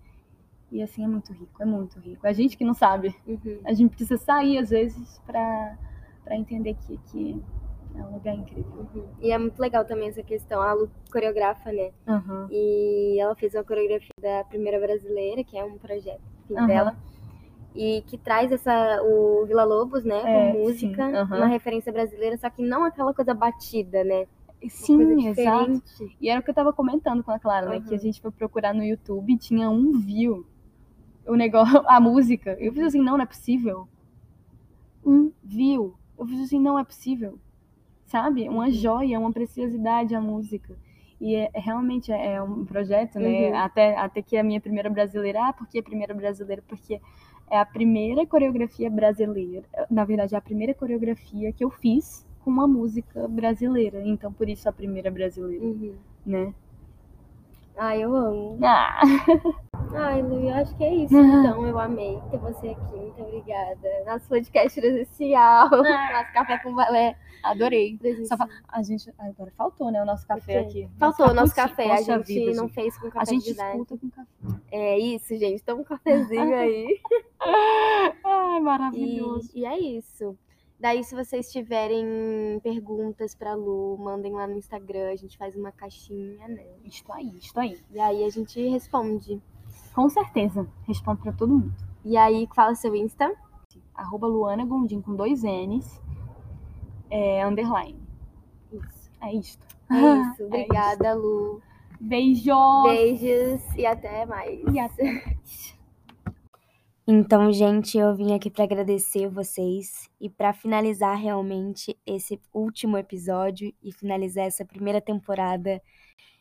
E 0.72 0.82
assim, 0.82 1.04
é 1.04 1.06
muito 1.06 1.32
rico, 1.32 1.62
é 1.62 1.66
muito 1.66 2.00
rico. 2.00 2.26
A 2.26 2.32
gente 2.32 2.56
que 2.56 2.64
não 2.64 2.74
sabe. 2.74 3.14
Uhum. 3.26 3.60
A 3.64 3.72
gente 3.72 3.90
precisa 3.90 4.16
sair, 4.16 4.58
às 4.58 4.70
vezes, 4.70 5.20
para 5.24 5.76
entender 6.30 6.74
que, 6.74 6.98
que 7.12 7.40
é 7.96 8.02
um 8.02 8.14
lugar 8.14 8.34
incrível. 8.34 8.86
Uhum. 8.94 9.06
E 9.20 9.30
é 9.30 9.38
muito 9.38 9.58
legal 9.58 9.84
também 9.84 10.08
essa 10.08 10.22
questão. 10.22 10.60
A 10.60 10.72
Lu 10.72 10.90
coreografa, 11.10 11.72
né? 11.72 11.92
Uhum. 12.06 12.48
E 12.50 13.18
ela 13.20 13.34
fez 13.34 13.54
uma 13.54 13.64
coreografia 13.64 14.14
da 14.20 14.44
Primeira 14.44 14.80
Brasileira, 14.80 15.44
que 15.44 15.56
é 15.56 15.64
um 15.64 15.78
projeto 15.78 16.20
uhum. 16.50 16.66
dela. 16.66 16.96
E 17.74 18.02
que 18.06 18.16
traz 18.16 18.52
essa, 18.52 19.02
o 19.02 19.44
Vila 19.46 19.64
Lobos, 19.64 20.04
né? 20.04 20.22
É, 20.24 20.52
com 20.52 20.58
música, 20.58 21.24
uma 21.24 21.46
referência 21.46 21.92
brasileira, 21.92 22.36
só 22.36 22.48
que 22.48 22.62
não 22.62 22.84
aquela 22.84 23.12
coisa 23.12 23.34
batida, 23.34 24.04
né? 24.04 24.26
Sim, 24.68 25.28
exato. 25.28 25.82
E 26.20 26.28
era 26.28 26.40
o 26.40 26.42
que 26.42 26.50
eu 26.50 26.54
tava 26.54 26.72
comentando 26.72 27.22
com 27.22 27.32
a 27.32 27.38
Clara, 27.38 27.68
né? 27.68 27.80
Que 27.80 27.94
a 27.94 27.98
gente 27.98 28.20
foi 28.20 28.30
procurar 28.30 28.72
no 28.72 28.82
YouTube 28.82 29.32
e 29.32 29.38
tinha 29.38 29.68
um 29.70 29.98
view. 29.98 30.46
O 31.26 31.34
negócio, 31.34 31.82
a 31.86 32.00
música. 32.00 32.56
Eu 32.58 32.72
fiz 32.72 32.84
assim, 32.84 33.00
não, 33.00 33.16
não 33.16 33.24
é 33.24 33.26
possível. 33.26 33.88
Um 35.04 35.32
view. 35.42 35.94
Eu 36.18 36.26
fiz 36.26 36.40
assim, 36.40 36.60
não 36.60 36.78
é 36.78 36.84
possível 36.84 37.38
sabe? 38.06 38.48
Uma 38.48 38.66
uhum. 38.66 38.72
joia, 38.72 39.18
uma 39.18 39.32
preciosidade 39.32 40.14
a 40.14 40.20
música. 40.20 40.76
E 41.20 41.34
é, 41.34 41.50
é 41.52 41.60
realmente 41.60 42.12
é, 42.12 42.34
é 42.34 42.42
um 42.42 42.64
projeto, 42.64 43.18
né? 43.18 43.48
Uhum. 43.50 43.56
Até, 43.56 43.96
até 43.96 44.22
que 44.22 44.36
a 44.36 44.42
minha 44.42 44.60
primeira 44.60 44.90
brasileira, 44.90 45.48
ah, 45.48 45.52
por 45.52 45.66
que 45.68 45.78
a 45.78 45.82
primeira 45.82 46.12
brasileira? 46.14 46.62
Porque 46.66 47.00
é 47.50 47.58
a 47.58 47.64
primeira 47.64 48.26
coreografia 48.26 48.90
brasileira, 48.90 49.64
na 49.90 50.04
verdade, 50.04 50.34
é 50.34 50.38
a 50.38 50.40
primeira 50.40 50.74
coreografia 50.74 51.52
que 51.52 51.64
eu 51.64 51.70
fiz 51.70 52.26
com 52.40 52.50
uma 52.50 52.66
música 52.66 53.26
brasileira. 53.28 54.02
Então, 54.04 54.32
por 54.32 54.48
isso 54.48 54.68
a 54.68 54.72
primeira 54.72 55.10
brasileira, 55.10 55.64
uhum. 55.64 55.94
né? 56.24 56.54
Ai, 57.76 58.04
eu 58.04 58.14
amo. 58.14 58.58
Ah. 58.62 59.00
Ai, 59.96 60.22
Lu, 60.22 60.48
eu 60.48 60.54
acho 60.54 60.76
que 60.76 60.84
é 60.84 60.94
isso. 60.94 61.16
Então, 61.16 61.66
eu 61.66 61.78
amei 61.78 62.20
ter 62.30 62.38
você 62.38 62.68
aqui. 62.68 62.96
Muito 62.96 63.20
obrigada. 63.22 63.88
Nosso 64.06 64.28
podcast 64.28 64.80
presencial. 64.80 65.68
Nosso 65.70 66.32
café 66.32 66.58
com 66.58 66.74
balé. 66.74 67.16
Adorei. 67.42 67.98
Só 68.26 68.36
fa... 68.36 68.48
A 68.68 68.82
gente. 68.82 69.12
Agora 69.18 69.52
faltou, 69.56 69.90
né? 69.90 70.02
O 70.02 70.06
nosso 70.06 70.26
café 70.26 70.60
aqui. 70.60 70.88
Faltou 70.98 71.28
o 71.28 71.34
nosso 71.34 71.54
café. 71.54 71.92
A 71.92 72.00
gente 72.00 72.26
vida, 72.26 72.52
não 72.56 72.68
gente. 72.68 72.74
fez 72.74 72.96
com 72.96 73.10
café. 73.10 73.20
A 73.20 73.24
gente 73.24 73.50
escuta 73.50 73.98
com 73.98 74.10
café. 74.10 74.60
É 74.70 74.98
isso, 74.98 75.36
gente. 75.36 75.62
Toma 75.62 75.82
um 75.82 75.84
cafezinho 75.84 76.54
aí. 76.56 77.00
Ai, 78.24 78.60
maravilhoso. 78.60 79.50
E, 79.54 79.60
e 79.60 79.66
é 79.66 79.78
isso. 79.78 80.36
Daí, 80.84 81.02
se 81.02 81.14
vocês 81.14 81.50
tiverem 81.50 82.60
perguntas 82.62 83.34
pra 83.34 83.54
Lu, 83.54 83.96
mandem 83.96 84.34
lá 84.34 84.46
no 84.46 84.52
Instagram, 84.52 85.12
a 85.12 85.16
gente 85.16 85.38
faz 85.38 85.56
uma 85.56 85.72
caixinha, 85.72 86.46
né? 86.46 86.62
Estou 86.84 87.14
aí, 87.14 87.32
estou 87.38 87.62
aí. 87.62 87.80
E 87.90 87.98
aí 87.98 88.22
a 88.22 88.28
gente 88.28 88.60
responde. 88.68 89.40
Com 89.94 90.10
certeza, 90.10 90.68
respondo 90.86 91.22
pra 91.22 91.32
todo 91.32 91.54
mundo. 91.54 91.74
E 92.04 92.18
aí, 92.18 92.46
fala 92.54 92.74
seu 92.74 92.94
Insta. 92.94 93.34
Arroba 93.94 94.26
Luana 94.26 94.66
Gondim 94.66 95.00
com 95.00 95.16
dois 95.16 95.42
N's 95.42 96.02
é, 97.08 97.42
underline. 97.46 97.98
Isso. 98.70 99.10
É 99.22 99.34
isto. 99.34 99.66
É 99.90 99.94
isso. 99.96 100.42
É 100.42 100.44
Obrigada, 100.44 101.06
é 101.06 101.10
isso. 101.12 101.18
Lu. 101.18 101.62
Beijos. 101.98 102.82
Beijos 102.82 103.74
e 103.74 103.86
até 103.86 104.26
mais. 104.26 104.60
E 104.70 104.78
até 104.78 105.02
mais. 105.02 105.33
Então, 107.06 107.52
gente, 107.52 107.98
eu 107.98 108.14
vim 108.16 108.32
aqui 108.32 108.50
para 108.50 108.64
agradecer 108.64 109.28
vocês 109.28 110.08
e 110.18 110.30
para 110.30 110.54
finalizar 110.54 111.18
realmente 111.18 111.98
esse 112.06 112.40
último 112.52 112.96
episódio 112.96 113.74
e 113.82 113.92
finalizar 113.92 114.46
essa 114.46 114.64
primeira 114.64 115.02
temporada. 115.02 115.82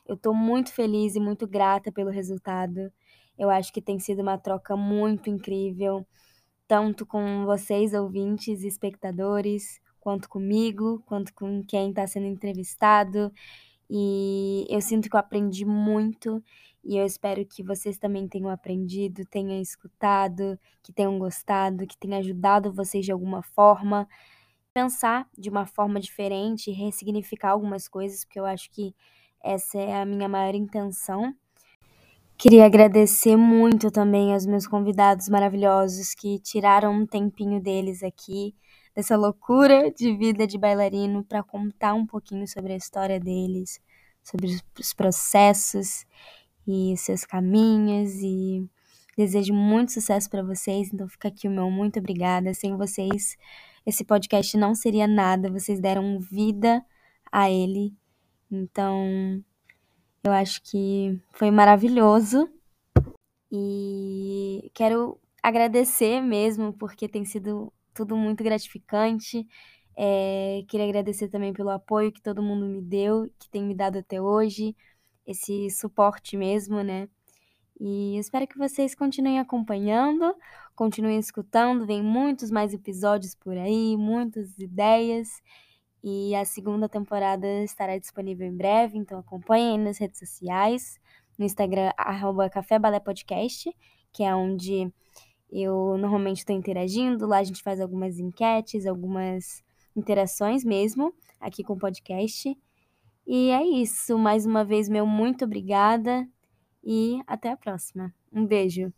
Eu 0.07 0.17
tô 0.17 0.33
muito 0.33 0.73
feliz 0.73 1.15
e 1.15 1.19
muito 1.19 1.47
grata 1.47 1.91
pelo 1.91 2.09
resultado. 2.09 2.91
Eu 3.37 3.49
acho 3.49 3.73
que 3.73 3.81
tem 3.81 3.99
sido 3.99 4.21
uma 4.21 4.37
troca 4.37 4.77
muito 4.77 5.29
incrível, 5.29 6.05
tanto 6.67 7.05
com 7.05 7.45
vocês, 7.45 7.93
ouvintes 7.93 8.63
e 8.63 8.67
espectadores, 8.67 9.81
quanto 9.99 10.29
comigo, 10.29 11.03
quanto 11.05 11.33
com 11.33 11.63
quem 11.65 11.89
está 11.89 12.07
sendo 12.07 12.27
entrevistado. 12.27 13.31
E 13.89 14.65
eu 14.69 14.81
sinto 14.81 15.09
que 15.09 15.15
eu 15.15 15.19
aprendi 15.19 15.65
muito 15.65 16.43
e 16.83 16.97
eu 16.97 17.05
espero 17.05 17.45
que 17.45 17.63
vocês 17.63 17.97
também 17.97 18.27
tenham 18.27 18.49
aprendido, 18.49 19.25
tenham 19.25 19.61
escutado, 19.61 20.59
que 20.81 20.91
tenham 20.91 21.17
gostado, 21.17 21.87
que 21.87 21.97
tenha 21.97 22.17
ajudado 22.17 22.73
vocês 22.73 23.05
de 23.05 23.11
alguma 23.11 23.41
forma. 23.41 24.07
Pensar 24.73 25.29
de 25.37 25.49
uma 25.49 25.65
forma 25.65 25.99
diferente, 25.99 26.71
ressignificar 26.71 27.51
algumas 27.51 27.87
coisas, 27.87 28.25
porque 28.25 28.39
eu 28.39 28.45
acho 28.45 28.69
que 28.71 28.93
essa 29.41 29.79
é 29.79 30.01
a 30.01 30.05
minha 30.05 30.27
maior 30.27 30.55
intenção. 30.55 31.33
Queria 32.37 32.65
agradecer 32.65 33.37
muito 33.37 33.89
também 33.89 34.33
aos 34.33 34.45
meus 34.45 34.67
convidados 34.67 35.29
maravilhosos 35.29 36.13
que 36.13 36.39
tiraram 36.39 36.93
um 36.93 37.05
tempinho 37.05 37.61
deles 37.61 38.03
aqui 38.03 38.53
dessa 38.93 39.15
loucura 39.15 39.91
de 39.91 40.15
vida 40.15 40.45
de 40.45 40.57
bailarino 40.57 41.23
para 41.23 41.41
contar 41.41 41.93
um 41.93 42.05
pouquinho 42.05 42.47
sobre 42.47 42.73
a 42.73 42.75
história 42.75 43.19
deles, 43.19 43.79
sobre 44.21 44.59
os 44.79 44.93
processos 44.93 46.05
e 46.67 46.95
seus 46.97 47.25
caminhos 47.25 48.15
e 48.21 48.67
desejo 49.17 49.53
muito 49.53 49.91
sucesso 49.91 50.29
para 50.29 50.43
vocês. 50.43 50.91
Então 50.93 51.07
fica 51.07 51.27
aqui 51.27 51.47
o 51.47 51.51
meu 51.51 51.69
muito 51.69 51.99
obrigada. 51.99 52.53
Sem 52.53 52.75
vocês 52.77 53.37
esse 53.85 54.03
podcast 54.03 54.57
não 54.57 54.73
seria 54.73 55.07
nada. 55.07 55.51
Vocês 55.51 55.79
deram 55.79 56.19
vida 56.19 56.83
a 57.31 57.49
ele. 57.49 57.93
Então 58.51 59.43
eu 60.23 60.31
acho 60.31 60.61
que 60.63 61.19
foi 61.33 61.51
maravilhoso. 61.51 62.49
E 63.51 64.71
quero 64.73 65.19
agradecer 65.41 66.21
mesmo 66.21 66.73
porque 66.73 67.07
tem 67.07 67.25
sido 67.25 67.71
tudo 67.93 68.15
muito 68.15 68.43
gratificante. 68.43 69.45
É, 69.95 70.63
queria 70.67 70.87
agradecer 70.87 71.27
também 71.29 71.53
pelo 71.53 71.69
apoio 71.69 72.11
que 72.11 72.21
todo 72.21 72.41
mundo 72.41 72.65
me 72.65 72.81
deu, 72.81 73.29
que 73.37 73.49
tem 73.49 73.63
me 73.63 73.75
dado 73.75 73.99
até 73.99 74.19
hoje. 74.21 74.75
Esse 75.25 75.69
suporte 75.69 76.37
mesmo, 76.37 76.81
né? 76.81 77.07
E 77.79 78.17
espero 78.17 78.47
que 78.47 78.57
vocês 78.57 78.95
continuem 78.95 79.39
acompanhando, 79.39 80.35
continuem 80.75 81.19
escutando, 81.19 81.85
vem 81.85 82.01
muitos 82.01 82.51
mais 82.51 82.73
episódios 82.73 83.35
por 83.35 83.57
aí, 83.57 83.97
muitas 83.97 84.57
ideias. 84.57 85.29
E 86.03 86.35
a 86.35 86.45
segunda 86.45 86.87
temporada 86.87 87.47
estará 87.63 87.97
disponível 87.97 88.45
em 88.45 88.55
breve, 88.55 88.97
então 88.97 89.19
acompanhem 89.19 89.79
nas 89.79 89.97
redes 89.97 90.19
sociais, 90.19 90.99
no 91.37 91.45
Instagram, 91.45 91.91
arroba 91.97 92.49
Café 92.49 92.77
Podcast, 93.03 93.73
que 94.11 94.23
é 94.23 94.35
onde 94.35 94.91
eu 95.49 95.97
normalmente 95.97 96.39
estou 96.39 96.55
interagindo. 96.55 97.25
Lá 97.25 97.37
a 97.37 97.43
gente 97.43 97.63
faz 97.63 97.79
algumas 97.79 98.19
enquetes, 98.19 98.85
algumas 98.85 99.63
interações 99.95 100.63
mesmo, 100.63 101.13
aqui 101.39 101.63
com 101.63 101.73
o 101.73 101.79
podcast. 101.79 102.57
E 103.25 103.49
é 103.49 103.63
isso. 103.63 104.17
Mais 104.17 104.45
uma 104.45 104.63
vez, 104.63 104.89
meu 104.89 105.05
muito 105.05 105.45
obrigada 105.45 106.27
e 106.83 107.21
até 107.25 107.51
a 107.51 107.57
próxima. 107.57 108.13
Um 108.31 108.45
beijo. 108.45 108.91